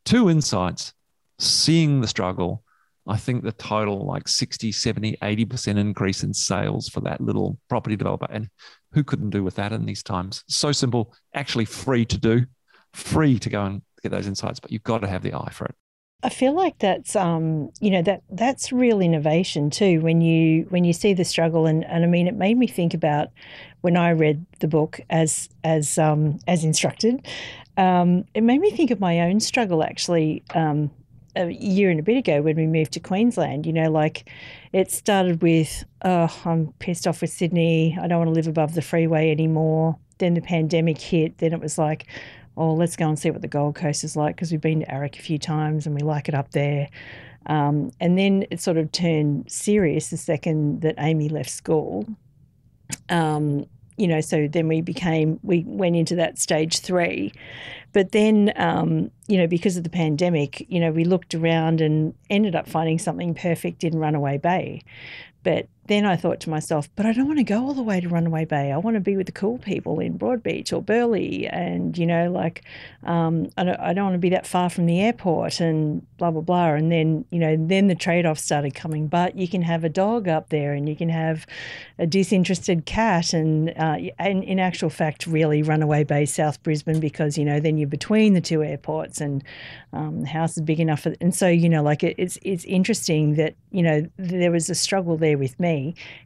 Two 0.04 0.30
insights 0.30 0.92
seeing 1.38 2.00
the 2.00 2.08
struggle. 2.08 2.62
I 3.06 3.16
think 3.16 3.42
the 3.42 3.52
total 3.52 4.04
like 4.06 4.28
60, 4.28 4.70
70, 4.70 5.16
80% 5.22 5.78
increase 5.78 6.22
in 6.22 6.34
sales 6.34 6.88
for 6.88 7.00
that 7.00 7.20
little 7.20 7.58
property 7.68 7.96
developer. 7.96 8.26
And 8.30 8.48
who 8.92 9.02
couldn't 9.02 9.30
do 9.30 9.42
with 9.42 9.54
that 9.54 9.72
in 9.72 9.86
these 9.86 10.02
times? 10.02 10.44
So 10.48 10.72
simple, 10.72 11.14
actually 11.34 11.64
free 11.64 12.04
to 12.04 12.18
do, 12.18 12.44
free 12.92 13.38
to 13.38 13.48
go 13.48 13.64
and 13.64 13.82
get 14.02 14.12
those 14.12 14.26
insights, 14.26 14.60
but 14.60 14.70
you've 14.70 14.82
got 14.82 14.98
to 14.98 15.08
have 15.08 15.22
the 15.22 15.32
eye 15.32 15.50
for 15.52 15.64
it. 15.64 15.74
I 16.22 16.30
feel 16.30 16.52
like 16.52 16.78
that's 16.80 17.14
um, 17.14 17.70
you 17.80 17.90
know 17.90 18.02
that 18.02 18.22
that's 18.30 18.72
real 18.72 19.00
innovation 19.00 19.70
too 19.70 20.00
when 20.00 20.20
you 20.20 20.66
when 20.68 20.82
you 20.82 20.92
see 20.92 21.14
the 21.14 21.24
struggle 21.24 21.66
and, 21.66 21.84
and 21.84 22.02
I 22.02 22.08
mean 22.08 22.26
it 22.26 22.34
made 22.34 22.58
me 22.58 22.66
think 22.66 22.92
about 22.92 23.28
when 23.82 23.96
I 23.96 24.10
read 24.10 24.44
the 24.58 24.66
book 24.66 25.00
as 25.10 25.48
as 25.62 25.96
um, 25.96 26.40
as 26.48 26.64
instructed 26.64 27.24
um, 27.76 28.24
it 28.34 28.40
made 28.40 28.60
me 28.60 28.72
think 28.72 28.90
of 28.90 28.98
my 28.98 29.20
own 29.20 29.38
struggle 29.38 29.84
actually 29.84 30.42
um, 30.56 30.90
a 31.38 31.52
year 31.52 31.90
and 31.90 32.00
a 32.00 32.02
bit 32.02 32.16
ago 32.16 32.42
when 32.42 32.56
we 32.56 32.66
moved 32.66 32.92
to 32.92 33.00
Queensland 33.00 33.66
you 33.66 33.72
know 33.72 33.90
like 33.90 34.28
it 34.72 34.90
started 34.90 35.40
with 35.42 35.84
oh 36.02 36.40
I'm 36.44 36.72
pissed 36.78 37.06
off 37.06 37.20
with 37.20 37.30
Sydney 37.30 37.96
I 38.00 38.06
don't 38.06 38.18
want 38.18 38.28
to 38.28 38.34
live 38.34 38.48
above 38.48 38.74
the 38.74 38.82
freeway 38.82 39.30
anymore 39.30 39.96
then 40.18 40.34
the 40.34 40.40
pandemic 40.40 41.00
hit 41.00 41.38
then 41.38 41.52
it 41.52 41.60
was 41.60 41.78
like 41.78 42.06
oh, 42.58 42.74
let's 42.74 42.96
go 42.96 43.08
and 43.08 43.18
see 43.18 43.30
what 43.30 43.40
the 43.40 43.48
Gold 43.48 43.76
Coast 43.76 44.02
is 44.02 44.16
like 44.16 44.34
because 44.34 44.50
we've 44.50 44.60
been 44.60 44.80
to 44.80 44.92
Arak 44.92 45.16
a 45.16 45.22
few 45.22 45.38
times 45.38 45.86
and 45.86 45.94
we 45.94 46.02
like 46.02 46.28
it 46.28 46.34
up 46.34 46.50
there. 46.50 46.88
Um, 47.46 47.92
and 48.00 48.18
then 48.18 48.44
it 48.50 48.60
sort 48.60 48.76
of 48.76 48.90
turned 48.90 49.50
serious 49.50 50.10
the 50.10 50.16
second 50.16 50.82
that 50.82 50.96
Amy 50.98 51.28
left 51.28 51.50
school. 51.50 52.04
Um, 53.08 53.64
you 53.98 54.06
know, 54.06 54.20
so 54.20 54.48
then 54.48 54.68
we 54.68 54.80
became, 54.80 55.40
we 55.42 55.64
went 55.66 55.96
into 55.96 56.14
that 56.16 56.38
stage 56.38 56.80
three. 56.80 57.32
But 57.92 58.12
then, 58.12 58.52
um, 58.56 59.10
you 59.26 59.36
know, 59.38 59.46
because 59.46 59.76
of 59.76 59.84
the 59.84 59.90
pandemic, 59.90 60.64
you 60.70 60.78
know, 60.78 60.92
we 60.92 61.04
looked 61.04 61.34
around 61.34 61.80
and 61.80 62.14
ended 62.30 62.54
up 62.54 62.68
finding 62.68 62.98
something 62.98 63.34
perfect 63.34 63.82
in 63.82 63.98
Runaway 63.98 64.38
Bay. 64.38 64.82
But 65.42 65.68
then 65.88 66.04
I 66.04 66.16
thought 66.16 66.40
to 66.40 66.50
myself, 66.50 66.88
but 66.94 67.06
I 67.06 67.12
don't 67.12 67.26
want 67.26 67.38
to 67.38 67.44
go 67.44 67.66
all 67.66 67.74
the 67.74 67.82
way 67.82 68.00
to 68.00 68.08
Runaway 68.08 68.44
Bay. 68.44 68.70
I 68.70 68.76
want 68.76 68.94
to 68.94 69.00
be 69.00 69.16
with 69.16 69.26
the 69.26 69.32
cool 69.32 69.58
people 69.58 70.00
in 70.00 70.18
Broadbeach 70.18 70.72
or 70.72 70.82
Burleigh. 70.82 71.48
And, 71.48 71.96
you 71.96 72.06
know, 72.06 72.30
like, 72.30 72.64
um, 73.04 73.48
I, 73.56 73.64
don't, 73.64 73.80
I 73.80 73.92
don't 73.94 74.04
want 74.04 74.14
to 74.14 74.18
be 74.18 74.28
that 74.30 74.46
far 74.46 74.68
from 74.68 74.84
the 74.84 75.00
airport 75.00 75.60
and 75.60 76.06
blah, 76.18 76.30
blah, 76.30 76.42
blah. 76.42 76.74
And 76.74 76.92
then, 76.92 77.24
you 77.30 77.38
know, 77.38 77.56
then 77.58 77.86
the 77.86 77.94
trade 77.94 78.26
offs 78.26 78.42
started 78.42 78.74
coming. 78.74 79.06
But 79.06 79.36
you 79.36 79.48
can 79.48 79.62
have 79.62 79.82
a 79.82 79.88
dog 79.88 80.28
up 80.28 80.50
there 80.50 80.74
and 80.74 80.88
you 80.88 80.94
can 80.94 81.08
have 81.08 81.46
a 81.98 82.06
disinterested 82.06 82.84
cat. 82.84 83.32
And, 83.32 83.70
uh, 83.70 83.96
and 84.18 84.44
in 84.44 84.58
actual 84.60 84.90
fact, 84.90 85.26
really 85.26 85.62
Runaway 85.62 86.04
Bay, 86.04 86.26
South 86.26 86.62
Brisbane, 86.62 87.00
because, 87.00 87.38
you 87.38 87.44
know, 87.46 87.60
then 87.60 87.78
you're 87.78 87.88
between 87.88 88.34
the 88.34 88.40
two 88.42 88.62
airports 88.62 89.20
and 89.20 89.42
um, 89.94 90.20
the 90.20 90.28
house 90.28 90.58
is 90.58 90.62
big 90.62 90.80
enough. 90.80 91.00
For, 91.00 91.14
and 91.20 91.34
so, 91.34 91.48
you 91.48 91.68
know, 91.68 91.82
like 91.82 92.04
it, 92.04 92.14
it's, 92.18 92.38
it's 92.42 92.64
interesting 92.66 93.36
that, 93.36 93.54
you 93.70 93.82
know, 93.82 94.06
there 94.18 94.50
was 94.50 94.68
a 94.68 94.74
struggle 94.74 95.16
there 95.16 95.38
with 95.38 95.58
me 95.58 95.77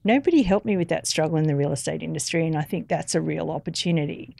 Nobody 0.04 0.42
helped 0.42 0.66
me 0.66 0.76
with 0.76 0.88
that 0.88 1.06
struggle 1.06 1.36
in 1.36 1.46
the 1.46 1.56
real 1.56 1.72
estate 1.72 2.02
industry, 2.02 2.46
and 2.46 2.56
I 2.56 2.62
think 2.62 2.88
that's 2.88 3.14
a 3.14 3.20
real 3.20 3.50
opportunity. 3.50 4.36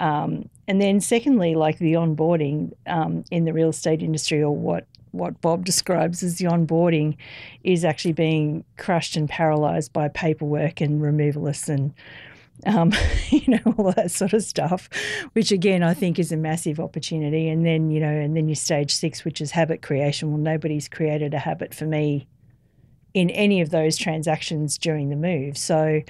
Um, 0.00 0.48
and 0.66 0.80
then, 0.80 1.00
secondly, 1.00 1.54
like 1.54 1.78
the 1.78 1.94
onboarding 1.94 2.72
um, 2.86 3.24
in 3.30 3.44
the 3.44 3.52
real 3.52 3.68
estate 3.68 4.02
industry, 4.02 4.42
or 4.42 4.54
what 4.54 4.86
what 5.12 5.40
Bob 5.40 5.64
describes 5.64 6.22
as 6.22 6.38
the 6.38 6.46
onboarding, 6.46 7.16
is 7.64 7.84
actually 7.84 8.12
being 8.12 8.64
crushed 8.76 9.16
and 9.16 9.28
paralysed 9.28 9.92
by 9.92 10.08
paperwork 10.08 10.80
and 10.80 11.02
removalists 11.02 11.68
and 11.68 11.92
um, 12.66 12.92
you 13.30 13.42
know, 13.48 13.74
all 13.76 13.92
that 13.92 14.10
sort 14.10 14.32
of 14.32 14.42
stuff, 14.42 14.88
which 15.32 15.52
again 15.52 15.82
I 15.82 15.94
think 15.94 16.18
is 16.18 16.32
a 16.32 16.36
massive 16.36 16.80
opportunity. 16.80 17.48
And 17.48 17.64
then, 17.64 17.90
you 17.90 18.00
know, 18.00 18.12
and 18.12 18.36
then 18.36 18.48
your 18.48 18.56
stage 18.56 18.94
six, 18.94 19.24
which 19.24 19.40
is 19.40 19.50
habit 19.50 19.82
creation. 19.82 20.30
Well, 20.30 20.38
nobody's 20.38 20.88
created 20.88 21.34
a 21.34 21.38
habit 21.38 21.74
for 21.74 21.86
me 21.86 22.26
in 23.14 23.30
any 23.30 23.60
of 23.60 23.70
those 23.70 23.96
transactions 23.96 24.78
during 24.78 25.08
the 25.08 25.16
move. 25.16 25.56
So, 25.56 26.00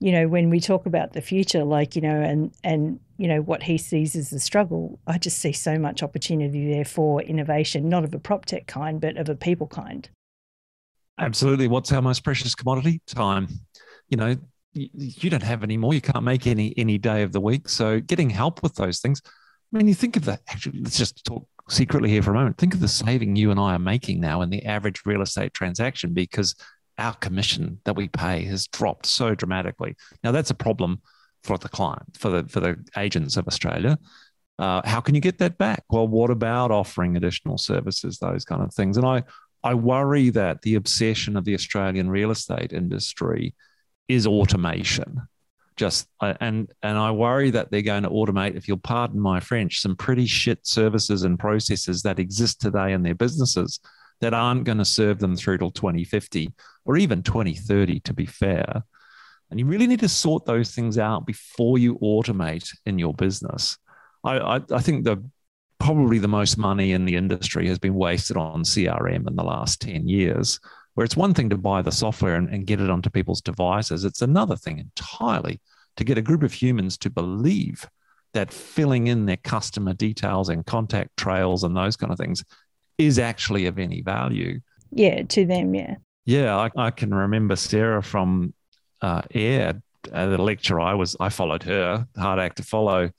you 0.00 0.12
know, 0.12 0.28
when 0.28 0.50
we 0.50 0.60
talk 0.60 0.86
about 0.86 1.12
the 1.12 1.20
future, 1.20 1.64
like, 1.64 1.96
you 1.96 2.02
know, 2.02 2.20
and, 2.20 2.52
and, 2.62 3.00
you 3.16 3.28
know, 3.28 3.40
what 3.40 3.62
he 3.62 3.78
sees 3.78 4.14
as 4.16 4.30
the 4.30 4.40
struggle, 4.40 4.98
I 5.06 5.18
just 5.18 5.38
see 5.38 5.52
so 5.52 5.78
much 5.78 6.02
opportunity 6.02 6.72
there 6.72 6.84
for 6.84 7.22
innovation, 7.22 7.88
not 7.88 8.04
of 8.04 8.12
a 8.14 8.18
prop 8.18 8.44
tech 8.44 8.66
kind, 8.66 9.00
but 9.00 9.16
of 9.16 9.28
a 9.28 9.34
people 9.34 9.66
kind. 9.66 10.08
Absolutely. 11.18 11.68
What's 11.68 11.92
our 11.92 12.02
most 12.02 12.24
precious 12.24 12.54
commodity? 12.54 13.00
Time. 13.06 13.48
You 14.08 14.16
know, 14.16 14.36
you 14.72 15.30
don't 15.30 15.42
have 15.42 15.62
any 15.62 15.76
more. 15.76 15.94
You 15.94 16.00
can't 16.00 16.24
make 16.24 16.48
any 16.48 16.74
any 16.76 16.98
day 16.98 17.22
of 17.22 17.30
the 17.30 17.40
week. 17.40 17.68
So 17.68 18.00
getting 18.00 18.28
help 18.28 18.62
with 18.62 18.74
those 18.74 18.98
things. 18.98 19.22
I 19.72 19.78
mean, 19.78 19.86
you 19.86 19.94
think 19.94 20.16
of 20.16 20.24
that. 20.24 20.40
Actually, 20.48 20.80
let's 20.80 20.98
just 20.98 21.24
talk 21.24 21.46
secretly 21.68 22.10
here 22.10 22.22
for 22.22 22.30
a 22.30 22.34
moment, 22.34 22.58
think 22.58 22.74
of 22.74 22.80
the 22.80 22.88
saving 22.88 23.36
you 23.36 23.50
and 23.50 23.58
I 23.58 23.74
are 23.74 23.78
making 23.78 24.20
now 24.20 24.42
in 24.42 24.50
the 24.50 24.64
average 24.64 25.02
real 25.04 25.22
estate 25.22 25.54
transaction 25.54 26.12
because 26.12 26.54
our 26.98 27.14
commission 27.14 27.80
that 27.84 27.96
we 27.96 28.08
pay 28.08 28.44
has 28.44 28.66
dropped 28.68 29.06
so 29.06 29.34
dramatically. 29.34 29.96
Now 30.22 30.32
that's 30.32 30.50
a 30.50 30.54
problem 30.54 31.00
for 31.42 31.58
the 31.58 31.68
client, 31.68 32.16
for 32.18 32.30
the 32.30 32.48
for 32.48 32.60
the 32.60 32.76
agents 32.96 33.36
of 33.36 33.46
Australia. 33.46 33.98
Uh, 34.58 34.80
how 34.84 35.00
can 35.00 35.14
you 35.14 35.20
get 35.20 35.38
that 35.38 35.58
back? 35.58 35.82
Well, 35.90 36.06
what 36.06 36.30
about 36.30 36.70
offering 36.70 37.16
additional 37.16 37.58
services, 37.58 38.18
those 38.18 38.44
kind 38.44 38.62
of 38.62 38.72
things? 38.72 38.96
And 38.96 39.06
I 39.06 39.24
I 39.62 39.74
worry 39.74 40.30
that 40.30 40.62
the 40.62 40.76
obsession 40.76 41.36
of 41.36 41.44
the 41.44 41.54
Australian 41.54 42.10
real 42.10 42.30
estate 42.30 42.72
industry 42.72 43.54
is 44.08 44.26
automation 44.26 45.22
just 45.76 46.08
and 46.20 46.70
and 46.82 46.98
I 46.98 47.10
worry 47.10 47.50
that 47.50 47.70
they're 47.70 47.82
going 47.82 48.04
to 48.04 48.10
automate, 48.10 48.56
if 48.56 48.68
you'll 48.68 48.78
pardon 48.78 49.20
my 49.20 49.40
French, 49.40 49.80
some 49.80 49.96
pretty 49.96 50.26
shit 50.26 50.66
services 50.66 51.24
and 51.24 51.38
processes 51.38 52.02
that 52.02 52.18
exist 52.18 52.60
today 52.60 52.92
in 52.92 53.02
their 53.02 53.14
businesses 53.14 53.80
that 54.20 54.34
aren't 54.34 54.64
going 54.64 54.78
to 54.78 54.84
serve 54.84 55.18
them 55.18 55.36
through 55.36 55.58
till 55.58 55.70
2050 55.70 56.52
or 56.84 56.96
even 56.96 57.22
2030, 57.22 58.00
to 58.00 58.14
be 58.14 58.26
fair. 58.26 58.82
And 59.50 59.58
you 59.58 59.66
really 59.66 59.86
need 59.86 60.00
to 60.00 60.08
sort 60.08 60.46
those 60.46 60.70
things 60.70 60.98
out 60.98 61.26
before 61.26 61.78
you 61.78 61.98
automate 61.98 62.68
in 62.86 62.98
your 62.98 63.14
business. 63.14 63.76
I, 64.22 64.38
I, 64.38 64.60
I 64.70 64.80
think 64.80 65.04
the 65.04 65.22
probably 65.78 66.18
the 66.18 66.28
most 66.28 66.56
money 66.56 66.92
in 66.92 67.04
the 67.04 67.16
industry 67.16 67.68
has 67.68 67.78
been 67.78 67.94
wasted 67.94 68.36
on 68.36 68.62
CRM 68.62 69.28
in 69.28 69.36
the 69.36 69.44
last 69.44 69.82
10 69.82 70.08
years 70.08 70.60
where 70.94 71.04
it's 71.04 71.16
one 71.16 71.34
thing 71.34 71.50
to 71.50 71.56
buy 71.56 71.82
the 71.82 71.92
software 71.92 72.36
and, 72.36 72.48
and 72.48 72.66
get 72.66 72.80
it 72.80 72.90
onto 72.90 73.10
people's 73.10 73.40
devices, 73.40 74.04
it's 74.04 74.22
another 74.22 74.56
thing 74.56 74.78
entirely 74.78 75.60
to 75.96 76.04
get 76.04 76.18
a 76.18 76.22
group 76.22 76.42
of 76.42 76.52
humans 76.52 76.96
to 76.98 77.10
believe 77.10 77.88
that 78.32 78.52
filling 78.52 79.06
in 79.06 79.26
their 79.26 79.36
customer 79.36 79.94
details 79.94 80.48
and 80.48 80.66
contact 80.66 81.16
trails 81.16 81.64
and 81.64 81.76
those 81.76 81.96
kind 81.96 82.12
of 82.12 82.18
things 82.18 82.44
is 82.98 83.18
actually 83.18 83.66
of 83.66 83.78
any 83.78 84.02
value. 84.02 84.60
Yeah, 84.90 85.22
to 85.22 85.44
them, 85.44 85.74
yeah. 85.74 85.96
Yeah, 86.24 86.56
I, 86.56 86.70
I 86.76 86.90
can 86.90 87.12
remember 87.12 87.56
Sarah 87.56 88.02
from 88.02 88.54
uh, 89.02 89.22
Air, 89.32 89.82
uh, 90.12 90.26
the 90.26 90.38
lecture 90.38 90.80
I 90.80 90.94
was, 90.94 91.16
I 91.20 91.28
followed 91.28 91.62
her, 91.64 92.06
hard 92.16 92.38
act 92.38 92.56
to 92.56 92.62
follow, 92.62 93.10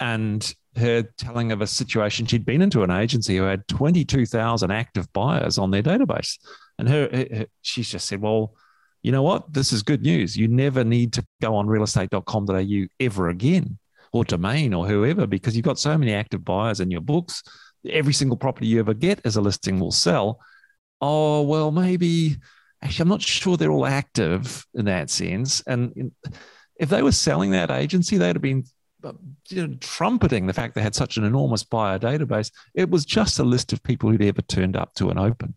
and 0.00 0.54
her 0.76 1.02
telling 1.16 1.52
of 1.52 1.62
a 1.62 1.66
situation 1.66 2.26
she'd 2.26 2.44
been 2.44 2.62
into 2.62 2.82
an 2.82 2.90
agency 2.90 3.36
who 3.36 3.44
had 3.44 3.66
22,000 3.68 4.70
active 4.70 5.10
buyers 5.12 5.58
on 5.58 5.70
their 5.70 5.82
database. 5.82 6.38
And 6.78 6.88
her, 6.88 7.08
her, 7.12 7.46
she's 7.62 7.90
just 7.90 8.06
said, 8.06 8.20
well, 8.20 8.54
you 9.02 9.12
know 9.12 9.22
what? 9.22 9.52
This 9.52 9.72
is 9.72 9.82
good 9.82 10.02
news. 10.02 10.36
You 10.36 10.48
never 10.48 10.84
need 10.84 11.12
to 11.14 11.24
go 11.40 11.54
on 11.54 11.66
realestate.com.au 11.66 12.86
ever 12.98 13.28
again 13.28 13.78
or 14.12 14.24
domain 14.24 14.74
or 14.74 14.86
whoever 14.86 15.26
because 15.26 15.54
you've 15.54 15.64
got 15.64 15.78
so 15.78 15.96
many 15.96 16.12
active 16.12 16.44
buyers 16.44 16.80
in 16.80 16.90
your 16.90 17.00
books. 17.00 17.42
Every 17.88 18.12
single 18.12 18.36
property 18.36 18.66
you 18.66 18.80
ever 18.80 18.94
get 18.94 19.20
as 19.24 19.36
a 19.36 19.40
listing 19.40 19.78
will 19.78 19.92
sell. 19.92 20.40
Oh, 21.00 21.42
well, 21.42 21.70
maybe 21.70 22.36
actually, 22.82 23.02
I'm 23.02 23.08
not 23.08 23.22
sure 23.22 23.56
they're 23.56 23.70
all 23.70 23.86
active 23.86 24.66
in 24.74 24.86
that 24.86 25.10
sense. 25.10 25.62
And 25.66 26.12
if 26.80 26.88
they 26.88 27.02
were 27.02 27.12
selling 27.12 27.52
that 27.52 27.70
agency, 27.70 28.16
they'd 28.16 28.34
have 28.34 28.42
been 28.42 28.64
uh, 29.04 29.12
you 29.48 29.68
know, 29.68 29.76
trumpeting 29.80 30.46
the 30.46 30.52
fact 30.52 30.74
they 30.74 30.82
had 30.82 30.94
such 30.94 31.16
an 31.16 31.24
enormous 31.24 31.62
buyer 31.62 31.98
database. 31.98 32.50
It 32.74 32.90
was 32.90 33.04
just 33.04 33.38
a 33.38 33.44
list 33.44 33.72
of 33.72 33.82
people 33.82 34.10
who'd 34.10 34.22
ever 34.22 34.42
turned 34.42 34.76
up 34.76 34.94
to 34.94 35.10
an 35.10 35.18
open 35.18 35.54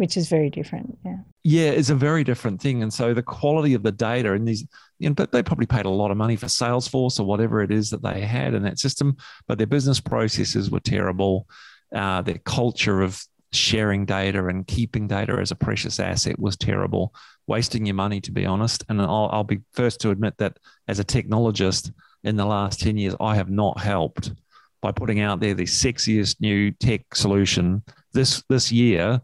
which 0.00 0.16
is 0.16 0.30
very 0.30 0.48
different. 0.48 0.96
Yeah. 1.04 1.18
Yeah, 1.44 1.70
it's 1.72 1.90
a 1.90 1.94
very 1.94 2.24
different 2.24 2.58
thing. 2.58 2.82
And 2.82 2.90
so 2.90 3.12
the 3.12 3.22
quality 3.22 3.74
of 3.74 3.82
the 3.82 3.92
data 3.92 4.32
and 4.32 4.48
these, 4.48 4.66
you 4.98 5.10
know, 5.10 5.14
but 5.14 5.30
they 5.30 5.42
probably 5.42 5.66
paid 5.66 5.84
a 5.84 5.90
lot 5.90 6.10
of 6.10 6.16
money 6.16 6.36
for 6.36 6.46
Salesforce 6.46 7.20
or 7.20 7.24
whatever 7.24 7.60
it 7.60 7.70
is 7.70 7.90
that 7.90 8.02
they 8.02 8.22
had 8.22 8.54
in 8.54 8.62
that 8.62 8.78
system, 8.78 9.14
but 9.46 9.58
their 9.58 9.66
business 9.66 10.00
processes 10.00 10.70
were 10.70 10.80
terrible. 10.80 11.46
Uh, 11.94 12.22
their 12.22 12.38
culture 12.38 13.02
of 13.02 13.22
sharing 13.52 14.06
data 14.06 14.46
and 14.46 14.66
keeping 14.66 15.06
data 15.06 15.34
as 15.34 15.50
a 15.50 15.54
precious 15.54 16.00
asset 16.00 16.38
was 16.38 16.56
terrible, 16.56 17.14
wasting 17.46 17.84
your 17.84 17.94
money, 17.94 18.22
to 18.22 18.32
be 18.32 18.46
honest. 18.46 18.82
And 18.88 19.02
I'll, 19.02 19.28
I'll 19.30 19.44
be 19.44 19.60
first 19.74 20.00
to 20.00 20.10
admit 20.12 20.32
that 20.38 20.56
as 20.88 20.98
a 20.98 21.04
technologist 21.04 21.92
in 22.24 22.36
the 22.36 22.46
last 22.46 22.80
10 22.80 22.96
years, 22.96 23.16
I 23.20 23.34
have 23.34 23.50
not 23.50 23.78
helped 23.78 24.32
by 24.80 24.92
putting 24.92 25.20
out 25.20 25.40
there 25.40 25.52
the 25.52 25.64
sexiest 25.64 26.40
new 26.40 26.70
tech 26.70 27.14
solution 27.14 27.82
this 28.14 28.42
this 28.48 28.72
year 28.72 29.20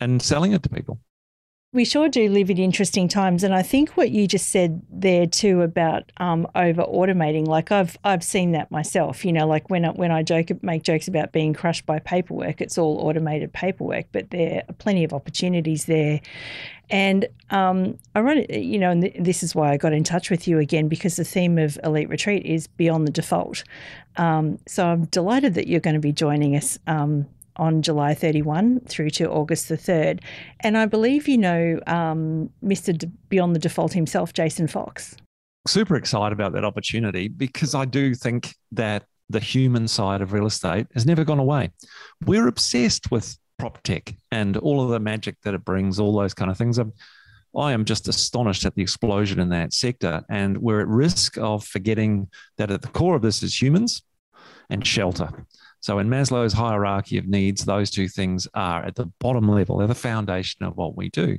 and 0.00 0.22
selling 0.22 0.52
it 0.52 0.62
to 0.62 0.68
people. 0.68 1.00
We 1.70 1.84
sure 1.84 2.08
do 2.08 2.30
live 2.30 2.48
in 2.48 2.56
interesting 2.56 3.08
times, 3.08 3.44
and 3.44 3.54
I 3.54 3.60
think 3.60 3.90
what 3.90 4.10
you 4.10 4.26
just 4.26 4.48
said 4.48 4.80
there 4.88 5.26
too 5.26 5.60
about 5.60 6.10
um, 6.16 6.46
over 6.54 6.82
automating, 6.82 7.46
like 7.46 7.70
I've 7.70 7.98
I've 8.02 8.24
seen 8.24 8.52
that 8.52 8.70
myself. 8.70 9.22
You 9.22 9.34
know, 9.34 9.46
like 9.46 9.68
when 9.68 9.84
I, 9.84 9.90
when 9.90 10.10
I 10.10 10.22
joke 10.22 10.48
make 10.62 10.82
jokes 10.82 11.08
about 11.08 11.32
being 11.32 11.52
crushed 11.52 11.84
by 11.84 11.98
paperwork, 11.98 12.62
it's 12.62 12.78
all 12.78 13.06
automated 13.06 13.52
paperwork, 13.52 14.06
but 14.12 14.30
there 14.30 14.62
are 14.66 14.72
plenty 14.74 15.04
of 15.04 15.12
opportunities 15.12 15.84
there. 15.84 16.22
And 16.88 17.26
um, 17.50 17.98
I 18.14 18.20
run, 18.20 18.38
it 18.38 18.62
you 18.62 18.78
know, 18.78 18.90
and 18.90 19.02
th- 19.02 19.16
this 19.20 19.42
is 19.42 19.54
why 19.54 19.70
I 19.70 19.76
got 19.76 19.92
in 19.92 20.04
touch 20.04 20.30
with 20.30 20.48
you 20.48 20.58
again 20.58 20.88
because 20.88 21.16
the 21.16 21.24
theme 21.24 21.58
of 21.58 21.78
Elite 21.84 22.08
Retreat 22.08 22.46
is 22.46 22.66
beyond 22.66 23.06
the 23.06 23.12
default. 23.12 23.62
Um, 24.16 24.58
so 24.66 24.86
I'm 24.86 25.04
delighted 25.04 25.52
that 25.52 25.66
you're 25.66 25.80
going 25.80 25.94
to 25.94 26.00
be 26.00 26.12
joining 26.12 26.56
us 26.56 26.78
um, 26.86 27.26
on 27.58 27.82
July 27.82 28.14
31 28.14 28.80
through 28.80 29.10
to 29.10 29.28
August 29.28 29.68
the 29.68 29.76
3rd. 29.76 30.20
And 30.60 30.76
I 30.76 30.86
believe 30.86 31.28
you 31.28 31.38
know 31.38 31.80
um, 31.86 32.50
Mr. 32.62 32.96
De- 32.96 33.06
Beyond 33.28 33.54
the 33.54 33.60
Default 33.60 33.92
himself, 33.92 34.32
Jason 34.32 34.66
Fox. 34.68 35.16
Super 35.66 35.96
excited 35.96 36.32
about 36.32 36.52
that 36.52 36.64
opportunity 36.64 37.28
because 37.28 37.74
I 37.74 37.84
do 37.84 38.14
think 38.14 38.54
that 38.72 39.04
the 39.28 39.40
human 39.40 39.86
side 39.88 40.22
of 40.22 40.32
real 40.32 40.46
estate 40.46 40.86
has 40.94 41.04
never 41.04 41.24
gone 41.24 41.38
away. 41.38 41.70
We're 42.24 42.48
obsessed 42.48 43.10
with 43.10 43.36
prop 43.58 43.82
tech 43.82 44.14
and 44.30 44.56
all 44.56 44.82
of 44.82 44.90
the 44.90 45.00
magic 45.00 45.36
that 45.42 45.54
it 45.54 45.64
brings, 45.64 45.98
all 45.98 46.16
those 46.16 46.34
kind 46.34 46.50
of 46.50 46.56
things. 46.56 46.78
I'm, 46.78 46.92
I 47.56 47.72
am 47.72 47.84
just 47.84 48.08
astonished 48.08 48.64
at 48.64 48.74
the 48.74 48.82
explosion 48.82 49.40
in 49.40 49.48
that 49.50 49.72
sector. 49.72 50.22
And 50.30 50.58
we're 50.58 50.80
at 50.80 50.88
risk 50.88 51.36
of 51.38 51.64
forgetting 51.64 52.28
that 52.56 52.70
at 52.70 52.82
the 52.82 52.88
core 52.88 53.16
of 53.16 53.22
this 53.22 53.42
is 53.42 53.60
humans 53.60 54.02
and 54.70 54.86
shelter. 54.86 55.30
So 55.80 55.98
in 55.98 56.08
Maslow's 56.08 56.52
hierarchy 56.52 57.18
of 57.18 57.26
needs, 57.26 57.64
those 57.64 57.90
two 57.90 58.08
things 58.08 58.48
are 58.54 58.84
at 58.84 58.94
the 58.94 59.06
bottom 59.20 59.48
level. 59.48 59.78
They're 59.78 59.86
the 59.86 59.94
foundation 59.94 60.64
of 60.64 60.76
what 60.76 60.96
we 60.96 61.08
do. 61.10 61.38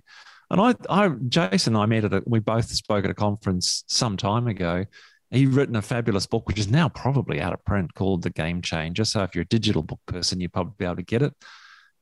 And 0.49 0.61
I, 0.61 0.75
I 0.89 1.09
Jason 1.27 1.75
and 1.75 1.83
I 1.83 1.85
met 1.85 2.05
at 2.05 2.13
a, 2.13 2.23
we 2.25 2.39
both 2.39 2.69
spoke 2.69 3.05
at 3.05 3.11
a 3.11 3.15
conference 3.15 3.83
some 3.87 4.17
time 4.17 4.47
ago. 4.47 4.85
He'd 5.31 5.49
written 5.49 5.75
a 5.75 5.81
fabulous 5.81 6.25
book, 6.25 6.47
which 6.47 6.57
is 6.57 6.69
now 6.69 6.89
probably 6.89 7.39
out 7.39 7.53
of 7.53 7.63
print, 7.63 7.93
called 7.93 8.23
The 8.23 8.31
Game 8.31 8.63
Changer. 8.63 9.05
So 9.05 9.21
if 9.21 9.35
you're 9.35 9.43
a 9.43 9.47
digital 9.47 9.83
book 9.83 9.99
person, 10.07 10.39
you'd 10.39 10.53
probably 10.53 10.73
be 10.79 10.85
able 10.85 10.95
to 10.95 11.03
get 11.03 11.21
it. 11.21 11.33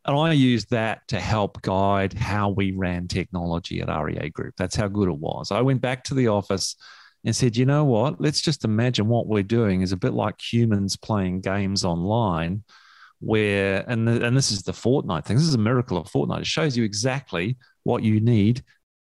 And 0.05 0.17
I 0.17 0.31
used 0.31 0.69
that 0.69 1.05
to 1.09 1.19
help 1.19 1.61
guide 1.61 2.13
how 2.13 2.49
we 2.49 2.71
ran 2.71 3.09
technology 3.09 3.81
at 3.81 3.89
REA 3.89 4.29
Group. 4.29 4.53
That's 4.57 4.77
how 4.77 4.87
good 4.87 5.09
it 5.09 5.17
was. 5.17 5.51
I 5.51 5.59
went 5.59 5.81
back 5.81 6.05
to 6.05 6.13
the 6.13 6.29
office 6.29 6.77
and 7.27 7.35
said, 7.35 7.57
you 7.57 7.65
know 7.65 7.83
what? 7.83 8.21
Let's 8.21 8.39
just 8.39 8.63
imagine 8.63 9.09
what 9.09 9.27
we're 9.27 9.43
doing 9.43 9.81
is 9.81 9.91
a 9.91 9.97
bit 9.97 10.13
like 10.13 10.39
humans 10.41 10.95
playing 10.95 11.41
games 11.41 11.83
online, 11.83 12.63
where, 13.19 13.83
and, 13.85 14.07
the, 14.07 14.25
and 14.25 14.35
this 14.35 14.49
is 14.49 14.63
the 14.63 14.71
Fortnite 14.71 15.25
thing. 15.25 15.35
This 15.35 15.45
is 15.45 15.53
a 15.53 15.57
miracle 15.59 15.97
of 15.97 16.07
Fortnite. 16.07 16.39
It 16.39 16.47
shows 16.47 16.77
you 16.77 16.85
exactly 16.85 17.57
what 17.83 18.01
you 18.01 18.21
need 18.21 18.63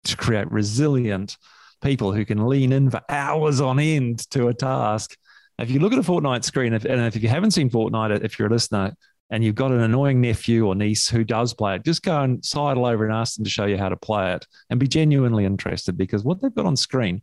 to 0.04 0.16
create 0.16 0.48
resilient 0.52 1.36
people 1.82 2.12
who 2.12 2.24
can 2.24 2.46
lean 2.46 2.72
in 2.72 2.88
for 2.88 3.00
hours 3.08 3.60
on 3.60 3.80
end 3.80 4.30
to 4.30 4.46
a 4.46 4.54
task. 4.54 5.16
If 5.58 5.68
you 5.68 5.80
look 5.80 5.92
at 5.92 5.98
a 5.98 6.02
Fortnite 6.02 6.44
screen, 6.44 6.72
if, 6.72 6.84
and 6.84 7.00
if 7.00 7.20
you 7.20 7.28
haven't 7.28 7.50
seen 7.50 7.68
Fortnite, 7.68 8.22
if 8.24 8.38
you're 8.38 8.46
a 8.46 8.52
listener, 8.52 8.94
and 9.30 9.42
you've 9.42 9.56
got 9.56 9.72
an 9.72 9.80
annoying 9.80 10.20
nephew 10.20 10.66
or 10.66 10.76
niece 10.76 11.08
who 11.08 11.24
does 11.24 11.52
play 11.52 11.74
it, 11.74 11.84
just 11.84 12.04
go 12.04 12.20
and 12.20 12.44
sidle 12.44 12.86
over 12.86 13.04
and 13.04 13.12
ask 13.12 13.34
them 13.34 13.44
to 13.44 13.50
show 13.50 13.64
you 13.64 13.76
how 13.76 13.88
to 13.88 13.96
play 13.96 14.34
it 14.34 14.46
and 14.70 14.78
be 14.78 14.86
genuinely 14.86 15.44
interested 15.44 15.96
because 15.96 16.22
what 16.22 16.40
they've 16.40 16.54
got 16.54 16.66
on 16.66 16.76
screen 16.76 17.20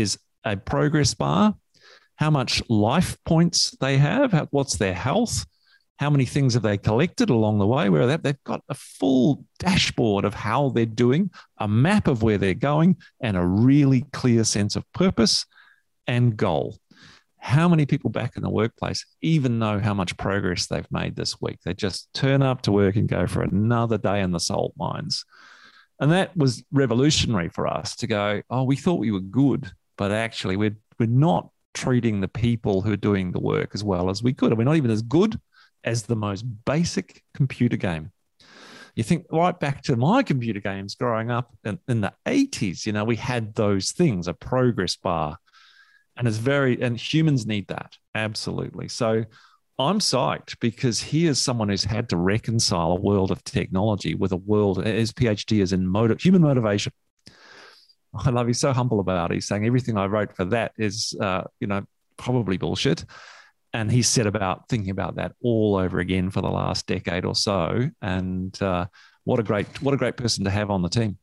is 0.00 0.18
a 0.44 0.56
progress 0.56 1.14
bar, 1.14 1.54
how 2.16 2.30
much 2.30 2.62
life 2.68 3.16
points 3.24 3.76
they 3.80 3.98
have, 3.98 4.48
what's 4.50 4.76
their 4.76 4.94
health, 4.94 5.46
how 5.98 6.10
many 6.10 6.24
things 6.24 6.54
have 6.54 6.62
they 6.62 6.76
collected 6.76 7.30
along 7.30 7.58
the 7.58 7.66
way, 7.66 7.88
where 7.88 8.16
they've 8.16 8.44
got 8.44 8.62
a 8.68 8.74
full 8.74 9.44
dashboard 9.58 10.24
of 10.24 10.34
how 10.34 10.70
they're 10.70 10.86
doing, 10.86 11.30
a 11.58 11.68
map 11.68 12.08
of 12.08 12.22
where 12.22 12.38
they're 12.38 12.54
going, 12.54 12.96
and 13.20 13.36
a 13.36 13.44
really 13.44 14.04
clear 14.12 14.44
sense 14.44 14.76
of 14.76 14.90
purpose 14.92 15.46
and 16.06 16.36
goal 16.36 16.76
how 17.44 17.68
many 17.68 17.84
people 17.84 18.08
back 18.08 18.38
in 18.38 18.42
the 18.42 18.48
workplace 18.48 19.04
even 19.20 19.58
know 19.58 19.78
how 19.78 19.92
much 19.92 20.16
progress 20.16 20.66
they've 20.66 20.90
made 20.90 21.14
this 21.14 21.42
week? 21.42 21.58
They 21.62 21.74
just 21.74 22.08
turn 22.14 22.40
up 22.40 22.62
to 22.62 22.72
work 22.72 22.96
and 22.96 23.06
go 23.06 23.26
for 23.26 23.42
another 23.42 23.98
day 23.98 24.22
in 24.22 24.32
the 24.32 24.40
salt 24.40 24.72
mines. 24.78 25.26
And 26.00 26.10
that 26.10 26.34
was 26.34 26.64
revolutionary 26.72 27.50
for 27.50 27.66
us 27.66 27.96
to 27.96 28.06
go, 28.06 28.40
oh, 28.48 28.62
we 28.62 28.76
thought 28.76 28.98
we 28.98 29.10
were 29.10 29.20
good, 29.20 29.70
but 29.96 30.10
actually 30.10 30.56
we're, 30.56 30.76
we're 30.98 31.06
not 31.06 31.50
treating 31.72 32.20
the 32.20 32.28
people 32.28 32.82
who 32.82 32.92
are 32.92 32.96
doing 32.96 33.32
the 33.32 33.40
work 33.40 33.70
as 33.74 33.82
well 33.82 34.10
as 34.10 34.22
we 34.22 34.32
could. 34.32 34.50
And 34.50 34.58
we're 34.58 34.64
not 34.64 34.76
even 34.76 34.90
as 34.90 35.02
good 35.02 35.38
as 35.82 36.04
the 36.04 36.16
most 36.16 36.42
basic 36.64 37.22
computer 37.34 37.76
game. 37.76 38.10
You 38.94 39.02
think 39.02 39.26
right 39.32 39.58
back 39.58 39.82
to 39.82 39.96
my 39.96 40.22
computer 40.22 40.60
games 40.60 40.94
growing 40.94 41.30
up 41.30 41.52
in, 41.64 41.80
in 41.88 42.00
the 42.00 42.12
80s, 42.26 42.86
you 42.86 42.92
know, 42.92 43.04
we 43.04 43.16
had 43.16 43.54
those 43.54 43.90
things, 43.90 44.28
a 44.28 44.34
progress 44.34 44.94
bar, 44.96 45.36
and 46.16 46.28
it's 46.28 46.36
very 46.36 46.80
and 46.80 46.96
humans 46.96 47.46
need 47.46 47.66
that 47.68 47.96
absolutely 48.14 48.88
so 48.88 49.24
i'm 49.78 49.98
psyched 49.98 50.58
because 50.60 51.00
he 51.00 51.26
is 51.26 51.40
someone 51.40 51.68
who's 51.68 51.84
had 51.84 52.08
to 52.08 52.16
reconcile 52.16 52.92
a 52.92 53.00
world 53.00 53.30
of 53.30 53.42
technology 53.44 54.14
with 54.14 54.32
a 54.32 54.36
world 54.36 54.84
his 54.84 55.12
phd 55.12 55.60
is 55.60 55.72
in 55.72 55.86
motive, 55.86 56.20
human 56.20 56.42
motivation 56.42 56.92
i 58.24 58.30
love 58.30 58.46
he's 58.46 58.60
so 58.60 58.72
humble 58.72 59.00
about 59.00 59.30
it. 59.30 59.34
He's 59.34 59.46
saying 59.46 59.66
everything 59.66 59.96
i 59.96 60.06
wrote 60.06 60.34
for 60.36 60.44
that 60.46 60.72
is 60.76 61.14
uh, 61.20 61.44
you 61.60 61.66
know 61.66 61.84
probably 62.16 62.56
bullshit. 62.56 63.04
And 63.72 63.90
he 63.90 64.02
set 64.02 64.26
about 64.28 64.68
thinking 64.68 64.90
about 64.90 65.16
that 65.16 65.32
all 65.42 65.74
over 65.74 65.98
again 65.98 66.30
for 66.30 66.40
the 66.40 66.50
last 66.50 66.86
decade 66.86 67.24
or 67.24 67.34
so. 67.34 67.90
And 68.00 68.62
uh, 68.62 68.86
what 69.24 69.40
a 69.40 69.42
great 69.42 69.66
what 69.82 69.94
a 69.94 69.96
great 69.96 70.16
person 70.16 70.44
to 70.44 70.50
have 70.50 70.70
on 70.70 70.82
the 70.82 70.88
team. 70.88 71.18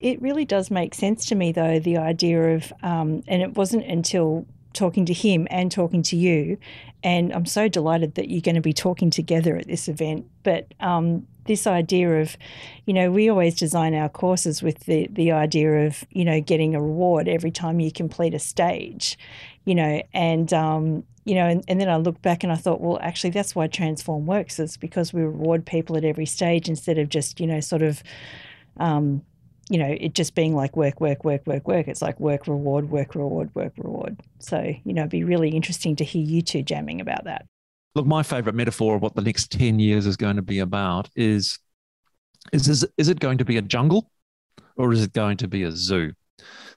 It 0.00 0.20
really 0.20 0.44
does 0.44 0.70
make 0.70 0.94
sense 0.94 1.26
to 1.26 1.36
me, 1.36 1.52
though, 1.52 1.78
the 1.78 1.98
idea 1.98 2.56
of, 2.56 2.72
um, 2.82 3.22
and 3.28 3.40
it 3.40 3.54
wasn't 3.54 3.84
until 3.84 4.46
talking 4.72 5.04
to 5.06 5.12
him 5.12 5.46
and 5.50 5.70
talking 5.70 6.02
to 6.04 6.16
you, 6.16 6.58
and 7.02 7.32
I'm 7.32 7.46
so 7.46 7.68
delighted 7.68 8.14
that 8.14 8.28
you're 8.30 8.40
going 8.40 8.54
to 8.54 8.60
be 8.60 8.72
talking 8.72 9.10
together 9.10 9.56
at 9.56 9.66
this 9.66 9.88
event. 9.88 10.26
But 10.42 10.72
um, 10.80 11.26
this 11.46 11.66
idea 11.66 12.20
of, 12.20 12.36
you 12.86 12.94
know, 12.94 13.10
we 13.10 13.28
always 13.28 13.54
design 13.54 13.94
our 13.94 14.08
courses 14.08 14.62
with 14.62 14.80
the 14.80 15.08
the 15.10 15.32
idea 15.32 15.86
of, 15.86 16.04
you 16.10 16.24
know, 16.24 16.40
getting 16.40 16.74
a 16.74 16.82
reward 16.82 17.28
every 17.28 17.50
time 17.50 17.80
you 17.80 17.90
complete 17.90 18.34
a 18.34 18.38
stage, 18.38 19.18
you 19.64 19.74
know, 19.74 20.02
and 20.14 20.52
um, 20.52 21.04
you 21.24 21.34
know, 21.34 21.46
and, 21.46 21.64
and 21.68 21.80
then 21.80 21.88
I 21.88 21.96
looked 21.96 22.22
back 22.22 22.42
and 22.42 22.52
I 22.52 22.56
thought, 22.56 22.80
well, 22.80 22.98
actually, 23.00 23.30
that's 23.30 23.54
why 23.54 23.66
Transform 23.68 24.26
works 24.26 24.58
is 24.58 24.76
because 24.76 25.12
we 25.12 25.22
reward 25.22 25.64
people 25.64 25.96
at 25.96 26.04
every 26.04 26.26
stage 26.26 26.68
instead 26.68 26.98
of 26.98 27.08
just, 27.08 27.38
you 27.38 27.46
know, 27.46 27.60
sort 27.60 27.82
of 27.82 28.02
um, 28.78 29.22
you 29.72 29.78
know, 29.78 29.96
it 29.98 30.12
just 30.12 30.34
being 30.34 30.54
like 30.54 30.76
work, 30.76 31.00
work, 31.00 31.24
work, 31.24 31.46
work, 31.46 31.66
work. 31.66 31.88
It's 31.88 32.02
like 32.02 32.20
work, 32.20 32.46
reward, 32.46 32.90
work, 32.90 33.14
reward, 33.14 33.54
work, 33.54 33.72
reward. 33.78 34.20
So, 34.38 34.58
you 34.84 34.92
know, 34.92 35.00
it'd 35.00 35.10
be 35.10 35.24
really 35.24 35.48
interesting 35.48 35.96
to 35.96 36.04
hear 36.04 36.22
you 36.22 36.42
two 36.42 36.62
jamming 36.62 37.00
about 37.00 37.24
that. 37.24 37.46
Look, 37.94 38.04
my 38.04 38.22
favorite 38.22 38.54
metaphor 38.54 38.96
of 38.96 39.00
what 39.00 39.14
the 39.14 39.22
next 39.22 39.50
10 39.50 39.78
years 39.78 40.04
is 40.04 40.18
going 40.18 40.36
to 40.36 40.42
be 40.42 40.58
about 40.58 41.08
is 41.16 41.58
is, 42.52 42.68
is, 42.68 42.86
is 42.98 43.08
it 43.08 43.18
going 43.18 43.38
to 43.38 43.46
be 43.46 43.56
a 43.56 43.62
jungle 43.62 44.10
or 44.76 44.92
is 44.92 45.02
it 45.02 45.14
going 45.14 45.38
to 45.38 45.48
be 45.48 45.62
a 45.62 45.72
zoo? 45.72 46.12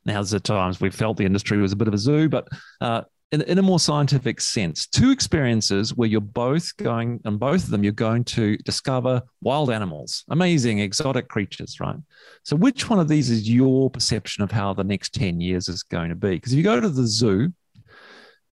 Now, 0.06 0.24
there's 0.24 0.42
times 0.44 0.80
we 0.80 0.90
felt 0.90 1.18
the 1.18 1.26
industry 1.26 1.58
was 1.58 1.74
a 1.74 1.76
bit 1.76 1.90
of 1.90 1.94
a 1.94 1.98
zoo, 1.98 2.30
but 2.30 2.48
uh, 2.80 3.02
in, 3.32 3.42
in 3.42 3.58
a 3.58 3.64
more 3.64 3.80
scientific 3.80 4.40
sense, 4.40 4.88
two 4.88 5.12
experiences 5.12 5.96
where 5.96 6.08
you're 6.08 6.22
both 6.22 6.76
going, 6.78 7.20
and 7.26 7.40
both 7.40 7.64
of 7.64 7.70
them, 7.70 7.84
you're 7.84 7.94
going 7.94 8.24
to 8.24 8.58
discover 8.58 9.22
wild 9.42 9.72
animals, 9.72 10.24
amazing 10.30 10.80
exotic 10.80 11.28
creatures, 11.28 11.80
right? 11.80 11.98
So, 12.44 12.56
which 12.56 12.90
one 12.90 13.00
of 13.00 13.08
these 13.08 13.30
is 13.30 13.50
your 13.50 13.90
perception 13.90 14.44
of 14.44 14.52
how 14.52 14.74
the 14.74 14.84
next 14.84 15.14
10 15.16 15.42
years 15.42 15.70
is 15.70 15.84
going 15.84 16.10
to 16.10 16.16
be? 16.16 16.32
Because 16.32 16.54
if 16.54 16.58
you 16.58 16.64
go 16.64 16.80
to 16.80 16.90
the 16.90 17.08
zoo, 17.08 17.52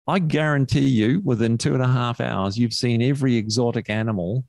I 0.07 0.19
guarantee 0.19 0.89
you 0.89 1.21
within 1.25 1.59
two 1.59 1.75
and 1.75 1.83
a 1.83 1.89
half 1.89 2.21
hours, 2.21 2.59
you've 2.59 2.73
seen 2.73 3.03
every 3.03 3.37
exotic 3.37 3.91
animal 3.91 4.45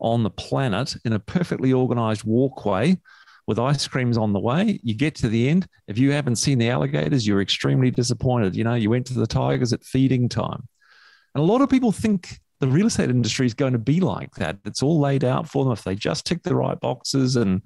on 0.00 0.22
the 0.22 0.30
planet 0.30 0.96
in 1.04 1.12
a 1.12 1.18
perfectly 1.18 1.72
organized 1.72 2.24
walkway 2.24 2.98
with 3.46 3.58
ice 3.58 3.86
creams 3.86 4.16
on 4.16 4.32
the 4.32 4.40
way. 4.40 4.80
You 4.82 4.94
get 4.94 5.14
to 5.16 5.28
the 5.28 5.48
end. 5.48 5.66
If 5.86 5.98
you 5.98 6.12
haven't 6.12 6.36
seen 6.36 6.58
the 6.58 6.70
alligators, 6.70 7.26
you're 7.26 7.42
extremely 7.42 7.90
disappointed. 7.90 8.56
You 8.56 8.64
know, 8.64 8.74
you 8.74 8.90
went 8.90 9.06
to 9.06 9.14
the 9.14 9.26
tigers 9.26 9.72
at 9.72 9.84
feeding 9.84 10.28
time. 10.28 10.66
And 11.34 11.42
a 11.42 11.46
lot 11.46 11.60
of 11.60 11.68
people 11.68 11.92
think 11.92 12.40
the 12.60 12.68
real 12.68 12.86
estate 12.86 13.10
industry 13.10 13.46
is 13.46 13.54
going 13.54 13.72
to 13.72 13.78
be 13.78 14.00
like 14.00 14.34
that. 14.36 14.58
It's 14.64 14.82
all 14.82 15.00
laid 15.00 15.24
out 15.24 15.48
for 15.48 15.64
them. 15.64 15.72
If 15.72 15.84
they 15.84 15.94
just 15.94 16.24
tick 16.26 16.42
the 16.42 16.54
right 16.54 16.78
boxes 16.78 17.36
and 17.36 17.62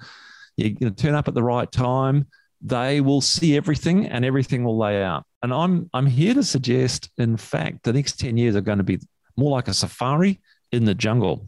you 0.57 0.77
know, 0.81 0.91
turn 0.91 1.15
up 1.15 1.29
at 1.29 1.35
the 1.35 1.43
right 1.43 1.71
time, 1.71 2.27
they 2.61 3.01
will 3.01 3.21
see 3.21 3.57
everything 3.57 4.07
and 4.07 4.25
everything 4.25 4.65
will 4.65 4.77
lay 4.77 5.03
out. 5.03 5.25
And 5.43 5.53
I'm 5.53 5.89
I'm 5.95 6.07
here 6.07 6.35
to 6.35 6.43
suggest, 6.43 7.11
in 7.19 7.37
fact, 7.37 7.85
the 7.85 7.93
next 7.93 8.19
10 8.19 8.37
years 8.37 8.57
are 8.57 8.61
going 8.61 8.79
to 8.79 8.85
be 8.85 8.99
more 9.37 9.51
like 9.51 9.69
a 9.69 9.75
safari 9.75 10.41
in 10.73 10.85
the 10.85 10.95
jungle. 10.95 11.47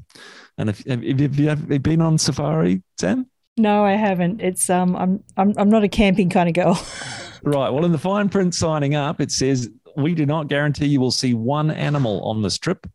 And 0.57 0.71
if, 0.71 0.83
if, 0.87 1.39
you 1.39 1.49
have 1.49 1.83
been 1.83 2.01
on 2.01 2.19
safari, 2.19 2.83
Sam? 2.99 3.30
No, 3.61 3.85
I 3.85 3.93
haven't. 3.93 4.41
It's 4.41 4.71
um, 4.71 4.97
I'm 4.97 5.23
I'm 5.37 5.53
I'm 5.59 5.69
not 5.69 5.85
a 5.85 5.89
camping 5.89 6.31
kind 6.31 6.49
of 6.49 6.55
girl. 6.55 6.83
right. 7.43 7.69
Well, 7.69 7.85
in 7.85 7.93
the 7.93 7.99
fine 7.99 8.31
print 8.31 8.55
signing 8.55 8.95
up, 8.95 9.21
it 9.21 9.31
says 9.31 9.69
we 9.97 10.15
do 10.15 10.25
not 10.25 10.49
guarantee 10.49 10.87
you 10.87 10.99
will 10.99 11.11
see 11.11 11.35
one 11.35 11.71
animal 11.71 12.23
on 12.23 12.41
this 12.41 12.57
trip. 12.57 12.87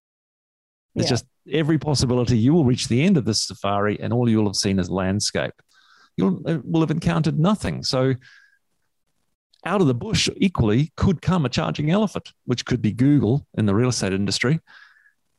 It's 0.95 1.05
yeah. 1.05 1.09
just 1.09 1.25
every 1.51 1.77
possibility 1.77 2.35
you 2.35 2.51
will 2.53 2.65
reach 2.65 2.87
the 2.87 3.03
end 3.03 3.15
of 3.15 3.25
this 3.25 3.43
safari, 3.43 3.99
and 3.99 4.11
all 4.11 4.27
you'll 4.27 4.47
have 4.47 4.55
seen 4.55 4.79
is 4.79 4.89
landscape. 4.89 5.53
You 6.17 6.41
uh, 6.47 6.57
will 6.63 6.81
have 6.81 6.91
encountered 6.91 7.37
nothing. 7.37 7.83
So, 7.83 8.15
out 9.65 9.81
of 9.81 9.87
the 9.87 9.93
bush, 9.93 10.29
equally 10.37 10.91
could 10.97 11.21
come 11.21 11.45
a 11.45 11.49
charging 11.49 11.91
elephant, 11.91 12.33
which 12.45 12.65
could 12.65 12.81
be 12.81 12.91
Google 12.91 13.45
in 13.55 13.67
the 13.67 13.75
real 13.75 13.89
estate 13.89 14.13
industry, 14.13 14.61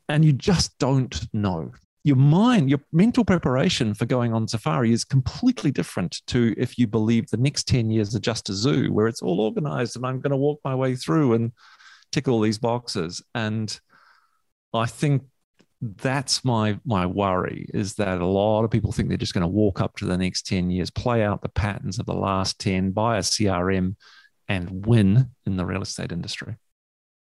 and 0.09 0.25
you 0.25 0.33
just 0.33 0.79
don't 0.79 1.21
know 1.33 1.73
your 2.07 2.15
mind, 2.17 2.71
your 2.71 2.79
mental 2.93 3.25
preparation 3.25 3.93
for 3.93 4.07
going 4.07 4.33
on 4.33 4.47
safari 4.47 4.93
is 4.93 5.05
completely 5.05 5.73
different 5.73 6.23
to 6.29 6.55
if 6.57 6.79
you 6.79 6.87
believe 6.87 7.29
the 7.29 7.37
next 7.37 7.67
10 7.67 7.91
years 7.91 8.15
are 8.15 8.21
just 8.21 8.49
a 8.49 8.53
zoo 8.53 8.93
where 8.93 9.09
it's 9.09 9.23
all 9.23 9.41
organized 9.41 9.97
and 9.97 10.07
I'm 10.07 10.21
going 10.21 10.31
to 10.31 10.37
walk 10.37 10.61
my 10.65 10.73
way 10.73 10.95
through 10.95 11.35
and 11.35 11.51
tick 12.13 12.29
all 12.29 12.41
these 12.41 12.59
boxes. 12.59 13.25
And 13.35 13.77
I 14.73 14.87
think 14.87 15.25
that's 15.83 16.45
my 16.45 16.79
my 16.85 17.07
worry 17.07 17.69
is 17.75 17.95
that 17.95 18.21
a 18.21 18.27
lot 18.27 18.63
of 18.63 18.71
people 18.71 18.93
think 18.93 19.09
they're 19.09 19.19
just 19.19 19.35
going 19.35 19.43
to 19.43 19.49
walk 19.49 19.81
up 19.81 19.97
to 19.97 20.05
the 20.05 20.17
next 20.17 20.47
10 20.47 20.71
years, 20.71 20.91
play 20.91 21.25
out 21.25 21.43
the 21.43 21.49
patterns 21.49 21.99
of 21.99 22.07
the 22.07 22.15
last 22.15 22.61
10, 22.61 22.93
buy 22.93 23.17
a 23.17 23.23
CRM 23.23 23.97
and 24.49 24.87
win 24.87 25.31
in 25.45 25.57
the 25.57 25.67
real 25.67 25.83
estate 25.83 26.13
industry. 26.13 26.55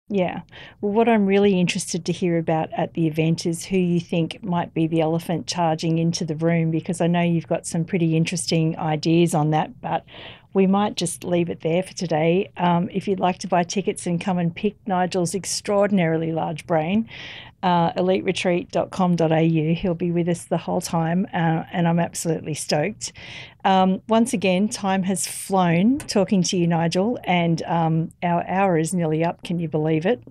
Yeah. 0.08 0.42
Well, 0.82 0.92
what 0.92 1.10
I'm 1.10 1.26
really 1.26 1.60
interested 1.60 2.06
to 2.06 2.12
hear 2.12 2.38
about 2.38 2.72
at 2.74 2.94
the 2.94 3.08
event 3.08 3.48
is 3.48 3.66
who 3.66 3.78
you 3.78 4.00
think 4.00 4.44
might 4.44 4.72
be 4.74 4.86
the 4.86 5.02
elephant 5.02 5.48
charging 5.48 5.98
into 5.98 6.26
the 6.26 6.36
room 6.36 6.70
because 6.70 7.02
I 7.02 7.08
know 7.08 7.22
you've 7.22 7.48
got 7.48 7.66
some 7.66 7.86
pretty 7.86 8.16
interesting 8.16 8.78
ideas 8.78 9.34
on 9.34 9.50
that. 9.52 9.82
But 9.82 10.06
we 10.54 10.68
might 10.68 10.96
just 10.96 11.24
leave 11.24 11.50
it 11.50 11.62
there 11.62 11.82
for 11.82 11.94
today. 11.94 12.52
Um, 12.56 12.88
if 12.94 13.08
you'd 13.08 13.20
like 13.20 13.40
to 13.40 13.48
buy 13.48 13.64
tickets 13.64 14.06
and 14.06 14.22
come 14.22 14.38
and 14.38 14.56
pick 14.56 14.78
Nigel's 14.88 15.34
extraordinarily 15.34 16.32
large 16.32 16.68
brain, 16.68 17.10
uh, 17.66 17.92
eliteretreat.com.au. 17.94 19.74
He'll 19.74 19.96
be 19.96 20.12
with 20.12 20.30
us 20.30 20.46
the 20.46 20.58
whole 20.58 20.82
time, 20.82 21.26
uh, 21.34 21.64
and 21.74 21.88
I'm 21.88 22.00
absolutely 22.00 22.54
stoked. 22.54 23.12
Um, 23.64 24.04
once 24.08 24.34
again, 24.34 24.70
time 24.70 25.02
has 25.02 25.26
flown 25.26 25.98
talking 25.98 26.44
to 26.44 26.58
you, 26.58 26.68
Nigel, 26.68 27.18
and 27.24 27.64
um, 27.64 28.12
our 28.22 28.48
hour 28.48 28.78
is 28.78 28.94
nearly 28.94 29.26
up. 29.26 29.44
Can 29.44 29.58
you 29.58 29.68
believe 29.68 30.06
it? 30.06 30.22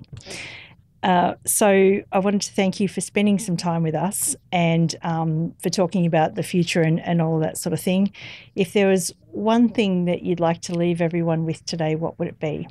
Uh, 1.03 1.35
so 1.45 2.01
I 2.13 2.19
wanted 2.21 2.43
to 2.43 2.53
thank 2.53 2.79
you 2.79 2.87
for 2.87 3.01
spending 3.01 3.41
some 3.41 3.57
time 3.57 3.83
with 3.83 3.97
us 3.97 4.37
and 4.53 4.95
um, 5.03 5.57
for 5.61 5.71
talking 5.71 6.07
about 6.07 6.37
the 6.37 6.45
future 6.45 6.83
and, 6.83 7.01
and 7.01 7.21
all 7.21 7.41
that 7.41 7.59
sort 7.59 7.73
of 7.73 7.81
thing. 7.81 8.13
If 8.55 8.73
there 8.73 8.87
was 8.87 9.13
one 9.33 9.69
thing 9.69 10.05
that 10.05 10.23
you'd 10.23 10.41
like 10.41 10.61
to 10.63 10.75
leave 10.75 11.01
everyone 11.01 11.45
with 11.47 11.67
today, 11.67 11.97
what 11.97 12.17
would 12.21 12.29
it 12.29 12.39
be? 12.39 12.69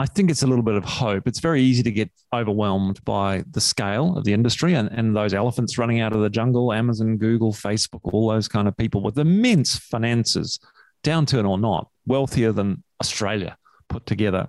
I 0.00 0.06
think 0.06 0.30
it's 0.30 0.44
a 0.44 0.46
little 0.46 0.62
bit 0.62 0.76
of 0.76 0.84
hope. 0.84 1.26
It's 1.26 1.40
very 1.40 1.60
easy 1.60 1.82
to 1.82 1.90
get 1.90 2.08
overwhelmed 2.32 3.04
by 3.04 3.42
the 3.50 3.60
scale 3.60 4.16
of 4.16 4.22
the 4.24 4.32
industry 4.32 4.74
and, 4.74 4.88
and 4.92 5.16
those 5.16 5.34
elephants 5.34 5.76
running 5.76 6.00
out 6.00 6.12
of 6.12 6.20
the 6.20 6.30
jungle 6.30 6.72
Amazon, 6.72 7.16
Google, 7.16 7.52
Facebook, 7.52 8.00
all 8.04 8.28
those 8.28 8.46
kind 8.46 8.68
of 8.68 8.76
people 8.76 9.02
with 9.02 9.18
immense 9.18 9.76
finances, 9.76 10.60
downturn 11.02 11.48
or 11.48 11.58
not, 11.58 11.90
wealthier 12.06 12.52
than 12.52 12.84
Australia 13.00 13.56
put 13.88 14.06
together 14.06 14.48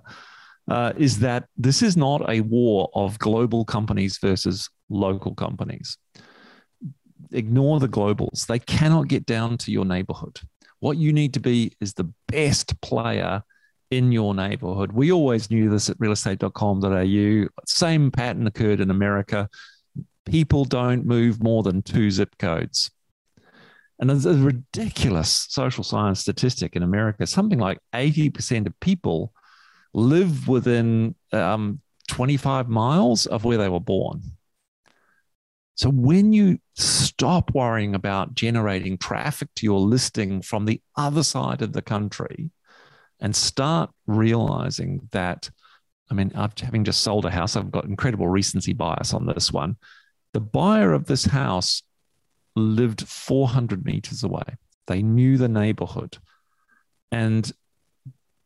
uh, 0.68 0.92
is 0.96 1.18
that 1.18 1.46
this 1.56 1.82
is 1.82 1.96
not 1.96 2.28
a 2.30 2.42
war 2.42 2.88
of 2.94 3.18
global 3.18 3.64
companies 3.64 4.18
versus 4.18 4.70
local 4.88 5.34
companies. 5.34 5.98
Ignore 7.32 7.80
the 7.80 7.88
globals. 7.88 8.46
They 8.46 8.60
cannot 8.60 9.08
get 9.08 9.26
down 9.26 9.58
to 9.58 9.72
your 9.72 9.84
neighborhood. 9.84 10.40
What 10.78 10.96
you 10.96 11.12
need 11.12 11.34
to 11.34 11.40
be 11.40 11.72
is 11.80 11.94
the 11.94 12.12
best 12.28 12.80
player 12.80 13.42
in 13.90 14.12
your 14.12 14.34
neighborhood. 14.34 14.92
We 14.92 15.12
always 15.12 15.50
knew 15.50 15.68
this 15.68 15.90
at 15.90 15.98
realestate.com.au. 15.98 17.48
Same 17.66 18.10
pattern 18.10 18.46
occurred 18.46 18.80
in 18.80 18.90
America. 18.90 19.48
People 20.24 20.64
don't 20.64 21.04
move 21.04 21.42
more 21.42 21.62
than 21.62 21.82
two 21.82 22.10
zip 22.10 22.36
codes. 22.38 22.90
And 23.98 24.08
there's 24.08 24.26
a 24.26 24.34
ridiculous 24.34 25.46
social 25.50 25.84
science 25.84 26.20
statistic 26.20 26.74
in 26.74 26.82
America. 26.82 27.26
Something 27.26 27.58
like 27.58 27.78
80% 27.92 28.66
of 28.66 28.78
people 28.80 29.32
live 29.92 30.48
within 30.48 31.14
um, 31.32 31.80
25 32.08 32.68
miles 32.68 33.26
of 33.26 33.44
where 33.44 33.58
they 33.58 33.68
were 33.68 33.80
born. 33.80 34.22
So 35.74 35.90
when 35.90 36.32
you 36.32 36.58
stop 36.76 37.54
worrying 37.54 37.94
about 37.94 38.34
generating 38.34 38.98
traffic 38.98 39.48
to 39.56 39.66
your 39.66 39.80
listing 39.80 40.42
from 40.42 40.64
the 40.64 40.80
other 40.96 41.22
side 41.22 41.62
of 41.62 41.72
the 41.72 41.82
country 41.82 42.50
and 43.20 43.34
start 43.34 43.90
realizing 44.06 45.08
that, 45.12 45.50
I 46.10 46.14
mean, 46.14 46.32
after 46.34 46.64
having 46.64 46.84
just 46.84 47.02
sold 47.02 47.26
a 47.26 47.30
house, 47.30 47.56
I've 47.56 47.70
got 47.70 47.84
incredible 47.84 48.28
recency 48.28 48.72
bias 48.72 49.14
on 49.14 49.26
this 49.26 49.52
one. 49.52 49.76
The 50.32 50.40
buyer 50.40 50.92
of 50.92 51.06
this 51.06 51.26
house 51.26 51.82
lived 52.56 53.06
400 53.06 53.84
meters 53.84 54.22
away. 54.22 54.56
They 54.86 55.02
knew 55.02 55.36
the 55.36 55.48
neighborhood. 55.48 56.18
And 57.12 57.50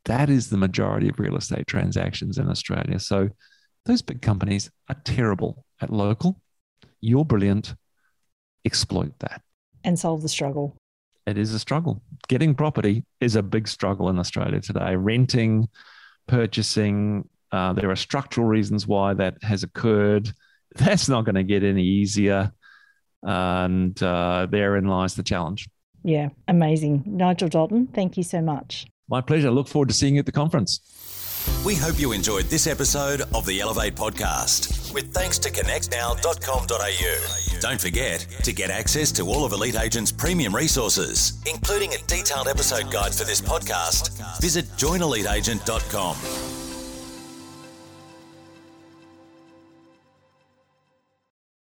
that 0.05 0.29
is 0.29 0.51
the 0.51 0.57
majority 0.57 1.09
of 1.09 1.18
real 1.18 1.37
estate 1.37 1.66
transactions 1.66 2.39
in 2.39 2.49
Australia. 2.49 2.99
So 2.99 3.31
those 3.87 4.03
big 4.03 4.22
companies 4.22 4.70
are 4.89 4.97
terrible 5.05 5.64
at 5.81 5.93
local. 5.93 6.41
You're 7.01 7.25
brilliant. 7.25 7.75
Exploit 8.64 9.12
that. 9.20 9.43
And 9.83 9.99
solve 9.99 10.22
the 10.22 10.29
struggle. 10.29 10.77
It 11.27 11.39
is 11.39 11.55
a 11.55 11.59
struggle. 11.59 12.03
Getting 12.29 12.55
property 12.55 13.05
is 13.20 13.37
a 13.37 13.43
big 13.43 13.66
struggle 13.68 14.09
in 14.09 14.18
Australia 14.18 14.61
today. 14.61 14.95
Renting, 14.97 15.68
purchasing, 16.27 17.29
uh, 17.51 17.72
there 17.72 17.91
are 17.91 17.97
structural 17.97 18.47
reasons 18.47 18.87
why 18.87 19.14
that 19.14 19.43
has 19.43 19.62
occurred. 19.62 20.33
That's 20.75 21.09
not 21.09 21.25
going 21.25 21.37
to 21.37 21.45
get 21.45 21.62
any 21.62 21.85
easier. 21.85 22.53
And 23.22 24.01
uh, 24.03 24.47
therein 24.51 24.87
lies 24.87 25.14
the 25.14 25.22
challenge. 25.22 25.68
Yeah, 26.03 26.29
amazing. 26.49 27.05
Nigel 27.07 27.49
Dalton, 27.49 27.87
thank 27.87 28.16
you 28.16 28.22
so 28.22 28.43
much. 28.43 28.87
My 29.09 29.20
pleasure. 29.20 29.51
Look 29.51 29.68
forward 29.68 29.89
to 29.89 29.95
seeing 29.95 30.14
you 30.14 30.20
at 30.20 30.27
the 30.27 30.33
conference. 30.33 30.81
We 31.64 31.75
hope 31.75 31.99
you 31.99 32.12
enjoyed 32.12 32.47
this 32.47 32.66
episode 32.66 33.22
of 33.35 33.47
the 33.47 33.61
Elevate 33.61 33.95
podcast 33.95 34.84
with 34.95 35.12
thanks 35.12 35.38
to 35.40 35.51
connectnow.com.au. 35.51 37.61
Don't 37.61 37.80
forget 37.80 38.26
to 38.42 38.53
get 38.53 38.70
access 38.70 39.12
to 39.12 39.26
all 39.26 39.45
of 39.45 39.53
Elite 39.53 39.76
Agent's 39.76 40.12
premium 40.12 40.55
resources, 40.55 41.40
including 41.47 41.95
a 41.95 41.99
detailed 42.07 42.49
episode 42.49 42.90
guide 42.90 43.14
for 43.14 43.24
this 43.24 43.40
podcast. 43.40 44.11
Visit 44.40 44.66
joineliteagent.com. 44.76 46.64